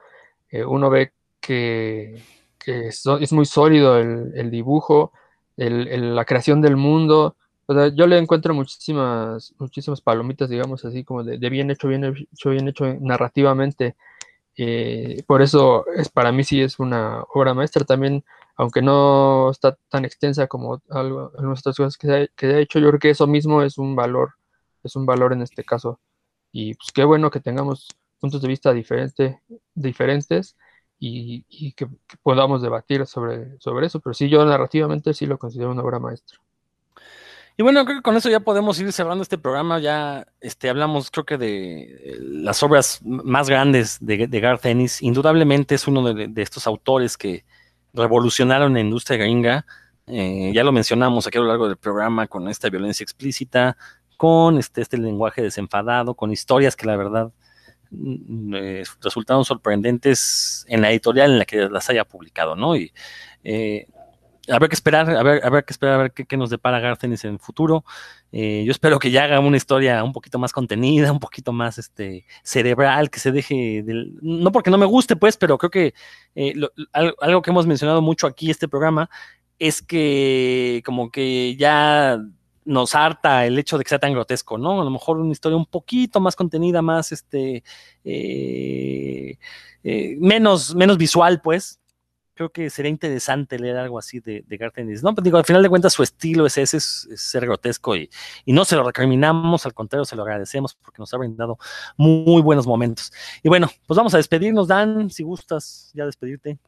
[0.50, 1.14] eh, uno ve
[1.50, 2.22] que,
[2.68, 5.12] es, muy sólido el, dibujo,
[5.58, 7.36] la creación del mundo.
[7.96, 12.68] yo le encuentro muchísimas, muchísimas palomitas, digamos así, como de, bien hecho, bien hecho, bien
[12.68, 13.96] hecho narrativamente.
[14.58, 18.24] Eh, por eso es para mí sí es una obra maestra también,
[18.56, 22.90] aunque no está tan extensa como algunas otras cosas que ha, que ha hecho, yo
[22.90, 24.34] creo que eso mismo es un valor,
[24.84, 26.00] es un valor en este caso.
[26.52, 27.88] Y pues qué bueno que tengamos
[28.20, 29.42] puntos de vista diferente,
[29.74, 30.56] diferentes
[31.00, 31.88] y, que,
[32.22, 36.40] podamos debatir sobre, sobre eso, pero sí, yo narrativamente sí lo considero una obra maestra.
[37.58, 39.80] Y bueno, creo que con eso ya podemos ir cerrando este programa.
[39.80, 45.02] Ya este, hablamos, creo que de eh, las obras más grandes de, Garth Ennis.
[45.02, 47.44] Indudablemente es uno de, estos autores que
[47.94, 49.66] revolucionaron la industria gringa.
[50.08, 53.76] Eh, ya lo mencionamos aquí a lo largo del programa con esta violencia explícita,
[54.16, 57.34] con este, este lenguaje desenfadado, con historias que la verdad
[57.92, 62.76] eh, resultaron sorprendentes en la editorial en la que las haya publicado, ¿no?
[62.76, 62.94] Y
[63.44, 63.88] eh,
[64.48, 67.40] habrá que esperar, ver, habrá que esperar a ver qué, nos depara Gartenis en el
[67.40, 67.84] futuro.
[68.32, 71.78] Eh, yo espero que ya haga una historia un poquito más contenida, un poquito más
[71.78, 75.94] este, cerebral, que se deje del, no porque no me guste, pues, pero creo que
[76.94, 79.10] algo que hemos mencionado mucho aquí este programa
[79.60, 82.20] es que como que ya
[82.70, 84.82] nos harta el hecho de que sea tan grotesco, ¿no?
[84.82, 87.64] A lo mejor una historia un poquito más contenida, más este
[88.04, 89.38] eh,
[89.84, 91.80] eh, menos, menos visual, pues.
[92.36, 95.04] Creo que sería interesante leer algo así de, de Gartenis.
[95.04, 98.10] No, pues digo, al final de cuentas su estilo es ese, es, ser grotesco y,
[98.46, 101.58] y, no se lo recriminamos, al contrario, se lo agradecemos porque nos ha brindado
[101.98, 103.12] muy buenos momentos.
[103.44, 106.60] Y bueno, pues vamos a despedirnos, Dan, si gustas ya despedirte.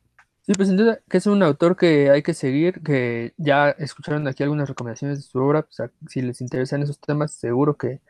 [0.43, 4.27] Sí, pues sin duda que es un autor que hay que seguir, que ya escucharon
[4.27, 8.01] aquí algunas recomendaciones de su obra, pues, si les interesan esos temas, seguro que,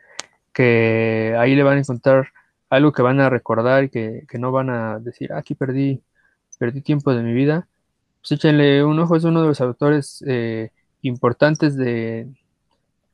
[0.52, 2.28] que ahí le van a encontrar
[2.70, 6.02] algo que van a recordar y que, no van a decir, ah, aquí perdí,
[6.58, 7.68] perdí tiempo de mi vida.
[8.20, 10.70] Pues échenle un ojo, es uno de los autores eh,
[11.02, 12.28] importantes de,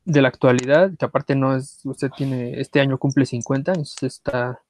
[0.05, 4.61] de la actualidad, que aparte no es, usted tiene, este año cumple 50, entonces está,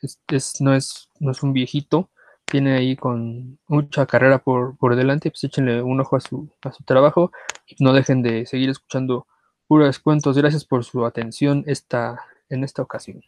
[0.00, 2.10] es, no, es, no es un viejito,
[2.44, 6.72] tiene ahí con mucha carrera por, por delante, pues échenle un ojo a su, a
[6.72, 7.32] su trabajo
[7.66, 9.26] y no dejen de seguir escuchando
[9.66, 10.36] puros cuentos.
[10.36, 12.20] Gracias por su atención esta,
[12.50, 13.22] en esta ocasión.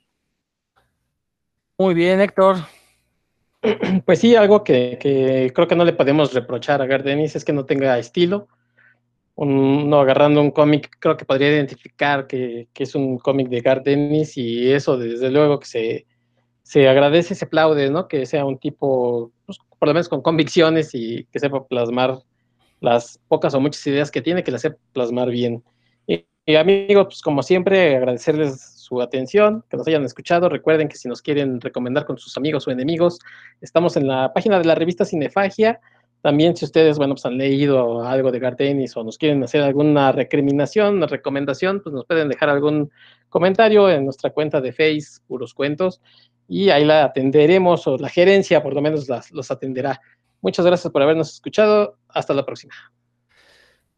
[1.79, 2.57] Muy bien, Héctor.
[4.05, 7.55] Pues sí, algo que, que, creo que no le podemos reprochar a Gardenis es que
[7.55, 8.47] no tenga estilo.
[9.37, 14.37] Uno agarrando un cómic, creo que podría identificar que, que es un cómic de Gardenis
[14.37, 16.07] y eso desde luego que se,
[16.65, 18.09] se agradece, se aplaude, ¿no?
[18.09, 22.19] Que sea un tipo, pues, por lo menos con convicciones y que sepa plasmar
[22.81, 25.63] las pocas o muchas ideas que tiene, que las sepa plasmar bien.
[26.07, 30.49] Y, y amigos, pues como siempre, agradecerles su atención, que nos hayan escuchado.
[30.49, 33.19] Recuerden que si nos quieren recomendar con sus amigos o enemigos,
[33.61, 35.81] estamos en la página de la revista Cinefagia.
[36.23, 40.13] También si ustedes, bueno, pues han leído algo de Gardenis o nos quieren hacer alguna
[40.13, 42.91] recriminación, una recomendación, pues nos pueden dejar algún
[43.29, 46.01] comentario en nuestra cuenta de Face, Puros Cuentos,
[46.49, 50.01] y ahí la atenderemos, o la gerencia por lo menos las, los atenderá.
[50.41, 51.97] Muchas gracias por habernos escuchado.
[52.09, 52.75] Hasta la próxima.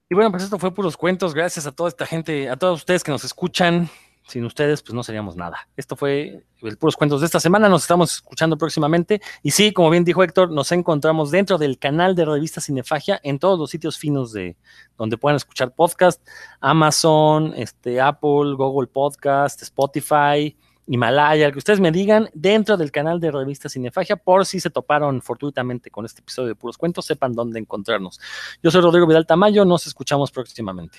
[0.09, 1.35] Y bueno, pues esto fue Puros Cuentos.
[1.35, 3.91] Gracias a toda esta gente, a todos ustedes que nos escuchan.
[4.29, 5.69] Sin ustedes, pues no seríamos nada.
[5.77, 7.69] Esto fue el Puros Cuentos de esta semana.
[7.69, 9.21] Nos estamos escuchando próximamente.
[9.43, 13.39] Y sí, como bien dijo Héctor, nos encontramos dentro del canal de revista Cinefagia en
[13.39, 14.57] todos los sitios finos de
[14.97, 16.27] donde puedan escuchar podcast:
[16.61, 20.57] Amazon, este, Apple, Google Podcast, Spotify.
[20.87, 24.71] Himalaya, el que ustedes me digan, dentro del canal de Revista Cinefagia, por si se
[24.71, 28.21] toparon fortuitamente con este episodio de Puros Cuentos, sepan dónde encontrarnos.
[28.63, 30.99] Yo soy Rodrigo Vidal Tamayo, nos escuchamos próximamente.